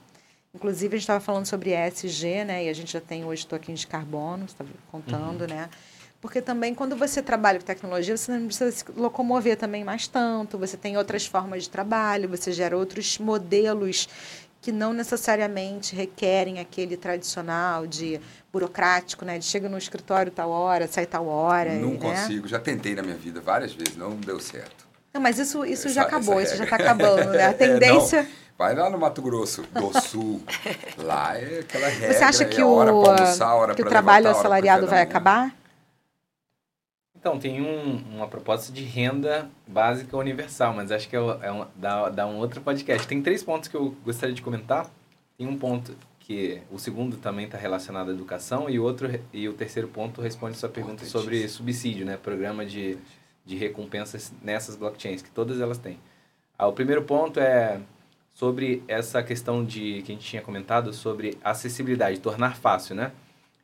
Inclusive, 0.53 0.95
a 0.95 0.97
gente 0.97 1.03
estava 1.03 1.19
falando 1.19 1.45
sobre 1.45 1.71
ESG, 1.71 2.43
né? 2.45 2.65
E 2.65 2.69
a 2.69 2.73
gente 2.73 2.91
já 2.91 3.01
tem 3.01 3.25
hoje 3.25 3.45
tokens 3.45 3.79
de 3.81 3.87
carbono, 3.87 4.47
você 4.47 4.53
estava 4.53 4.69
contando, 4.91 5.41
Uhum. 5.41 5.47
né? 5.47 5.69
Porque 6.19 6.41
também, 6.41 6.73
quando 6.73 6.95
você 6.95 7.21
trabalha 7.21 7.59
com 7.59 7.65
tecnologia, 7.65 8.17
você 8.17 8.31
não 8.31 8.47
precisa 8.47 8.71
se 8.71 8.83
locomover 8.95 9.55
também 9.55 9.83
mais 9.83 10.07
tanto, 10.07 10.57
você 10.57 10.75
tem 10.75 10.97
outras 10.97 11.25
formas 11.25 11.63
de 11.63 11.69
trabalho, 11.69 12.27
você 12.27 12.51
gera 12.51 12.75
outros 12.75 13.17
modelos 13.19 14.09
que 14.59 14.71
não 14.71 14.91
necessariamente 14.91 15.95
requerem 15.95 16.59
aquele 16.59 16.97
tradicional 16.97 17.85
de 17.85 18.19
burocrático, 18.51 19.23
né? 19.23 19.37
De 19.37 19.45
chega 19.45 19.69
no 19.69 19.77
escritório 19.77 20.31
tal 20.31 20.49
hora, 20.49 20.87
sai 20.87 21.05
tal 21.05 21.27
hora. 21.27 21.73
Não 21.75 21.91
né? 21.91 21.97
consigo, 21.97 22.47
já 22.47 22.59
tentei 22.59 22.95
na 22.95 23.03
minha 23.03 23.15
vida 23.15 23.39
várias 23.39 23.71
vezes, 23.73 23.95
não 23.95 24.15
deu 24.15 24.39
certo. 24.39 24.87
Não, 25.13 25.21
mas 25.21 25.37
isso, 25.39 25.63
isso 25.63 25.85
Essa- 25.87 25.95
já 25.95 26.01
acabou, 26.01 26.41
isso 26.41 26.55
já 26.57 26.63
está 26.63 26.75
acabando, 26.75 27.31
né? 27.31 27.45
A 27.45 27.49
É, 27.51 27.53
tendência. 27.53 28.23
não, 28.23 28.29
vai 28.57 28.75
lá 28.75 28.89
no 28.89 28.97
Mato 28.97 29.21
Grosso 29.21 29.61
do 29.71 30.01
Sul, 30.01 30.41
lá 30.97 31.37
é 31.37 31.59
aquela 31.59 31.87
regra. 31.87 32.13
Você 32.13 32.23
acha 32.23 32.43
é 32.43 32.47
que 32.47 32.61
o, 32.61 32.81
almoçar, 32.81 33.75
que 33.75 33.81
o 33.83 33.85
trabalho 33.85 34.25
levantar, 34.25 34.39
assalariado 34.39 34.87
vai 34.87 35.01
acabar? 35.01 35.55
Então, 37.19 37.39
tem 37.39 37.61
um- 37.61 38.01
uma 38.15 38.27
proposta 38.27 38.71
de 38.71 38.83
renda 38.83 39.49
básica 39.67 40.15
universal, 40.15 40.73
mas 40.73 40.91
acho 40.91 41.09
que 41.09 41.15
é, 41.15 41.19
é 41.41 41.51
um, 41.51 41.65
dá, 41.75 42.09
dá 42.09 42.27
um 42.27 42.37
outro 42.37 42.61
podcast. 42.61 43.07
Tem 43.07 43.21
três 43.21 43.43
pontos 43.43 43.67
que 43.67 43.75
eu 43.75 43.95
gostaria 44.05 44.33
de 44.35 44.41
comentar. 44.41 44.89
Tem 45.37 45.47
um 45.47 45.57
ponto 45.57 45.95
que 46.19 46.61
o 46.71 46.77
segundo 46.77 47.17
também 47.17 47.45
está 47.45 47.57
relacionado 47.57 48.09
à 48.09 48.13
educação 48.13 48.69
e 48.69 48.77
o 48.79 48.83
outro 48.83 49.09
e 49.33 49.47
o 49.47 49.53
terceiro 49.53 49.87
ponto 49.87 50.21
responde 50.21 50.57
sua 50.57 50.69
pergunta 50.69 51.05
sobre 51.05 51.47
subsídio, 51.47 52.05
né? 52.05 52.17
Programa 52.17 52.65
de, 52.65 52.97
de 53.45 53.55
recompensas 53.55 54.33
nessas 54.41 54.75
blockchains, 54.75 55.21
que 55.21 55.29
todas 55.31 55.59
elas 55.61 55.77
têm. 55.77 55.97
Ah, 56.57 56.67
o 56.67 56.73
primeiro 56.73 57.03
ponto 57.03 57.39
é 57.39 57.79
sobre 58.33 58.83
essa 58.87 59.23
questão 59.23 59.63
de 59.65 60.01
que 60.03 60.11
a 60.11 60.15
gente 60.15 60.27
tinha 60.27 60.41
comentado 60.41 60.93
sobre 60.93 61.37
acessibilidade, 61.43 62.19
tornar 62.19 62.55
fácil, 62.57 62.95
né? 62.95 63.11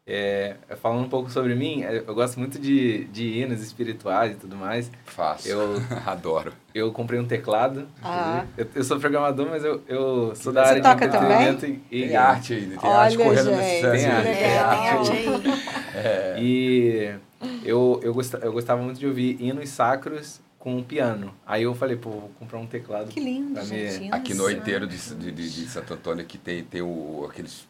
É, 0.06 0.58
falando 0.82 1.06
um 1.06 1.10
pouco 1.10 1.30
sobre 1.32 1.56
mim, 1.56 1.82
é, 1.84 2.00
eu 2.06 2.14
gosto 2.14 2.38
muito 2.38 2.60
de, 2.60 3.06
de 3.06 3.26
hinos 3.40 3.62
espirituais 3.62 4.34
e 4.34 4.36
tudo 4.36 4.56
mais. 4.58 4.92
Fácil. 5.06 5.52
Eu, 5.52 5.82
Adoro. 6.06 6.52
eu 6.76 6.92
comprei 6.92 7.18
um 7.20 7.26
teclado. 7.26 7.88
Ah. 8.04 8.46
Eu, 8.58 8.68
eu 8.76 8.84
sou 8.84 9.00
programador, 9.00 9.48
mas 9.50 9.64
eu, 9.64 9.82
eu 9.88 10.36
sou 10.36 10.52
da 10.52 10.66
Você 10.66 10.70
área 10.72 10.84
toca 10.84 11.08
de 11.08 11.16
entretenimento 11.16 11.66
e, 11.66 11.82
e 11.90 12.08
Tem 12.08 12.16
arte 12.18 12.54
né? 12.56 12.78
tem 12.82 12.90
Olha, 12.90 13.00
arte 13.00 13.18
correndo 13.18 13.46
gente, 13.46 13.56
nesse 13.56 13.92
que 13.92 14.00
sangue. 14.00 14.04
legal. 14.04 14.24
Tem 14.24 14.34
É, 14.44 14.60
arte 14.60 15.12
tem 15.12 15.30
arte 15.30 15.48
aí. 15.48 15.64
É. 15.96 16.36
E 16.42 17.16
eu, 17.64 18.00
eu, 18.04 18.14
gostava, 18.14 18.44
eu 18.44 18.52
gostava 18.52 18.82
muito 18.82 19.00
de 19.00 19.06
ouvir 19.08 19.38
hinos 19.40 19.70
sacros 19.70 20.42
com 20.60 20.82
piano. 20.84 21.34
Aí 21.46 21.64
eu 21.64 21.74
falei, 21.76 21.96
pô, 21.96 22.10
vou 22.10 22.32
comprar 22.40 22.58
um 22.60 22.66
teclado. 22.66 23.08
Que 23.10 23.20
lindo, 23.20 23.64
gente. 23.64 24.12
Aqui 24.12 24.34
no 24.34 24.44
Nossa. 24.44 24.54
inteiro 24.56 24.88
de, 24.88 24.98
de, 24.98 25.32
de, 25.32 25.50
de 25.54 25.68
Santo 25.70 25.94
Antônio 25.94 26.26
que 26.26 26.38
tem, 26.38 26.64
tem 26.64 26.82
o, 26.82 27.26
aqueles 27.30 27.68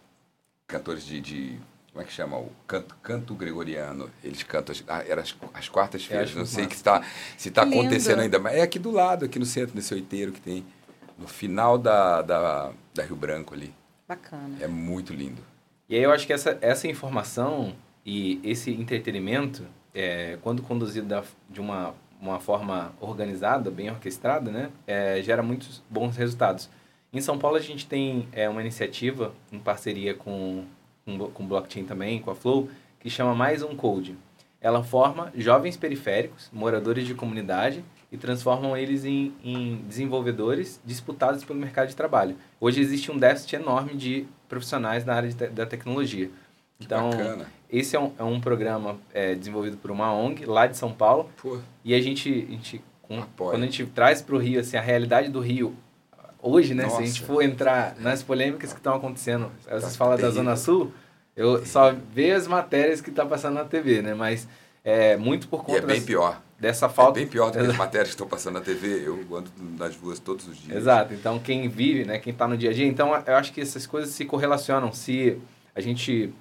cantores 0.65 1.05
de, 1.05 1.19
de- 1.19 1.59
Como 1.93 2.03
é 2.03 2.07
que 2.07 2.11
chama? 2.11 2.37
O 2.37 2.51
canto, 2.65 2.95
canto 3.03 3.35
gregoriano. 3.35 4.09
Eles 4.23 4.41
cantam 4.41 4.73
as, 4.73 4.83
ah, 4.87 5.03
era 5.07 5.21
as, 5.21 5.35
as 5.53 5.69
quartas-feiras. 5.69 6.29
acho 6.29 6.39
Não 6.39 6.45
sei 6.45 6.65
que 6.65 6.73
está, 6.73 7.03
se 7.37 7.49
está 7.49 7.61
acontecendo 7.61 8.19
ainda. 8.19 8.39
Mas 8.39 8.55
é 8.55 8.61
aqui 8.63 8.79
do 8.79 8.89
lado, 8.89 9.25
aqui 9.25 9.37
no 9.37 9.45
centro, 9.45 9.75
nesse 9.75 9.93
oiteiro 9.93 10.31
que 10.31 10.41
tem. 10.41 10.65
No 11.19 11.27
final 11.27 11.77
da, 11.77 12.23
da, 12.23 12.71
da 12.95 13.03
Rio 13.03 13.15
Branco 13.15 13.53
ali. 13.53 13.71
Bacana. 14.07 14.57
É 14.59 14.67
muito 14.67 15.13
lindo. 15.13 15.43
E 15.87 15.95
aí 15.95 16.01
eu 16.01 16.11
acho 16.11 16.25
que 16.25 16.33
essa, 16.33 16.57
essa 16.61 16.87
informação 16.87 17.75
e 18.03 18.41
esse 18.43 18.71
entretenimento, 18.71 19.63
é, 19.93 20.39
quando 20.41 20.63
conduzido 20.63 21.07
da, 21.07 21.23
de 21.47 21.61
uma, 21.61 21.93
uma 22.19 22.39
forma 22.39 22.91
organizada, 22.99 23.69
bem 23.69 23.91
orquestrada, 23.91 24.49
né, 24.49 24.71
é, 24.87 25.21
gera 25.21 25.43
muitos 25.43 25.83
bons 25.87 26.17
resultados. 26.17 26.69
Em 27.13 27.21
São 27.21 27.37
Paulo 27.37 27.57
a 27.57 27.61
gente 27.61 27.85
tem 27.85 28.27
é, 28.31 28.49
uma 28.49 28.61
iniciativa 28.61 29.35
em 29.51 29.59
parceria 29.59 30.15
com, 30.15 30.65
com, 31.05 31.17
com 31.29 31.45
blockchain 31.47 31.85
também, 31.85 32.19
com 32.19 32.31
a 32.31 32.35
Flow, 32.35 32.69
que 32.99 33.09
chama 33.09 33.35
Mais 33.35 33.61
Um 33.61 33.75
Code. 33.75 34.15
Ela 34.61 34.83
forma 34.83 35.31
jovens 35.35 35.75
periféricos, 35.75 36.49
moradores 36.53 37.05
de 37.05 37.13
comunidade, 37.13 37.83
e 38.11 38.17
transformam 38.17 38.77
eles 38.77 39.03
em, 39.05 39.33
em 39.43 39.77
desenvolvedores 39.87 40.79
disputados 40.85 41.43
pelo 41.43 41.59
mercado 41.59 41.87
de 41.89 41.95
trabalho. 41.95 42.35
Hoje 42.61 42.79
existe 42.79 43.11
um 43.11 43.17
déficit 43.17 43.55
enorme 43.55 43.95
de 43.95 44.25
profissionais 44.47 45.03
na 45.03 45.15
área 45.15 45.31
te- 45.33 45.47
da 45.47 45.65
tecnologia. 45.65 46.29
Então, 46.79 47.09
bacana. 47.09 47.47
esse 47.71 47.95
é 47.95 47.99
um, 47.99 48.11
é 48.17 48.23
um 48.23 48.39
programa 48.39 48.97
é, 49.13 49.33
desenvolvido 49.33 49.77
por 49.77 49.89
uma 49.89 50.13
ONG 50.13 50.45
lá 50.45 50.67
de 50.67 50.77
São 50.77 50.91
Paulo, 50.93 51.29
Pô, 51.41 51.57
e 51.83 51.93
a 51.95 51.99
gente, 52.01 52.29
a 52.47 52.51
gente 52.51 52.81
com- 53.01 53.23
quando 53.35 53.63
a 53.63 53.65
gente 53.65 53.85
traz 53.87 54.21
para 54.21 54.35
o 54.35 54.37
Rio 54.37 54.59
assim, 54.59 54.77
a 54.77 54.81
realidade 54.81 55.29
do 55.29 55.39
Rio 55.39 55.75
hoje, 56.43 56.73
né? 56.75 56.87
Se 56.89 56.95
a 56.97 56.99
gente 57.05 57.21
Nossa. 57.21 57.33
for 57.33 57.41
entrar 57.41 57.95
nas 57.99 58.21
polêmicas 58.21 58.71
que 58.73 58.79
estão 58.79 58.93
acontecendo, 58.95 59.49
Tá 59.65 59.79
vocês 59.79 59.95
falam 59.95 60.17
da. 60.17 60.29
Zona 60.29 60.55
Sul, 60.55 60.91
eu 61.35 61.65
só 61.65 61.95
vejo 62.13 62.35
as 62.35 62.47
matérias 62.47 63.01
que 63.01 63.09
tá 63.09 63.25
passando 63.25 63.55
na 63.55 63.63
TV, 63.65 64.01
né? 64.01 64.13
Mas 64.13 64.47
é 64.83 65.15
muito 65.17 65.47
por 65.47 65.61
e 65.61 65.63
conta 65.63 65.79
é 65.79 65.81
bem 65.81 65.95
das- 65.95 66.05
pior. 66.05 66.41
dessa 66.59 66.85
É 66.85 66.89
falta. 66.89 67.13
bem 67.19 67.27
pior 67.27 67.51
do 67.51 67.57
que 67.59 67.65
as 67.65 67.75
matérias 67.77 68.09
que 68.09 68.13
estão 68.15 68.27
passando 68.27 68.53
na 68.55 68.61
TV. 68.61 69.03
Eu 69.07 69.19
ando 69.35 69.49
nas 69.79 69.95
ruas 69.95 70.19
todos 70.19 70.47
os 70.47 70.57
dias. 70.57 70.77
Exato. 70.77 71.13
Então, 71.13 71.39
quem 71.39 71.67
vive, 71.67 72.05
né, 72.05 72.19
quem 72.19 72.31
está 72.31 72.47
no 72.47 72.55
dia 72.57 72.69
a 72.69 72.73
dia, 72.73 72.85
então 72.87 73.09
eu 73.25 73.35
acho 73.35 73.51
que 73.51 73.61
essas 73.61 73.87
coisas 73.87 74.13
se 74.13 74.23
correlacionam. 74.25 74.91
Se 74.93 75.37
a 75.75 75.81
gente 75.81 76.31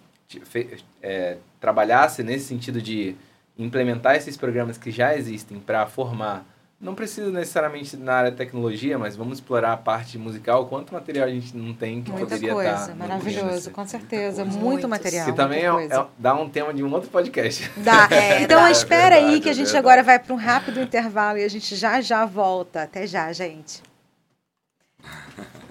é, 1.03 1.37
trabalhasse 1.61 2.23
nesse 2.23 2.47
sentido 2.47 2.81
de 2.81 3.15
implementar 3.59 4.17
esses 4.17 4.37
programas 4.37 4.79
que 4.79 4.91
já 4.91 5.17
existem 5.17 5.59
para 5.59 5.87
formar, 5.87 6.45
não 6.83 6.97
precisa 6.97 7.31
necessariamente 7.31 7.97
na 7.97 8.13
área 8.15 8.31
de 8.33 8.37
tecnologia, 8.37 8.99
mas 8.99 9.15
vamos 9.15 9.39
explorar 9.39 9.73
a 9.73 9.77
parte 9.77 10.19
musical, 10.19 10.67
quanto 10.67 10.93
material 10.93 11.29
a 11.29 11.31
gente 11.31 11.57
não 11.57 11.73
tem 11.73 12.03
que 12.03 12.11
Muita 12.11 12.27
poderia 12.27 12.53
coisa, 12.53 12.71
estar. 12.73 12.95
maravilhoso, 12.97 13.71
com 13.71 13.87
certeza. 13.87 14.45
Muito 14.45 14.59
Muitas. 14.61 14.91
material. 14.91 15.27
Que 15.27 15.33
também 15.33 15.61
é, 15.65 15.69
é- 15.95 16.07
dá 16.19 16.35
um 16.35 16.51
tema 16.51 16.75
de 16.75 16.83
um 16.83 16.93
outro 16.93 17.09
podcast. 17.09 17.71
Dá. 17.79 18.09
É, 18.11 18.43
então 18.43 18.61
dá. 18.61 18.71
espera 18.73 19.15
aí 19.15 19.23
Verdade, 19.23 19.41
que 19.43 19.49
a 19.49 19.53
é 19.53 19.55
gente 19.55 19.77
agora 19.77 20.03
vai 20.03 20.19
para 20.19 20.35
um 20.35 20.37
rápido 20.37 20.81
intervalo 20.81 21.39
e 21.39 21.45
a 21.45 21.49
gente 21.49 21.77
já 21.77 22.01
já 22.01 22.25
volta. 22.27 22.83
Até 22.83 23.07
já, 23.07 23.33
gente. 23.33 23.81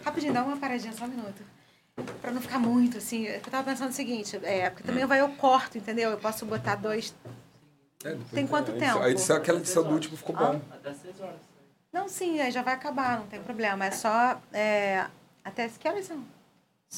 Rapidinho, 0.05 0.33
dá 0.33 0.43
uma 0.43 0.55
paradinha, 0.55 0.93
só 0.93 1.03
um 1.03 1.09
minuto. 1.09 1.43
Pra 2.21 2.31
não 2.31 2.39
ficar 2.41 2.57
muito 2.57 2.97
assim. 2.99 3.25
Eu 3.25 3.41
tava 3.41 3.63
pensando 3.69 3.89
o 3.89 3.93
seguinte, 3.93 4.39
é, 4.43 4.69
porque 4.69 4.83
também 4.83 5.05
vai 5.05 5.19
eu 5.19 5.27
corto, 5.29 5.77
entendeu? 5.77 6.09
Eu 6.09 6.17
posso 6.17 6.45
botar 6.45 6.75
dois. 6.75 7.13
É, 8.03 8.17
Tem 8.33 8.47
quanto 8.47 8.71
tempo? 8.73 8.99
A 8.99 9.09
edição, 9.09 9.35
aquela 9.37 9.59
edição 9.59 9.83
do 9.83 9.89
último 9.91 10.17
ficou 10.17 10.35
bom. 10.35 10.59
Até 10.71 10.93
6 10.93 11.21
horas. 11.21 11.35
Não, 11.93 12.07
sim, 12.07 12.39
aí 12.39 12.51
já 12.51 12.61
vai 12.61 12.73
acabar, 12.73 13.19
não 13.19 13.27
tem 13.27 13.41
problema. 13.41 13.85
É 13.85 13.91
só. 13.91 14.39
é, 14.53 15.05
até 15.43 15.67
que 15.69 15.87
horas 15.87 16.05
são? 16.05 16.23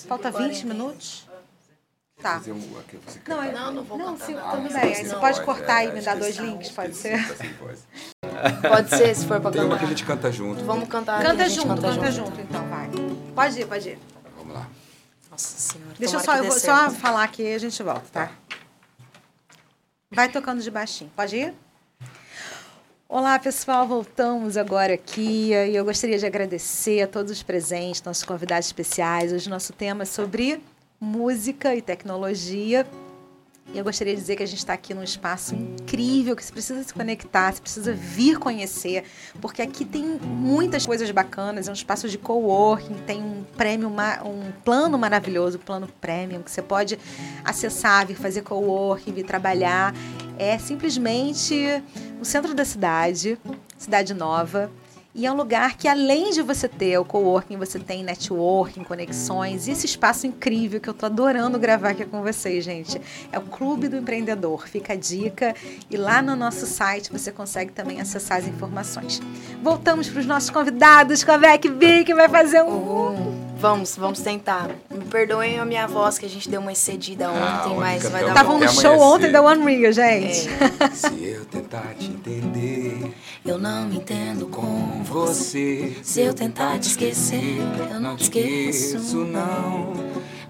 Falta 0.07 0.29
20 0.31 0.37
40. 0.63 0.65
minutos? 0.67 1.27
Tá. 2.21 2.35
Fazer 2.35 2.51
um- 2.53 2.79
aqui, 2.79 2.97
você 2.97 3.19
Não, 3.27 3.37
cantar. 3.37 3.51
Não, 3.53 3.71
não 3.73 3.83
vou 3.83 3.97
Não, 3.97 4.05
cantar 4.13 4.25
sim, 4.25 4.33
nada. 4.35 4.57
tudo 4.57 4.67
Ah, 4.75 4.79
bem. 4.79 4.93
Aí 4.95 5.05
você 5.05 5.15
pode 5.15 5.35
voz, 5.35 5.39
cortar 5.45 5.83
é, 5.83 5.87
e 5.89 5.91
me 5.93 6.01
dar 6.01 6.15
dois 6.15 6.29
esqueci, 6.35 6.49
links, 6.51 6.69
pode 6.71 6.95
ser? 6.95 7.27
tá 7.37 7.45
voz. 7.59 7.79
Pode 8.69 8.89
ser, 8.89 9.15
se 9.15 9.25
for 9.25 9.41
pra 9.41 9.51
Tem 9.51 9.61
uma 9.61 9.69
cantar. 9.71 9.79
que 9.79 9.85
a 9.85 9.87
gente 9.89 10.05
canta 10.05 10.31
junto. 10.31 10.63
Vamos 10.63 10.87
cantar. 10.87 11.21
Canta 11.21 11.49
junto, 11.49 11.67
canta 11.67 11.81
canta 11.81 12.11
junto, 12.11 12.39
então, 12.39 12.67
vai. 12.69 12.89
Pode 13.35 13.59
ir, 13.61 13.67
pode 13.67 13.89
ir. 13.89 13.99
Vamos 14.37 14.53
lá. 14.53 14.67
Nossa 15.29 15.57
senhora. 15.59 15.95
Deixa 15.99 16.15
eu 16.15 16.19
só, 16.21 16.35
eu 16.37 16.43
vou 16.45 16.59
só 16.59 16.89
falar 16.91 17.23
aqui 17.23 17.41
e 17.43 17.55
a 17.55 17.57
gente 17.59 17.81
volta, 17.83 18.05
tá? 18.11 18.31
Vai 20.13 20.29
tocando 20.29 20.61
de 20.61 20.69
baixinho. 20.69 21.09
Pode 21.15 21.35
ir? 21.35 21.53
Olá, 23.09 23.39
pessoal. 23.39 23.87
Voltamos 23.87 24.57
agora 24.57 24.93
aqui 24.93 25.49
e 25.49 25.75
eu 25.75 25.83
gostaria 25.83 26.19
de 26.19 26.25
agradecer 26.25 27.01
a 27.01 27.07
todos 27.07 27.31
os 27.31 27.41
presentes, 27.41 28.03
nossos 28.03 28.23
convidados 28.23 28.67
especiais. 28.67 29.33
Hoje 29.33 29.49
nosso 29.49 29.73
tema 29.73 30.03
é 30.03 30.05
sobre 30.05 30.61
música 31.01 31.75
e 31.75 31.81
tecnologia. 31.81 32.85
E 33.71 33.77
eu 33.77 33.83
gostaria 33.83 34.13
de 34.13 34.19
dizer 34.19 34.35
que 34.35 34.43
a 34.43 34.45
gente 34.45 34.59
está 34.59 34.73
aqui 34.73 34.93
num 34.93 35.03
espaço 35.03 35.55
incrível, 35.55 36.35
que 36.35 36.43
você 36.43 36.51
precisa 36.51 36.83
se 36.83 36.93
conectar, 36.93 37.53
você 37.53 37.61
precisa 37.61 37.93
vir 37.93 38.37
conhecer, 38.37 39.03
porque 39.41 39.61
aqui 39.61 39.83
tem 39.83 40.03
muitas 40.03 40.85
coisas 40.85 41.09
bacanas, 41.09 41.67
é 41.67 41.71
um 41.71 41.73
espaço 41.73 42.07
de 42.07 42.17
coworking, 42.17 42.95
tem 43.07 43.21
um 43.21 43.43
prêmio, 43.57 43.89
um 43.89 44.51
plano 44.63 44.97
maravilhoso, 44.97 45.57
plano 45.57 45.87
premium, 45.99 46.43
que 46.43 46.51
você 46.51 46.61
pode 46.61 46.99
acessar, 47.43 48.05
vir 48.05 48.15
fazer 48.15 48.41
coworking, 48.41 49.11
vir 49.11 49.23
trabalhar. 49.23 49.93
É 50.37 50.57
simplesmente 50.59 51.81
no 52.19 52.25
centro 52.25 52.53
da 52.53 52.65
cidade, 52.65 53.39
cidade 53.77 54.13
nova, 54.13 54.69
e 55.15 55.27
é 55.27 55.31
um 55.31 55.35
lugar 55.35 55.77
que, 55.77 55.87
além 55.87 56.31
de 56.31 56.41
você 56.41 56.67
ter 56.67 56.97
o 56.97 57.05
coworking, 57.05 57.55
você 57.55 57.77
tem 57.77 58.03
networking, 58.03 58.83
conexões, 58.83 59.67
e 59.67 59.71
esse 59.71 59.85
espaço 59.85 60.25
incrível 60.25 60.81
que 60.81 60.89
eu 60.89 60.93
tô 60.93 61.05
adorando 61.05 61.59
gravar 61.59 61.89
aqui 61.89 62.03
com 62.03 62.23
vocês, 62.23 62.63
gente. 62.63 62.99
É 63.31 63.37
o 63.37 63.43
Clube 63.43 63.87
do 63.87 63.95
Empreendedor. 63.95 64.67
Fica 64.67 64.93
a 64.93 64.95
dica. 64.95 65.55
E 65.89 65.97
lá 65.97 66.19
no 66.19 66.35
nosso 66.35 66.65
site 66.65 67.11
você 67.11 67.31
consegue 67.31 67.71
também 67.71 68.01
acessar 68.01 68.39
as 68.39 68.47
informações. 68.47 69.21
Voltamos 69.61 70.09
para 70.09 70.19
os 70.19 70.25
nossos 70.25 70.49
convidados, 70.49 71.23
com 71.23 71.31
a 71.31 71.37
Vec 71.37 71.69
B, 71.69 72.03
que 72.03 72.15
vai 72.15 72.27
fazer 72.27 72.63
um. 72.63 72.69
Uhum. 72.69 73.52
Vamos, 73.63 73.95
vamos 73.95 74.19
tentar. 74.19 74.71
Me 74.91 75.05
perdoem 75.05 75.57
a 75.57 75.63
minha 75.63 75.87
voz, 75.87 76.19
que 76.19 76.25
a 76.25 76.29
gente 76.29 76.49
deu 76.49 76.59
uma 76.59 76.73
excedida 76.73 77.27
ah, 77.29 77.63
ontem, 77.63 77.77
mas 77.77 78.09
vai 78.09 78.25
dar 78.25 78.33
Tava 78.33 78.51
um 78.51 78.67
show 78.67 78.99
ontem 78.99 79.31
da 79.31 79.41
One 79.41 79.63
Rio, 79.63 79.89
gente. 79.93 80.49
É. 80.49 80.89
Se 80.91 81.23
eu 81.23 81.45
tentar 81.45 81.95
te 81.97 82.07
entender, 82.07 83.13
eu 83.45 83.57
não 83.57 83.87
me 83.87 83.95
entendo 83.95 84.47
com 84.47 85.01
você. 85.05 85.95
Se 86.03 86.19
eu 86.19 86.33
tentar 86.33 86.77
te 86.77 86.89
esquecer, 86.89 87.61
eu 87.89 88.01
não 88.01 88.17
te 88.17 88.23
esqueço, 88.23 89.19
não. 89.19 89.93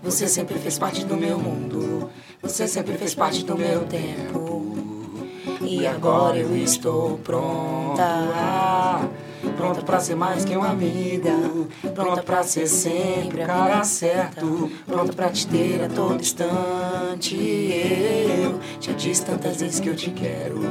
Você 0.01 0.27
sempre 0.27 0.57
fez 0.57 0.79
parte 0.79 1.05
do 1.05 1.15
meu 1.15 1.37
mundo. 1.37 2.09
Você 2.41 2.67
sempre 2.67 2.97
fez 2.97 3.13
parte 3.13 3.45
do 3.45 3.55
meu 3.55 3.85
tempo. 3.85 4.75
E 5.61 5.85
agora 5.85 6.39
eu 6.39 6.57
estou 6.57 7.19
pronta 7.19 9.07
Pronta 9.57 9.81
pra 9.81 9.99
ser 9.99 10.15
mais 10.15 10.45
que 10.45 10.55
uma 10.55 10.69
amiga. 10.69 11.33
Pronta 11.93 12.23
pra 12.23 12.43
ser 12.43 12.67
sempre 12.67 13.43
a 13.43 13.47
cara 13.47 13.83
certo. 13.83 14.71
Pronta 14.85 15.13
pra 15.13 15.29
te 15.29 15.47
ter 15.47 15.83
a 15.83 15.89
todo 15.89 16.19
instante. 16.19 17.35
Eu 17.35 18.59
já 18.79 18.93
disse 18.93 19.25
tantas 19.25 19.57
vezes 19.57 19.79
que 19.79 19.89
eu 19.89 19.95
te 19.95 20.09
quero. 20.11 20.61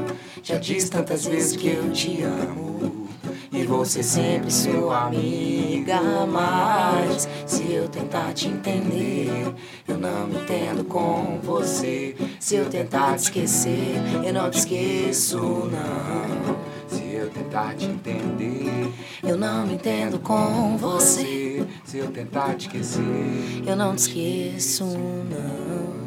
Já 0.43 0.59
disse 0.59 0.91
tantas 0.91 1.25
vezes 1.25 1.57
que 1.57 1.68
eu 1.68 1.91
te 1.91 2.23
amo. 2.23 3.09
E 3.53 3.64
você 3.64 4.03
sempre 4.03 4.51
sua 4.51 5.07
amiga, 5.07 6.01
mas 6.27 7.29
se 7.47 7.70
eu 7.70 7.87
tentar 7.87 8.33
te 8.33 8.49
entender, 8.49 9.55
eu 9.87 9.99
não 9.99 10.27
me 10.27 10.37
entendo 10.37 10.85
com 10.85 11.39
você. 11.43 12.16
Se 12.41 12.57
eu 12.57 12.64
tentar 12.70 13.14
te 13.16 13.25
esquecer, 13.25 13.95
eu 14.25 14.33
não 14.33 14.51
te 14.51 14.59
esqueço, 14.59 15.39
não 15.39 16.72
eu 17.23 17.31
tentar 17.31 17.75
te 17.75 17.85
entender. 17.85 18.93
Eu 19.23 19.37
não 19.37 19.66
me 19.66 19.75
entendo 19.75 20.18
com 20.18 20.77
você. 20.77 21.64
Se 21.85 21.99
eu 21.99 22.11
tentar 22.11 22.55
te 22.55 22.66
esquecer, 22.66 23.62
eu 23.66 23.77
não 23.77 23.95
te 23.95 23.99
esqueço, 24.01 24.85
não. 24.85 26.01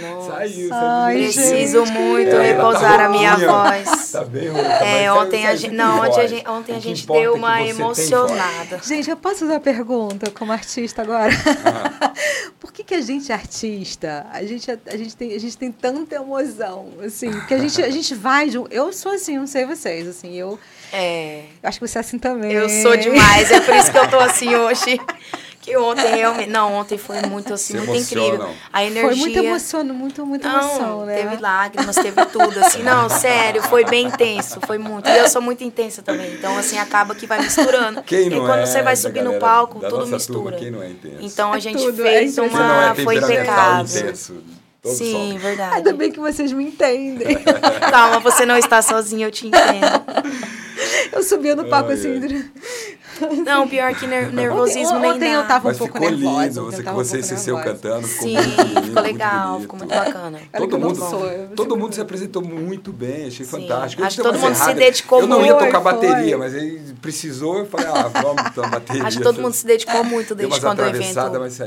Nossa. 0.00 0.32
Saiu, 0.32 0.68
Ai, 0.72 1.16
Preciso 1.16 1.84
muito 1.84 2.36
é, 2.36 2.52
repousar 2.52 2.96
tá 2.96 3.04
a 3.04 3.08
minha 3.10 3.36
voz. 3.36 4.12
Tá 4.12 4.24
bem 4.24 4.48
ruim. 4.48 4.60
É, 4.60 5.12
ontem 5.12 5.46
a 5.46 5.54
gente, 5.54 5.74
não, 5.74 6.00
ontem 6.00 6.20
a 6.20 6.26
gente, 6.26 6.48
ontem 6.48 6.76
a 6.76 6.80
gente 6.80 7.06
deu 7.06 7.34
uma 7.34 7.62
emocionada. 7.62 8.80
Gente, 8.82 9.10
eu 9.10 9.16
posso 9.16 9.40
fazer 9.40 9.52
uma 9.52 9.60
pergunta 9.60 10.30
como 10.30 10.52
artista 10.52 11.02
agora? 11.02 11.30
Ah. 11.64 12.12
Por 12.58 12.72
que, 12.72 12.82
que 12.82 12.94
a 12.94 13.00
gente 13.02 13.30
é 13.30 13.34
artista? 13.34 14.26
A 14.32 14.42
gente, 14.42 14.70
a, 14.70 14.78
a, 14.86 14.96
gente 14.96 15.14
tem, 15.14 15.34
a 15.34 15.38
gente 15.38 15.58
tem 15.58 15.70
tanta 15.70 16.14
emoção, 16.14 16.88
assim, 17.04 17.30
que 17.46 17.52
a 17.52 17.58
gente, 17.58 17.82
a 17.82 17.90
gente 17.90 18.14
vai 18.14 18.48
de, 18.48 18.58
Eu 18.70 18.92
sou 18.92 19.12
assim, 19.12 19.36
não 19.36 19.46
sei 19.46 19.66
vocês, 19.66 20.08
assim, 20.08 20.34
eu... 20.34 20.58
É. 20.92 21.44
Eu 21.62 21.68
acho 21.68 21.78
que 21.78 21.86
você 21.86 21.98
é 21.98 22.00
assim 22.00 22.18
também. 22.18 22.52
Eu 22.52 22.68
sou 22.68 22.96
demais, 22.96 23.50
é 23.50 23.60
por 23.60 23.74
isso 23.74 23.92
que 23.92 23.98
eu 23.98 24.08
tô 24.08 24.18
assim 24.18 24.54
hoje. 24.54 24.98
Que 25.60 25.76
ontem 25.76 26.14
realmente. 26.14 26.50
Não, 26.50 26.74
ontem 26.74 26.96
foi 26.96 27.20
muito 27.22 27.52
assim, 27.52 27.76
muito 27.76 27.94
incrível. 27.94 28.48
A 28.72 28.84
energia. 28.84 29.08
Foi 29.08 29.16
muito 29.16 29.38
emoção, 29.38 29.84
muito, 29.84 30.26
muita 30.26 30.48
não, 30.48 30.58
emoção, 30.58 31.06
né? 31.06 31.16
Teve 31.16 31.36
lágrimas, 31.36 31.96
teve 31.96 32.24
tudo, 32.26 32.58
assim. 32.60 32.82
Não, 32.82 33.08
sério, 33.10 33.62
foi 33.62 33.84
bem 33.84 34.06
intenso, 34.06 34.60
foi 34.66 34.78
muito. 34.78 35.08
E 35.08 35.18
eu 35.18 35.28
sou 35.28 35.42
muito 35.42 35.64
intensa 35.64 36.02
também. 36.02 36.32
Então, 36.34 36.56
assim, 36.56 36.78
acaba 36.78 37.14
que 37.14 37.26
vai 37.26 37.40
misturando. 37.40 38.02
Quem 38.02 38.30
não 38.30 38.36
e 38.38 38.40
quando 38.40 38.60
é, 38.60 38.66
você 38.66 38.82
vai 38.82 38.96
subir 38.96 39.22
no 39.22 39.34
palco, 39.38 39.80
tudo 39.80 40.06
mistura. 40.06 40.38
Turma, 40.38 40.52
quem 40.52 40.70
não 40.70 40.82
é 40.82 40.90
intenso? 40.90 41.16
Então 41.20 41.52
a 41.52 41.58
gente 41.58 41.82
tudo, 41.82 42.02
fez 42.02 42.38
é 42.38 42.42
uma. 42.42 42.90
É 42.90 42.94
foi 42.94 43.16
impecável. 43.16 44.00
Intenso. 44.00 44.34
Todo 44.80 44.94
Sim, 44.94 45.30
sol. 45.32 45.38
verdade. 45.38 45.74
Ainda 45.76 45.92
bem 45.92 46.12
que 46.12 46.20
vocês 46.20 46.52
me 46.52 46.64
entendem. 46.64 47.36
Calma, 47.90 48.20
você 48.20 48.46
não 48.46 48.56
está 48.56 48.80
sozinho, 48.80 49.26
eu 49.26 49.30
te 49.30 49.48
entendo. 49.48 50.58
Eu 51.12 51.22
subia 51.22 51.56
no 51.56 51.64
palco 51.64 51.92
assim. 51.92 52.20
Não, 53.44 53.68
pior 53.68 53.94
que 53.94 54.06
ner 54.06 54.32
nervosismo 54.32 54.96
ontem, 54.96 55.00
nem 55.00 55.12
Ontem 55.12 55.32
eu 55.32 55.46
tava 55.46 55.66
um 55.66 55.70
Mas 55.70 55.78
pouco 55.78 55.98
nervosa. 55.98 56.46
Lindo, 56.46 56.64
você, 56.64 56.82
que 56.82 56.90
você 56.90 57.18
um 57.18 57.22
se 57.22 57.36
seu 57.38 57.58
cantando. 57.58 58.06
Sim, 58.06 58.36
ficou 58.84 59.02
legal, 59.02 59.60
ficou 59.60 59.78
muito 59.78 59.94
bacana. 59.94 60.38
Todo 60.56 60.78
mundo, 60.78 61.00
todo 61.56 61.76
mundo 61.76 61.94
se 61.94 62.00
apresentou 62.00 62.42
muito 62.42 62.92
bem, 62.92 63.26
achei 63.26 63.44
Sim. 63.44 63.62
fantástico. 63.62 64.04
Acho 64.04 64.16
que 64.16 64.22
todo 64.22 64.38
mundo 64.38 64.54
se 64.54 64.74
dedicou 64.74 65.20
muito. 65.20 65.32
Eu 65.32 65.38
não 65.38 65.46
ia 65.46 65.54
tocar 65.54 65.80
bateria, 65.80 66.38
mas 66.38 66.54
ele 66.54 66.94
precisou, 67.00 67.58
eu 67.58 67.66
falei, 67.66 67.86
ah, 67.86 68.08
vamos 68.08 68.42
tocar 68.54 68.70
bateria. 68.70 69.04
Acho 69.04 69.18
que 69.18 69.24
todo 69.24 69.40
mundo 69.40 69.54
se 69.54 69.66
dedicou 69.66 70.04
muito 70.04 70.34
desde 70.34 70.60
quando 70.60 70.80
o 70.80 70.86
evento 70.86 71.18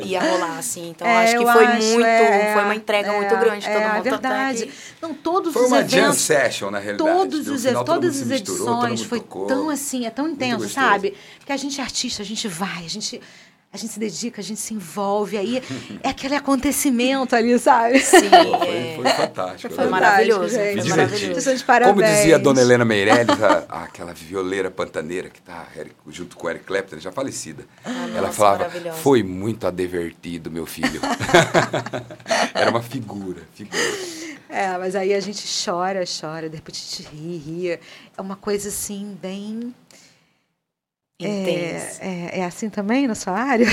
ia 0.06 0.22
rolar, 0.22 0.58
assim. 0.58 0.90
Então, 0.90 1.08
é, 1.08 1.24
acho 1.24 1.38
que 1.38 1.52
foi 1.52 1.66
acho, 1.66 1.88
muito, 1.88 2.06
é, 2.06 2.54
foi 2.54 2.64
uma 2.64 2.76
entrega 2.76 3.12
é, 3.12 3.18
muito 3.18 3.36
grande. 3.38 3.66
Todo 3.66 3.76
é, 3.76 3.94
mundo 3.94 4.04
verdade. 4.04 4.72
Não, 5.02 5.14
todos 5.14 5.54
foi 5.54 5.64
os 5.64 5.68
uma 5.68 5.80
eventos. 5.80 5.96
jam 5.96 6.14
session, 6.14 6.72
na 6.72 6.80
realidade. 6.80 7.10
Todos 7.10 7.48
os, 7.48 7.64
todas 7.86 8.22
as 8.22 8.32
edições 8.32 9.02
foi 9.04 9.20
tão 9.48 9.70
assim, 9.70 10.06
é 10.06 10.10
tão 10.10 10.28
intenso, 10.28 10.70
sabe? 10.70 11.16
Que 11.46 11.52
a 11.52 11.58
gente 11.58 11.80
é 11.80 11.84
artista, 11.84 12.22
a 12.22 12.26
gente 12.26 12.48
vai, 12.48 12.86
a 12.86 12.90
gente 12.90 13.22
a 13.74 13.78
gente 13.78 13.94
se 13.94 14.00
dedica, 14.00 14.42
a 14.42 14.44
gente 14.44 14.60
se 14.60 14.74
envolve, 14.74 15.38
aí 15.38 15.64
é 16.04 16.10
aquele 16.10 16.36
acontecimento 16.36 17.34
ali, 17.34 17.58
sabe? 17.58 18.02
Sim, 18.02 18.30
foi, 18.30 18.68
é. 18.68 18.94
foi 18.98 19.10
fantástico. 19.12 19.74
Foi 19.74 19.88
maravilhoso, 19.88 20.50
gente. 20.50 20.82
Foi 20.82 20.90
maravilhoso. 20.90 21.66
Como 21.86 22.04
dizia 22.04 22.36
a 22.36 22.38
dona 22.38 22.60
Helena 22.60 22.84
Meirelles, 22.84 23.42
a, 23.42 23.84
aquela 23.84 24.14
violeira 24.14 24.70
pantaneira 24.70 25.30
que 25.30 25.40
está 25.40 25.66
junto 26.10 26.36
com 26.36 26.48
o 26.48 26.50
Eric 26.50 26.66
Clapton, 26.66 27.00
já 27.00 27.14
falecida, 27.14 27.64
ah, 27.86 28.08
ela 28.10 28.28
nossa, 28.28 28.34
falava, 28.34 28.70
foi 29.02 29.24
muito 29.24 29.66
advertido, 29.66 30.52
meu 30.52 30.66
filho. 30.66 31.00
Era 32.54 32.70
uma 32.70 32.82
figura, 32.82 33.42
figura. 33.54 34.21
É, 34.52 34.78
mas 34.78 34.96
aí 34.96 35.14
a 35.14 35.20
gente 35.20 35.46
chora, 35.64 36.04
chora, 36.04 36.50
de 36.50 36.58
repente 36.58 36.84
a 36.84 36.98
gente 36.98 37.16
ri, 37.16 37.38
ri. 37.38 37.70
É 37.72 37.80
uma 38.22 38.36
coisa 38.36 38.68
assim, 38.68 39.18
bem 39.22 39.74
é, 41.24 41.98
é, 42.00 42.40
é, 42.40 42.46
assim 42.46 42.70
também 42.70 43.08
na 43.08 43.14
sua 43.14 43.34
área? 43.34 43.68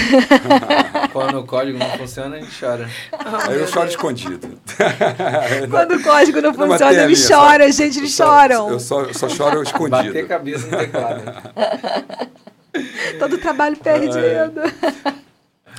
Quando 1.13 1.41
o 1.41 1.47
código 1.47 1.79
não 1.79 1.91
funciona, 1.97 2.37
a 2.37 2.41
gente 2.41 2.61
chora. 2.61 2.89
Oh, 3.13 3.51
eu 3.51 3.67
choro 3.67 3.89
escondido. 3.89 4.61
Quando 5.71 5.95
o 5.95 6.03
código 6.03 6.43
não 6.43 6.53
funciona, 6.53 7.03
ele 7.05 7.15
chora, 7.17 7.73
gente, 7.73 7.99
eles 7.99 8.13
choram. 8.13 8.69
Eu 8.71 8.79
só, 8.79 9.03
eu 9.03 9.15
só 9.15 9.29
choro 9.29 9.63
escondido. 9.63 10.09
Bater 10.09 10.29
cabeça 10.29 10.67
no 10.67 10.77
teclado. 10.77 11.23
Todo 13.19 13.39
trabalho 13.39 13.77
perdido. 13.79 14.61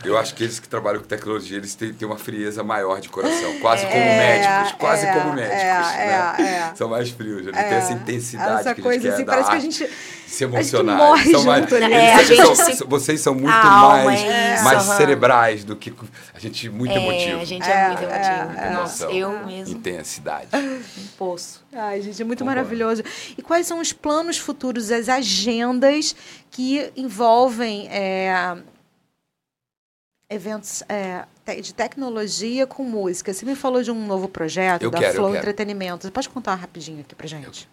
Eu 0.03 0.17
acho 0.17 0.33
que 0.33 0.43
eles 0.43 0.59
que 0.59 0.67
trabalham 0.67 1.01
com 1.01 1.07
tecnologia, 1.07 1.57
eles 1.57 1.75
têm, 1.75 1.93
têm 1.93 2.07
uma 2.07 2.17
frieza 2.17 2.63
maior 2.63 3.01
de 3.01 3.09
coração, 3.09 3.59
quase 3.59 3.85
é, 3.85 3.89
como 3.89 4.05
médicos, 4.05 4.79
quase 4.79 5.05
é, 5.05 5.13
como 5.13 5.33
médicos, 5.33 5.59
é, 5.59 6.07
né? 6.37 6.73
São 6.75 6.89
mais 6.89 7.09
frios, 7.09 7.45
já 7.45 7.51
não 7.51 7.59
tem 7.59 7.77
essa 7.77 7.93
intensidade 7.93 8.61
essa 8.61 8.75
que 8.75 8.81
coisa 8.81 8.99
a 8.99 9.01
gente 9.01 9.13
assim, 9.13 9.25
quer 9.25 9.31
parece 9.31 9.49
que 9.49 9.55
a 9.55 9.59
gente 9.59 9.89
se 10.29 10.43
emocionar. 10.43 10.97
morre 10.97 11.31
são 11.31 11.43
mais, 11.43 11.69
né? 11.69 12.05
É, 12.05 12.35
são, 12.35 12.55
se... 12.55 12.83
Vocês 12.85 13.19
são 13.19 13.33
muito 13.33 13.51
mais, 13.51 14.21
é 14.21 14.61
mais 14.61 14.83
cerebrais 14.83 15.63
do 15.63 15.75
que 15.75 15.93
a 16.33 16.39
gente 16.39 16.69
muito 16.69 16.95
emotivo. 16.95 17.41
A 17.41 17.45
gente 17.45 17.69
é, 17.69 17.87
muito 17.87 18.03
emotivo. 18.03 18.73
Nossa, 18.73 19.05
eu 19.11 19.45
mesmo. 19.45 19.75
Intensidade. 19.75 20.47
Um 20.99 21.07
poço. 21.17 21.63
Ai, 21.73 22.01
gente, 22.01 22.21
é 22.21 22.25
muito 22.25 22.39
Vamos 22.39 22.55
maravilhoso. 22.55 23.03
E 23.37 23.41
quais 23.41 23.67
são 23.67 23.79
os 23.79 23.91
planos 23.91 24.37
futuros, 24.37 24.91
as 24.91 25.09
agendas 25.09 26.15
que 26.51 26.91
envolvem 26.95 27.89
eventos 30.29 30.83
é, 30.87 31.25
de 31.61 31.73
tecnologia 31.73 32.67
com 32.67 32.83
música. 32.83 33.33
Você 33.33 33.45
me 33.45 33.55
falou 33.55 33.81
de 33.81 33.91
um 33.91 34.05
novo 34.05 34.29
projeto 34.29 34.83
eu 34.83 34.91
da 34.91 34.99
quero, 34.99 35.15
Flow 35.15 35.35
Entretenimento. 35.35 36.03
Você 36.03 36.11
pode 36.11 36.29
contar 36.29 36.55
rapidinho 36.55 37.01
aqui 37.01 37.15
pra 37.15 37.27
gente? 37.27 37.67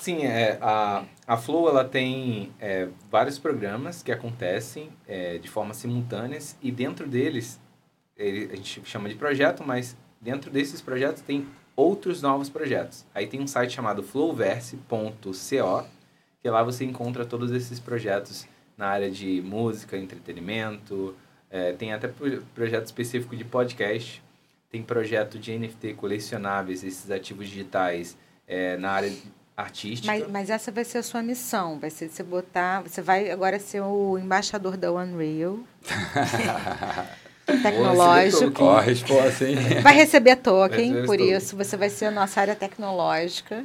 Sim, 0.00 0.24
é, 0.24 0.58
a, 0.60 1.04
a 1.26 1.36
Flow 1.36 1.68
ela 1.68 1.84
tem 1.84 2.52
é, 2.60 2.88
vários 3.10 3.38
programas 3.38 4.02
que 4.02 4.12
acontecem 4.12 4.90
é, 5.08 5.38
de 5.38 5.48
forma 5.48 5.74
simultâneas 5.74 6.56
e 6.62 6.70
dentro 6.70 7.08
deles, 7.08 7.58
ele, 8.16 8.52
a 8.52 8.56
gente 8.56 8.82
chama 8.84 9.08
de 9.08 9.16
projeto, 9.16 9.64
mas 9.66 9.96
dentro 10.20 10.50
desses 10.50 10.80
projetos 10.80 11.22
tem 11.22 11.48
outros 11.74 12.22
novos 12.22 12.48
projetos. 12.48 13.04
Aí 13.14 13.26
tem 13.26 13.40
um 13.40 13.46
site 13.46 13.72
chamado 13.72 14.02
flowverse.co, 14.02 15.86
que 16.40 16.50
lá 16.50 16.62
você 16.62 16.84
encontra 16.84 17.26
todos 17.26 17.50
esses 17.50 17.80
projetos 17.80 18.46
na 18.76 18.88
área 18.88 19.10
de 19.10 19.40
música, 19.42 19.96
entretenimento, 19.96 21.16
É, 21.50 21.72
tem 21.72 21.92
até 21.92 22.08
pro- 22.08 22.42
projeto 22.54 22.86
específico 22.86 23.36
de 23.36 23.44
podcast. 23.44 24.22
Tem 24.70 24.82
projeto 24.82 25.38
de 25.38 25.56
NFT 25.56 25.94
colecionáveis, 25.94 26.82
esses 26.84 27.10
ativos 27.10 27.48
digitais 27.48 28.16
é, 28.46 28.76
na 28.76 28.90
área 28.90 29.12
artística. 29.56 30.12
Mas, 30.12 30.28
mas 30.30 30.50
essa 30.50 30.70
vai 30.72 30.84
ser 30.84 30.98
a 30.98 31.02
sua 31.02 31.22
missão, 31.22 31.78
vai 31.78 31.88
ser 31.88 32.08
você 32.10 32.22
botar, 32.22 32.82
você 32.82 33.00
vai 33.00 33.30
agora 33.30 33.58
ser 33.58 33.80
o 33.80 34.18
embaixador 34.18 34.76
da 34.76 34.92
Unreal. 34.92 35.60
tecnológico. 37.62 38.64
Ó, 38.64 38.76
a 38.78 38.80
resposta, 38.80 39.48
hein? 39.48 39.56
Vai 39.82 39.94
receber 39.94 40.36
token, 40.36 40.68
Vai 40.68 40.78
receber 41.02 41.06
por 41.06 41.16
token. 41.16 41.36
isso 41.36 41.56
você 41.56 41.76
vai 41.76 41.88
ser 41.90 42.06
a 42.06 42.10
nossa 42.10 42.40
área 42.40 42.54
tecnológica, 42.56 43.64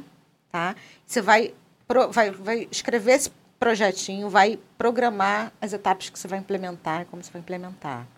tá? 0.50 0.76
Você 1.06 1.20
vai, 1.20 1.52
pro- 1.86 2.10
vai, 2.10 2.30
vai 2.30 2.68
escrever 2.70 3.12
esse 3.14 3.30
projetinho, 3.62 4.28
vai 4.28 4.58
programar 4.76 5.52
as 5.60 5.72
etapas 5.72 6.10
que 6.10 6.18
você 6.18 6.26
vai 6.26 6.40
implementar, 6.40 7.06
como 7.06 7.22
você 7.22 7.30
vai 7.30 7.40
implementar. 7.40 8.08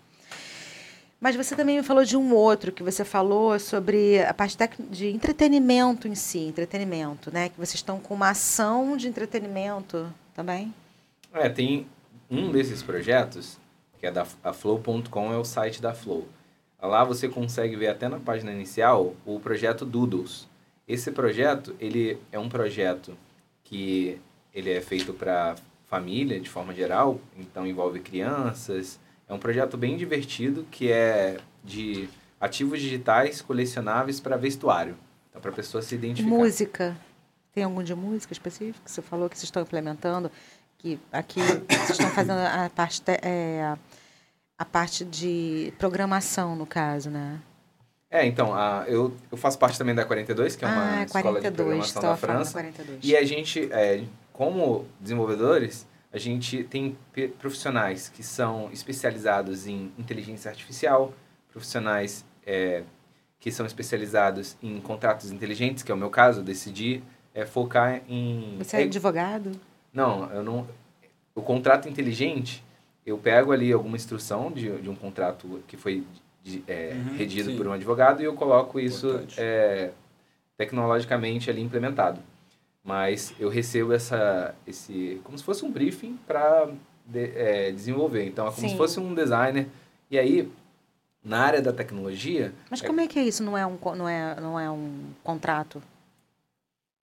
Mas 1.20 1.36
você 1.36 1.54
também 1.54 1.76
me 1.76 1.82
falou 1.82 2.02
de 2.02 2.16
um 2.16 2.34
outro 2.34 2.72
que 2.72 2.82
você 2.82 3.04
falou 3.04 3.58
sobre 3.58 4.22
a 4.22 4.32
parte 4.32 4.56
de 4.88 5.08
entretenimento 5.10 6.08
em 6.08 6.14
si, 6.14 6.38
entretenimento, 6.38 7.30
né? 7.30 7.50
Que 7.50 7.56
vocês 7.56 7.74
estão 7.74 8.00
com 8.00 8.14
uma 8.14 8.30
ação 8.30 8.96
de 8.96 9.06
entretenimento 9.06 10.10
também. 10.34 10.72
É, 11.30 11.50
tem 11.50 11.86
um 12.30 12.50
desses 12.50 12.82
projetos, 12.82 13.58
que 14.00 14.06
é 14.06 14.10
da 14.10 14.24
Flow.com, 14.24 15.30
é 15.30 15.36
o 15.36 15.44
site 15.44 15.82
da 15.82 15.92
Flow. 15.92 16.26
Lá 16.80 17.04
você 17.04 17.28
consegue 17.28 17.76
ver 17.76 17.88
até 17.88 18.08
na 18.08 18.18
página 18.18 18.50
inicial 18.50 19.14
o 19.26 19.38
projeto 19.38 19.84
Doodles. 19.84 20.48
Esse 20.88 21.10
projeto, 21.10 21.76
ele 21.78 22.18
é 22.32 22.38
um 22.38 22.48
projeto 22.48 23.14
que 23.62 24.18
ele 24.54 24.70
é 24.70 24.80
feito 24.80 25.12
para 25.12 25.56
família 25.86 26.40
de 26.40 26.48
forma 26.48 26.74
geral, 26.74 27.20
então 27.36 27.66
envolve 27.66 28.00
crianças. 28.00 28.98
É 29.28 29.34
um 29.34 29.38
projeto 29.38 29.76
bem 29.76 29.96
divertido 29.96 30.66
que 30.70 30.90
é 30.90 31.38
de 31.62 32.08
ativos 32.40 32.80
digitais 32.80 33.40
colecionáveis 33.40 34.20
para 34.20 34.36
vestuário. 34.36 34.96
Então, 35.30 35.40
para 35.40 35.50
a 35.50 35.54
pessoa 35.54 35.82
se 35.82 35.94
identificar. 35.94 36.28
Música. 36.28 36.96
Tem 37.52 37.64
algum 37.64 37.82
de 37.82 37.94
música 37.94 38.32
específico 38.32 38.84
que 38.84 38.90
você 38.90 39.02
falou 39.02 39.28
que 39.28 39.36
vocês 39.36 39.44
estão 39.44 39.62
implementando? 39.62 40.30
Que 40.78 40.98
aqui 41.12 41.40
vocês 41.40 41.90
estão 41.90 42.10
fazendo 42.10 42.38
a 42.38 42.70
parte, 42.70 43.00
te- 43.00 43.20
é, 43.22 43.74
a 44.58 44.64
parte 44.64 45.04
de 45.04 45.72
programação, 45.78 46.54
no 46.54 46.66
caso, 46.66 47.10
né? 47.10 47.40
É, 48.10 48.24
então, 48.26 48.54
a, 48.54 48.84
eu, 48.86 49.12
eu 49.30 49.36
faço 49.36 49.58
parte 49.58 49.76
também 49.76 49.94
da 49.94 50.04
42, 50.04 50.54
que 50.54 50.64
é 50.64 50.68
uma 50.68 50.98
ah, 50.98 51.04
escola 51.04 51.40
de 51.40 51.50
42, 51.50 51.54
programação 51.54 52.02
da 52.02 52.16
França. 52.16 52.52
42. 52.52 53.00
E 53.02 53.16
a 53.16 53.24
gente, 53.24 53.68
é, 53.72 54.04
como 54.34 54.84
desenvolvedores, 55.00 55.86
a 56.12 56.18
gente 56.18 56.64
tem 56.64 56.96
profissionais 57.38 58.08
que 58.08 58.22
são 58.22 58.68
especializados 58.72 59.66
em 59.66 59.90
inteligência 59.98 60.50
artificial, 60.50 61.14
profissionais 61.50 62.24
é, 62.44 62.82
que 63.40 63.50
são 63.52 63.64
especializados 63.64 64.56
em 64.62 64.80
contratos 64.80 65.30
inteligentes, 65.30 65.82
que 65.84 65.90
é 65.92 65.94
o 65.94 65.98
meu 65.98 66.10
caso, 66.10 66.40
eu 66.40 66.44
decidi 66.44 67.00
é, 67.32 67.46
focar 67.46 68.02
em... 68.08 68.56
Você 68.58 68.76
é 68.78 68.82
advogado? 68.82 69.52
Não, 69.92 70.30
eu 70.32 70.42
não... 70.42 70.66
O 71.34 71.40
contrato 71.42 71.88
inteligente, 71.88 72.62
eu 73.06 73.16
pego 73.16 73.52
ali 73.52 73.72
alguma 73.72 73.96
instrução 73.96 74.50
de, 74.50 74.70
de 74.80 74.90
um 74.90 74.96
contrato 74.96 75.62
que 75.68 75.76
foi 75.76 76.04
de- 76.42 76.62
é, 76.66 76.92
Uhum, 76.94 77.16
redigido 77.16 77.50
sim. 77.50 77.56
por 77.56 77.66
um 77.68 77.72
advogado 77.72 78.20
e 78.20 78.24
eu 78.24 78.34
coloco 78.34 78.78
isso 78.80 79.20
é, 79.38 79.90
tecnologicamente 80.56 81.48
ali 81.50 81.62
implementado. 81.62 82.20
Mas 82.84 83.32
eu 83.40 83.48
recebo 83.48 83.92
essa, 83.92 84.54
esse, 84.66 85.20
como 85.24 85.38
se 85.38 85.42
fosse 85.42 85.64
um 85.64 85.72
briefing 85.72 86.18
para 86.26 86.68
desenvolver. 87.74 88.26
Então, 88.26 88.46
é 88.46 88.50
como 88.50 88.60
Sim. 88.60 88.68
se 88.68 88.76
fosse 88.76 89.00
um 89.00 89.14
designer. 89.14 89.68
E 90.10 90.18
aí, 90.18 90.52
na 91.24 91.40
área 91.40 91.62
da 91.62 91.72
tecnologia, 91.72 92.52
Mas 92.70 92.82
como 92.82 93.00
é 93.00 93.06
que 93.06 93.18
é 93.18 93.22
isso? 93.22 93.42
Não 93.42 93.56
é 93.56 93.66
um, 93.66 93.78
não 93.96 94.08
é, 94.08 94.38
não 94.38 94.60
é 94.60 94.70
um 94.70 95.06
contrato? 95.22 95.82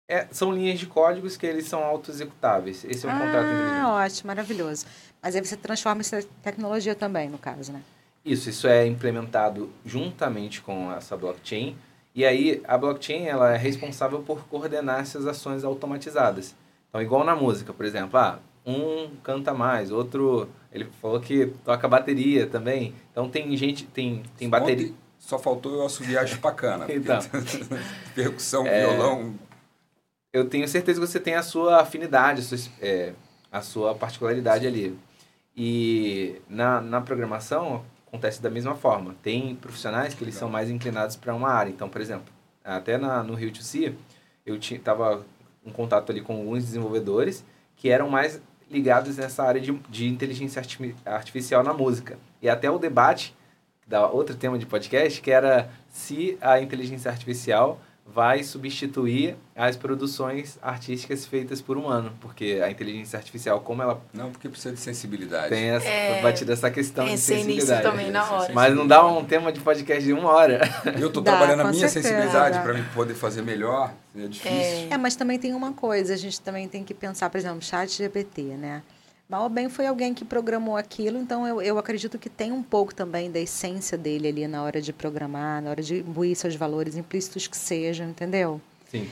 é, 0.08 0.26
são 0.32 0.50
linhas 0.50 0.78
de 0.78 0.86
códigos 0.86 1.36
que 1.36 1.46
eles 1.46 1.66
são 1.66 1.84
auto-executáveis. 1.84 2.84
Esse 2.84 3.06
é 3.06 3.10
um 3.10 3.18
contrato 3.18 3.44
inteligente. 3.44 3.80
ah, 3.80 3.92
ótimo, 3.92 4.26
maravilhoso. 4.28 4.86
Mas 5.22 5.36
aí 5.36 5.44
você 5.44 5.56
transforma 5.56 6.00
em 6.00 6.22
tecnologia 6.42 6.94
também, 6.94 7.28
no 7.28 7.36
caso, 7.36 7.72
né? 7.72 7.82
Isso, 8.24 8.48
isso 8.48 8.66
é 8.66 8.86
implementado 8.86 9.70
juntamente 9.84 10.62
com 10.62 10.90
essa 10.92 11.14
blockchain. 11.16 11.76
E 12.18 12.24
aí, 12.24 12.60
a 12.66 12.76
blockchain 12.76 13.26
ela 13.26 13.54
é 13.54 13.56
responsável 13.56 14.18
por 14.18 14.44
coordenar 14.48 14.98
essas 14.98 15.24
ações 15.24 15.62
automatizadas. 15.62 16.52
Então, 16.88 17.00
igual 17.00 17.22
na 17.22 17.36
música, 17.36 17.72
por 17.72 17.86
exemplo, 17.86 18.18
ah, 18.18 18.40
um 18.66 19.08
canta 19.22 19.54
mais, 19.54 19.92
outro, 19.92 20.48
ele 20.72 20.88
falou 21.00 21.20
que 21.20 21.46
toca 21.64 21.86
bateria 21.86 22.48
também. 22.48 22.92
Então, 23.12 23.28
tem 23.30 23.56
gente, 23.56 23.84
tem, 23.84 24.24
tem 24.36 24.48
bateria. 24.48 24.92
Só 25.16 25.38
faltou 25.38 25.72
eu 25.74 25.86
assoviar 25.86 26.26
chupacana. 26.26 26.86
Então. 26.90 27.20
Percussão, 28.16 28.66
É. 28.66 28.80
violão. 28.80 29.34
Eu 30.32 30.48
tenho 30.48 30.66
certeza 30.66 31.00
que 31.00 31.06
você 31.06 31.20
tem 31.20 31.36
a 31.36 31.42
sua 31.44 31.82
afinidade, 31.82 32.40
a 32.40 32.44
sua, 32.44 32.72
é, 32.80 33.12
a 33.52 33.60
sua 33.60 33.94
particularidade 33.94 34.66
ali. 34.66 34.98
E 35.56 36.42
na, 36.48 36.80
na 36.80 37.00
programação 37.00 37.84
acontece 38.08 38.42
da 38.42 38.50
mesma 38.50 38.74
forma. 38.74 39.14
Tem 39.22 39.54
profissionais 39.54 40.14
que 40.14 40.24
eles 40.24 40.34
são 40.34 40.48
mais 40.48 40.70
inclinados 40.70 41.14
para 41.16 41.34
uma 41.34 41.50
área. 41.50 41.70
Então, 41.70 41.88
por 41.88 42.00
exemplo, 42.00 42.32
até 42.64 42.98
na, 42.98 43.22
no 43.22 43.34
Rio 43.34 43.52
2C, 43.52 43.94
eu 44.44 44.56
estava 44.56 45.24
em 45.64 45.70
contato 45.70 46.10
ali 46.10 46.20
com 46.20 46.34
alguns 46.34 46.64
desenvolvedores 46.64 47.44
que 47.76 47.88
eram 47.90 48.08
mais 48.08 48.40
ligados 48.70 49.16
nessa 49.16 49.44
área 49.44 49.60
de, 49.60 49.72
de 49.88 50.08
inteligência 50.08 50.60
arti- 50.60 50.94
artificial 51.04 51.62
na 51.62 51.72
música. 51.72 52.18
E 52.42 52.48
até 52.48 52.70
o 52.70 52.78
debate 52.78 53.34
da 53.86 54.06
outro 54.06 54.34
tema 54.36 54.58
de 54.58 54.66
podcast, 54.66 55.20
que 55.22 55.30
era 55.30 55.70
se 55.88 56.36
a 56.40 56.60
inteligência 56.60 57.10
artificial 57.10 57.80
vai 58.14 58.42
substituir 58.42 59.36
as 59.54 59.76
produções 59.76 60.58
artísticas 60.62 61.26
feitas 61.26 61.60
por 61.60 61.76
humano, 61.76 62.12
porque 62.20 62.60
a 62.64 62.70
inteligência 62.70 63.16
artificial, 63.18 63.60
como 63.60 63.82
ela 63.82 64.00
Não, 64.14 64.30
porque 64.30 64.48
precisa 64.48 64.72
de 64.74 64.80
sensibilidade. 64.80 65.50
tem 65.50 65.64
essa, 65.70 65.86
É, 65.86 66.22
batida 66.22 66.52
essa 66.52 66.70
questão 66.70 67.04
de 67.04 67.10
Pensei 67.12 67.36
nisso 67.44 67.66
sensibilidade. 67.66 67.82
também 67.82 68.10
na 68.10 68.30
hora. 68.30 68.52
Mas 68.54 68.74
não 68.74 68.86
dá 68.86 69.06
um 69.06 69.24
tema 69.24 69.52
de 69.52 69.60
podcast 69.60 70.02
de 70.04 70.12
uma 70.12 70.30
hora. 70.30 70.60
Eu 70.98 71.10
tô 71.10 71.20
Dá, 71.22 71.32
trabalhando 71.32 71.60
a 71.60 71.70
minha 71.70 71.88
certeza, 71.88 72.08
sensibilidade 72.16 72.60
para 72.62 72.72
me 72.74 72.82
poder 72.94 73.14
fazer 73.14 73.42
melhor. 73.42 73.92
É 74.16 74.26
difícil. 74.26 74.88
É, 74.90 74.96
mas 74.96 75.14
também 75.14 75.38
tem 75.38 75.52
uma 75.54 75.72
coisa, 75.72 76.14
a 76.14 76.16
gente 76.16 76.40
também 76.40 76.66
tem 76.66 76.82
que 76.82 76.94
pensar, 76.94 77.28
por 77.28 77.36
exemplo, 77.38 77.60
chat 77.62 77.90
GPT, 77.96 78.42
né? 78.42 78.82
Mal 79.28 79.42
ou 79.42 79.48
bem 79.50 79.68
foi 79.68 79.86
alguém 79.86 80.14
que 80.14 80.24
programou 80.24 80.74
aquilo, 80.74 81.18
então 81.18 81.46
eu, 81.46 81.60
eu 81.60 81.78
acredito 81.78 82.18
que 82.18 82.30
tem 82.30 82.50
um 82.50 82.62
pouco 82.62 82.94
também 82.94 83.30
da 83.30 83.38
essência 83.38 83.98
dele 83.98 84.26
ali 84.26 84.48
na 84.48 84.62
hora 84.62 84.80
de 84.80 84.90
programar, 84.90 85.60
na 85.60 85.68
hora 85.68 85.82
de 85.82 85.96
imbuir 85.96 86.34
seus 86.34 86.54
valores 86.54 86.96
implícitos 86.96 87.46
que 87.46 87.56
sejam, 87.56 88.08
entendeu? 88.08 88.58
Sim. 88.90 89.06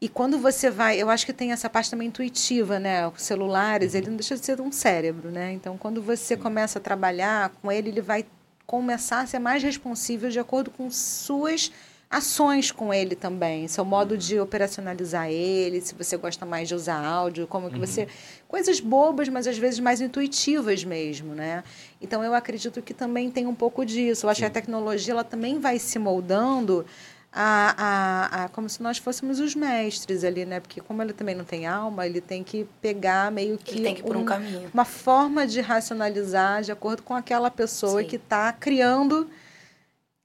E 0.00 0.08
quando 0.08 0.38
você 0.38 0.70
vai, 0.70 1.02
eu 1.02 1.10
acho 1.10 1.26
que 1.26 1.32
tem 1.32 1.50
essa 1.50 1.68
parte 1.68 1.90
também 1.90 2.06
intuitiva, 2.06 2.78
né? 2.78 3.08
Os 3.08 3.22
celulares, 3.22 3.94
ele 3.96 4.08
não 4.08 4.16
deixa 4.16 4.36
de 4.36 4.44
ser 4.44 4.60
um 4.60 4.70
cérebro, 4.70 5.32
né? 5.32 5.52
Então, 5.52 5.76
quando 5.76 6.00
você 6.00 6.36
começa 6.36 6.78
a 6.78 6.82
trabalhar 6.82 7.50
com 7.60 7.72
ele, 7.72 7.88
ele 7.88 8.00
vai 8.00 8.24
começar 8.66 9.20
a 9.20 9.26
ser 9.26 9.40
mais 9.40 9.64
responsível 9.64 10.30
de 10.30 10.38
acordo 10.38 10.70
com 10.70 10.88
suas 10.92 11.72
ações 12.08 12.70
com 12.70 12.94
ele 12.94 13.16
também, 13.16 13.66
seu 13.66 13.84
modo 13.84 14.16
de 14.16 14.38
operacionalizar 14.38 15.28
ele, 15.28 15.80
se 15.80 15.94
você 15.94 16.16
gosta 16.16 16.46
mais 16.46 16.68
de 16.68 16.74
usar 16.74 17.04
áudio, 17.04 17.46
como 17.48 17.68
que 17.70 17.78
você 17.78 18.06
coisas 18.46 18.78
bobas, 18.78 19.28
mas 19.28 19.46
às 19.46 19.58
vezes 19.58 19.80
mais 19.80 20.00
intuitivas 20.00 20.84
mesmo, 20.84 21.34
né? 21.34 21.64
Então 22.00 22.22
eu 22.22 22.32
acredito 22.32 22.80
que 22.80 22.94
também 22.94 23.30
tem 23.30 23.46
um 23.46 23.54
pouco 23.54 23.84
disso. 23.84 24.26
Eu 24.26 24.30
acho 24.30 24.40
que 24.40 24.46
a 24.46 24.50
tecnologia 24.50 25.12
ela 25.12 25.24
também 25.24 25.58
vai 25.58 25.78
se 25.80 25.98
moldando 25.98 26.86
a, 27.32 27.74
a, 27.76 28.44
a, 28.44 28.48
como 28.50 28.68
se 28.68 28.80
nós 28.82 28.96
fôssemos 28.98 29.40
os 29.40 29.54
mestres 29.56 30.22
ali, 30.24 30.46
né? 30.46 30.60
Porque 30.60 30.80
como 30.80 31.02
ele 31.02 31.12
também 31.12 31.34
não 31.34 31.44
tem 31.44 31.66
alma, 31.66 32.06
ele 32.06 32.20
tem 32.20 32.42
que 32.44 32.66
pegar 32.80 33.30
meio 33.32 33.58
que 33.58 33.74
Ele 33.74 33.82
tem 33.82 33.94
que 33.96 34.00
ir 34.00 34.04
por 34.04 34.16
um 34.16 34.20
um- 34.20 34.24
caminho. 34.24 34.70
uma 34.72 34.84
forma 34.84 35.44
de 35.46 35.60
racionalizar 35.60 36.62
de 36.62 36.70
acordo 36.70 37.02
com 37.02 37.14
aquela 37.14 37.50
pessoa 37.50 38.00
Sim. 38.02 38.06
que 38.08 38.16
está 38.16 38.52
criando 38.52 39.28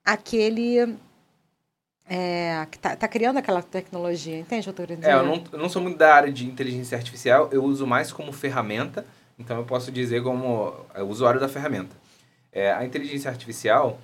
aquele. 0.05 0.95
É, 2.13 2.67
que 2.69 2.75
está 2.75 3.07
criando 3.07 3.37
aquela 3.37 3.61
tecnologia, 3.61 4.37
entende 4.37 4.69
o 4.69 4.73
que 4.73 4.81
eu 4.81 4.85
estou? 4.85 5.09
É, 5.09 5.13
eu 5.13 5.25
não, 5.25 5.43
eu 5.53 5.57
não 5.57 5.69
sou 5.69 5.81
muito 5.81 5.97
da 5.97 6.13
área 6.13 6.29
de 6.29 6.45
inteligência 6.45 6.97
artificial, 6.97 7.47
eu 7.53 7.63
uso 7.63 7.87
mais 7.87 8.11
como 8.11 8.33
ferramenta, 8.33 9.05
então 9.39 9.55
eu 9.55 9.63
posso 9.63 9.93
dizer 9.93 10.21
como 10.21 10.73
é, 10.93 11.01
usuário 11.01 11.39
da 11.39 11.47
ferramenta. 11.47 11.95
É, 12.51 12.73
a 12.73 12.83
inteligência 12.83 13.31
artificial, 13.31 13.97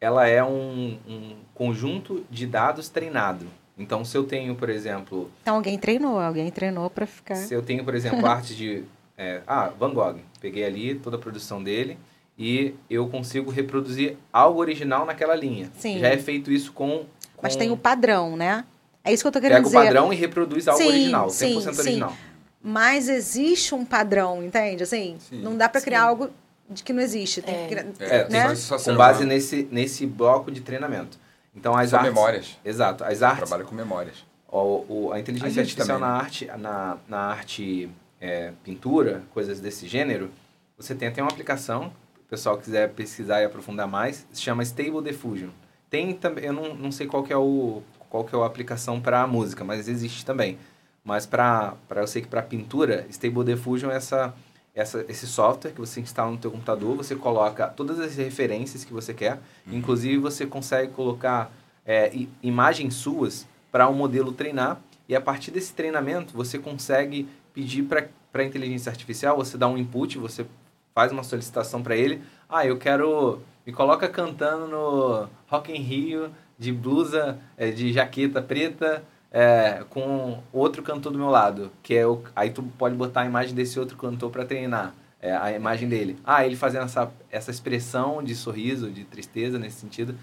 ela 0.00 0.26
é 0.26 0.42
um, 0.42 0.98
um 1.06 1.36
conjunto 1.54 2.26
de 2.28 2.48
dados 2.48 2.88
treinado. 2.88 3.46
Então, 3.78 4.04
se 4.04 4.16
eu 4.18 4.24
tenho, 4.24 4.56
por 4.56 4.68
exemplo, 4.68 5.30
Então 5.42 5.54
alguém 5.54 5.78
treinou, 5.78 6.18
alguém 6.18 6.50
treinou 6.50 6.90
para 6.90 7.06
ficar. 7.06 7.36
se 7.36 7.54
eu 7.54 7.62
tenho, 7.62 7.84
por 7.84 7.94
exemplo, 7.94 8.24
arte 8.26 8.56
de... 8.56 8.82
é, 9.16 9.40
ah, 9.46 9.70
Van 9.78 9.94
Gogh. 9.94 10.18
Peguei 10.40 10.64
ali 10.64 10.96
toda 10.96 11.16
a 11.16 11.20
produção 11.20 11.62
dele 11.62 11.96
e 12.36 12.74
eu 12.90 13.08
consigo 13.08 13.52
reproduzir 13.52 14.16
algo 14.32 14.58
original 14.60 15.06
naquela 15.06 15.36
linha. 15.36 15.70
Sim. 15.78 16.00
Já 16.00 16.08
é 16.08 16.18
feito 16.18 16.50
isso 16.50 16.72
com... 16.72 17.06
Mas 17.42 17.56
tem 17.56 17.70
o 17.70 17.76
padrão, 17.76 18.36
né? 18.36 18.64
É 19.04 19.12
isso 19.12 19.22
que 19.22 19.26
eu 19.26 19.30
estou 19.30 19.42
querendo 19.42 19.56
Pega 19.58 19.66
o 19.66 19.70
dizer. 19.70 19.84
padrão 19.84 20.12
e 20.12 20.16
reproduz 20.16 20.68
algo 20.68 20.80
Sim, 20.80 20.88
original, 20.88 21.26
100% 21.26 21.32
sim, 21.32 21.60
sim. 21.60 21.68
original. 21.80 22.16
Mas 22.62 23.08
existe 23.08 23.74
um 23.74 23.84
padrão, 23.84 24.42
entende? 24.44 24.84
Assim, 24.84 25.16
Sim. 25.18 25.42
não 25.42 25.56
dá 25.56 25.68
para 25.68 25.80
criar 25.80 26.02
Sim. 26.02 26.06
algo 26.06 26.30
de 26.70 26.84
que 26.84 26.92
não 26.92 27.02
existe. 27.02 27.42
Tem 27.42 27.54
É. 27.54 27.66
que- 27.66 28.04
É, 28.04 28.28
né? 28.28 28.54
só- 28.54 28.78
só 28.78 28.92
Com 28.92 28.96
base 28.96 29.18
humano. 29.18 29.32
nesse, 29.34 29.68
nesse 29.72 30.06
bloco 30.06 30.50
de 30.52 30.60
treinamento. 30.60 31.18
Então 31.54 31.76
as 31.76 31.90
São 31.90 31.98
artes. 31.98 32.14
memórias. 32.14 32.58
Exato. 32.64 33.02
As 33.02 33.20
artes. 33.22 33.48
Trabalho 33.48 33.64
com 33.68 33.74
memórias. 33.74 34.24
O, 34.48 34.84
o- 34.88 35.12
a 35.12 35.16
A 35.16 35.20
inteligência 35.20 35.64
gente 35.64 35.80
artificial 35.80 35.98
também, 35.98 36.08
na 36.12 36.16
né? 36.18 36.22
arte, 36.24 36.46
na, 36.58 36.96
na 37.08 37.18
arte 37.18 37.90
é, 38.20 38.52
pintura, 38.62 39.22
coisas 39.34 39.58
desse 39.58 39.88
gênero, 39.88 40.30
você 40.78 40.94
tem 40.94 41.08
até 41.08 41.20
uma 41.20 41.30
aplicação, 41.32 41.86
se 42.14 42.20
o 42.20 42.30
pessoal 42.30 42.56
quiser 42.56 42.90
pesquisar 42.90 43.42
e 43.42 43.44
aprofundar 43.44 43.88
mais, 43.88 44.24
se 44.32 44.40
chama 44.40 44.62
Stable 44.62 45.02
Diffusion. 45.02 45.48
Tem 45.92 46.14
também, 46.14 46.46
eu 46.46 46.54
não, 46.54 46.74
não 46.74 46.90
sei 46.90 47.06
qual 47.06 47.22
que 47.22 47.34
é 47.34 47.36
o 47.36 47.82
qual 48.08 48.24
que 48.24 48.34
é 48.34 48.38
a 48.38 48.46
aplicação 48.46 48.98
para 48.98 49.26
música, 49.26 49.62
mas 49.62 49.88
existe 49.88 50.24
também. 50.24 50.56
Mas 51.04 51.26
para 51.26 51.76
eu 51.96 52.06
sei 52.06 52.22
que 52.22 52.28
para 52.28 52.40
pintura, 52.40 53.06
Stable 53.10 53.44
Diffusion 53.44 53.90
é 53.90 53.96
essa, 53.96 54.34
essa 54.74 55.04
esse 55.06 55.26
software 55.26 55.72
que 55.72 55.80
você 55.80 56.00
instala 56.00 56.30
no 56.30 56.38
teu 56.38 56.50
computador, 56.50 56.96
você 56.96 57.14
coloca 57.14 57.68
todas 57.68 58.00
as 58.00 58.16
referências 58.16 58.86
que 58.86 58.92
você 58.92 59.12
quer, 59.12 59.38
inclusive 59.70 60.16
você 60.16 60.46
consegue 60.46 60.90
colocar 60.92 61.52
é, 61.84 62.10
imagens 62.42 62.94
suas 62.94 63.46
para 63.70 63.86
um 63.86 63.94
modelo 63.94 64.32
treinar. 64.32 64.80
E 65.06 65.14
a 65.14 65.20
partir 65.20 65.50
desse 65.50 65.74
treinamento 65.74 66.32
você 66.34 66.58
consegue 66.58 67.28
pedir 67.52 67.82
para 67.82 68.08
a 68.32 68.44
inteligência 68.44 68.88
artificial, 68.88 69.36
você 69.36 69.58
dá 69.58 69.68
um 69.68 69.76
input, 69.76 70.16
você 70.16 70.46
faz 70.94 71.12
uma 71.12 71.22
solicitação 71.22 71.82
para 71.82 71.94
ele, 71.94 72.22
ah, 72.48 72.64
eu 72.64 72.78
quero, 72.78 73.42
me 73.66 73.72
coloca 73.72 74.08
cantando 74.08 74.66
no 74.66 75.28
Rock 75.46 75.72
in 75.72 75.80
Rio 75.80 76.30
de 76.58 76.72
blusa, 76.72 77.38
é, 77.56 77.70
de 77.70 77.92
jaqueta 77.92 78.40
preta, 78.40 79.02
é, 79.30 79.84
com 79.88 80.40
outro 80.52 80.82
cantor 80.82 81.12
do 81.12 81.18
meu 81.18 81.30
lado, 81.30 81.72
que 81.82 81.94
é 81.94 82.06
o, 82.06 82.22
aí 82.36 82.50
tu 82.50 82.62
pode 82.78 82.94
botar 82.94 83.22
a 83.22 83.26
imagem 83.26 83.54
desse 83.54 83.80
outro 83.80 83.96
cantor 83.96 84.30
para 84.30 84.44
treinar, 84.44 84.94
é, 85.20 85.34
a 85.34 85.52
imagem 85.52 85.88
dele. 85.88 86.18
Ah, 86.24 86.44
ele 86.44 86.54
fazendo 86.54 86.84
essa, 86.84 87.10
essa 87.30 87.50
expressão 87.50 88.22
de 88.22 88.34
sorriso, 88.34 88.90
de 88.90 89.04
tristeza 89.04 89.58
nesse 89.58 89.80
sentido. 89.80 90.14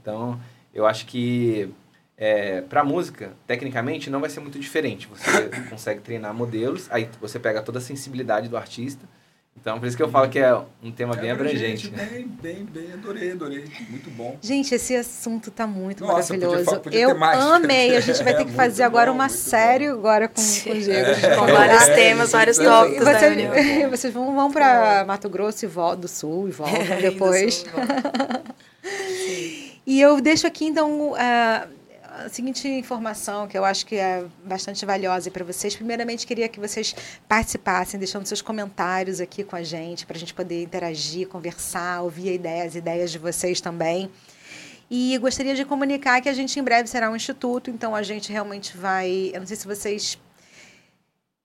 Então, 0.00 0.38
eu 0.74 0.86
acho 0.86 1.06
que 1.06 1.72
é, 2.16 2.60
para 2.60 2.84
música, 2.84 3.32
tecnicamente, 3.46 4.10
não 4.10 4.20
vai 4.20 4.28
ser 4.28 4.40
muito 4.40 4.58
diferente. 4.58 5.08
Você 5.08 5.48
consegue 5.70 6.00
treinar 6.00 6.34
modelos, 6.34 6.88
aí 6.90 7.08
você 7.20 7.38
pega 7.38 7.62
toda 7.62 7.78
a 7.78 7.82
sensibilidade 7.82 8.48
do 8.48 8.56
artista. 8.56 9.06
Então, 9.60 9.78
por 9.78 9.86
isso 9.86 9.96
que 9.96 10.02
eu 10.02 10.08
falo 10.08 10.28
que 10.28 10.38
é 10.38 10.54
um 10.82 10.90
tema 10.92 11.14
bem 11.16 11.30
É 11.30 11.32
abrangente. 11.32 11.88
Bem, 11.90 12.26
bem, 12.40 12.64
bem. 12.64 12.92
Adorei, 12.92 13.32
adorei. 13.32 13.64
Muito 13.90 14.08
bom. 14.10 14.36
Gente, 14.40 14.74
esse 14.74 14.94
assunto 14.94 15.50
tá 15.50 15.66
muito 15.66 16.04
Nossa, 16.04 16.32
podia 16.32 16.46
maravilhoso. 16.48 16.76
fa- 16.76 16.80
podia 16.80 17.00
eu 17.00 17.08
ter 17.10 17.14
mais. 17.18 17.38
amei. 17.40 17.96
A 17.96 18.00
gente 18.00 18.22
vai 18.22 18.32
ter 18.34 18.40
É 18.40 18.44
que 18.44 18.44
muito 18.44 18.56
fazer 18.56 18.82
agora 18.84 19.10
bom, 19.10 19.16
uma 19.18 19.28
série 19.28 19.88
agora 19.88 20.28
com, 20.28 20.34
com 20.40 20.70
o 20.70 20.74
Diego. 20.80 21.10
É, 21.10 21.36
Com 21.36 21.46
vários 21.46 21.82
É, 21.88 21.94
temas, 21.94 22.32
vários 22.32 22.56
tópicos 22.58 23.04
você- 23.04 23.28
reunião. 23.28 23.90
vocês 23.90 24.12
vão, 24.14 24.34
vão 24.34 24.50
para 24.52 25.04
Mato 25.06 25.28
Grosso 25.28 25.64
e 25.64 25.68
voltam 25.68 26.00
do 26.00 26.08
Sul 26.08 26.48
e 26.48 26.52
voltam 26.52 26.78
depois. 27.00 27.64
E 29.86 30.00
eu 30.00 30.20
deixo 30.20 30.46
aqui, 30.46 30.66
então, 30.66 31.14
a, 31.16 31.66
a 32.24 32.28
seguinte 32.28 32.66
informação 32.66 33.46
que 33.46 33.56
eu 33.56 33.64
acho 33.64 33.86
que 33.86 33.96
é 33.96 34.24
bastante 34.44 34.84
valiosa 34.84 35.30
para 35.30 35.44
vocês. 35.44 35.76
Primeiramente, 35.76 36.26
queria 36.26 36.48
que 36.48 36.58
vocês 36.58 36.94
participassem, 37.28 37.98
deixando 37.98 38.26
seus 38.26 38.42
comentários 38.42 39.20
aqui 39.20 39.44
com 39.44 39.54
a 39.54 39.62
gente, 39.62 40.04
para 40.04 40.16
a 40.16 40.20
gente 40.20 40.34
poder 40.34 40.64
interagir, 40.64 41.28
conversar, 41.28 42.02
ouvir 42.02 42.34
ideias, 42.34 42.74
ideias 42.74 43.12
de 43.12 43.18
vocês 43.18 43.60
também. 43.60 44.10
E 44.90 45.16
gostaria 45.18 45.54
de 45.54 45.64
comunicar 45.64 46.20
que 46.20 46.28
a 46.28 46.32
gente 46.32 46.58
em 46.58 46.62
breve 46.62 46.88
será 46.88 47.10
um 47.10 47.14
instituto, 47.14 47.70
então 47.70 47.94
a 47.94 48.02
gente 48.02 48.32
realmente 48.32 48.76
vai. 48.76 49.30
Eu 49.32 49.40
não 49.40 49.46
sei 49.46 49.56
se 49.56 49.66
vocês 49.66 50.18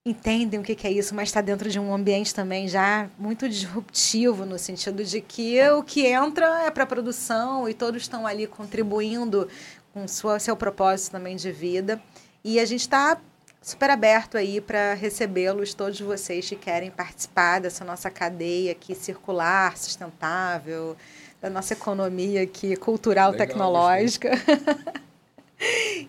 entendem 0.05 0.59
o 0.59 0.63
que 0.63 0.85
é 0.85 0.91
isso, 0.91 1.15
mas 1.15 1.29
está 1.29 1.39
dentro 1.39 1.69
de 1.69 1.79
um 1.79 1.93
ambiente 1.93 2.35
também 2.35 2.67
já 2.67 3.09
muito 3.17 3.47
disruptivo, 3.47 4.45
no 4.45 4.59
sentido 4.59 5.03
de 5.03 5.21
que 5.21 5.61
o 5.69 5.81
que 5.81 6.07
entra 6.07 6.65
é 6.65 6.71
para 6.71 6.85
produção 6.85 7.69
e 7.69 7.73
todos 7.73 8.01
estão 8.01 8.27
ali 8.27 8.45
contribuindo 8.45 9.47
com 9.93 10.07
sua, 10.07 10.39
seu 10.39 10.55
propósito 10.57 11.11
também 11.11 11.35
de 11.35 11.51
vida. 11.51 12.01
E 12.43 12.59
a 12.59 12.65
gente 12.65 12.81
está 12.81 13.17
super 13.61 13.89
aberto 13.89 14.37
aí 14.37 14.59
para 14.59 14.93
recebê-los, 14.93 15.73
todos 15.73 15.99
vocês 16.01 16.49
que 16.49 16.55
querem 16.55 16.91
participar 16.91 17.61
dessa 17.61 17.85
nossa 17.85 18.09
cadeia 18.09 18.73
aqui 18.73 18.93
circular, 18.93 19.77
sustentável, 19.77 20.97
da 21.41 21.49
nossa 21.49 21.73
economia 21.73 22.43
aqui 22.43 22.75
cultural, 22.75 23.31
Legal, 23.31 23.47
tecnológica. 23.47 24.31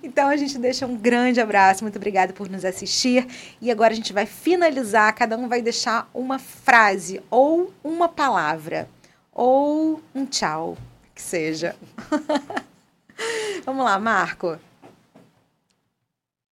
Então 0.02 0.28
a 0.28 0.36
gente 0.36 0.58
deixa 0.58 0.84
um 0.84 0.96
grande 0.96 1.40
abraço, 1.40 1.84
muito 1.84 1.94
obrigada 1.94 2.32
por 2.32 2.48
nos 2.48 2.64
assistir. 2.64 3.24
E 3.60 3.70
agora 3.70 3.92
a 3.92 3.96
gente 3.96 4.12
vai 4.12 4.26
finalizar, 4.26 5.14
cada 5.14 5.36
um 5.36 5.48
vai 5.48 5.62
deixar 5.62 6.10
uma 6.12 6.40
frase 6.40 7.22
ou 7.30 7.72
uma 7.84 8.08
palavra 8.08 8.88
ou 9.32 10.02
um 10.12 10.26
tchau, 10.26 10.76
que 11.14 11.22
seja. 11.22 11.76
Vamos 13.64 13.84
lá, 13.84 13.98
Marco. 13.98 14.58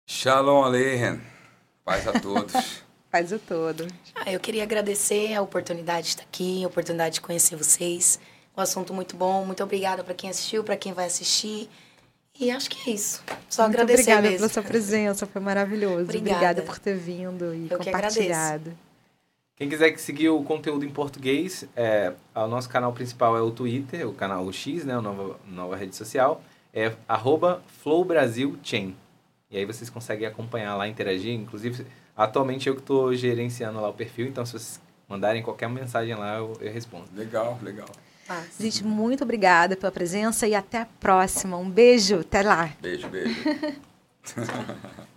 Shalom 0.05 0.63
Aleichem. 0.63 1.21
Paz 1.83 2.07
a 2.07 2.13
todos. 2.19 2.53
Faz 3.11 3.31
o 3.31 3.39
todo. 3.39 3.87
Ah, 4.13 4.31
eu 4.31 4.39
queria 4.39 4.63
agradecer 4.63 5.33
a 5.33 5.41
oportunidade 5.41 6.03
de 6.03 6.09
estar 6.09 6.23
aqui, 6.23 6.63
a 6.63 6.67
oportunidade 6.67 7.15
de 7.15 7.21
conhecer 7.21 7.55
vocês. 7.55 8.19
Um 8.55 8.61
assunto 8.61 8.93
muito 8.93 9.15
bom. 9.15 9.45
Muito 9.45 9.63
obrigada 9.63 10.03
para 10.03 10.13
quem 10.13 10.29
assistiu, 10.29 10.63
para 10.63 10.75
quem 10.75 10.91
vai 10.91 11.05
assistir. 11.05 11.69
E 12.39 12.51
acho 12.51 12.69
que 12.69 12.89
é 12.89 12.93
isso. 12.93 13.23
Só 13.49 13.63
muito 13.63 13.75
agradecer 13.75 14.01
obrigada 14.01 14.21
mesmo. 14.23 14.37
pela 14.37 14.49
sua 14.49 14.63
presença, 14.63 15.25
foi 15.25 15.41
maravilhoso. 15.41 16.03
Obrigada. 16.03 16.35
Obrigada 16.35 16.61
por 16.61 16.77
ter 16.77 16.95
vindo 16.95 17.53
e 17.55 17.71
Eu 17.71 17.79
que 17.79 17.85
compartilhado. 17.85 18.77
Quem 19.57 19.67
quiser 19.67 19.97
seguir 19.97 20.29
o 20.29 20.43
conteúdo 20.43 20.85
em 20.85 20.89
português, 20.89 21.67
é, 21.75 22.13
o 22.35 22.45
nosso 22.45 22.69
canal 22.69 22.93
principal 22.93 23.35
é 23.35 23.41
o 23.41 23.49
Twitter, 23.49 24.07
o 24.07 24.13
canal 24.13 24.45
o 24.45 24.53
X, 24.53 24.85
né, 24.85 24.93
a 24.93 25.01
nova, 25.01 25.39
nova 25.47 25.75
rede 25.75 25.95
social, 25.95 26.43
é 26.71 26.93
arroba 27.07 27.63
FlowBrasilChain. 27.81 28.95
E 29.49 29.57
aí 29.57 29.65
vocês 29.65 29.89
conseguem 29.89 30.27
acompanhar 30.27 30.75
lá, 30.75 30.87
interagir. 30.87 31.33
Inclusive, 31.33 31.87
atualmente 32.15 32.69
eu 32.69 32.75
que 32.75 32.81
estou 32.81 33.15
gerenciando 33.15 33.81
lá 33.81 33.89
o 33.89 33.93
perfil, 33.93 34.27
então 34.27 34.45
se 34.45 34.51
vocês 34.51 34.81
mandarem 35.09 35.41
qualquer 35.41 35.67
mensagem 35.67 36.13
lá, 36.13 36.37
eu, 36.37 36.55
eu 36.61 36.71
respondo. 36.71 37.05
Legal, 37.15 37.57
legal. 37.63 37.89
Massa. 38.29 38.61
Gente, 38.61 38.83
muito 38.83 39.23
obrigada 39.23 39.75
pela 39.75 39.91
presença 39.91 40.47
e 40.47 40.53
até 40.53 40.81
a 40.81 40.85
próxima. 40.85 41.57
Um 41.57 41.69
beijo, 41.69 42.19
até 42.19 42.43
lá. 42.43 42.69
Beijo, 42.79 43.07
beijo. 43.09 43.35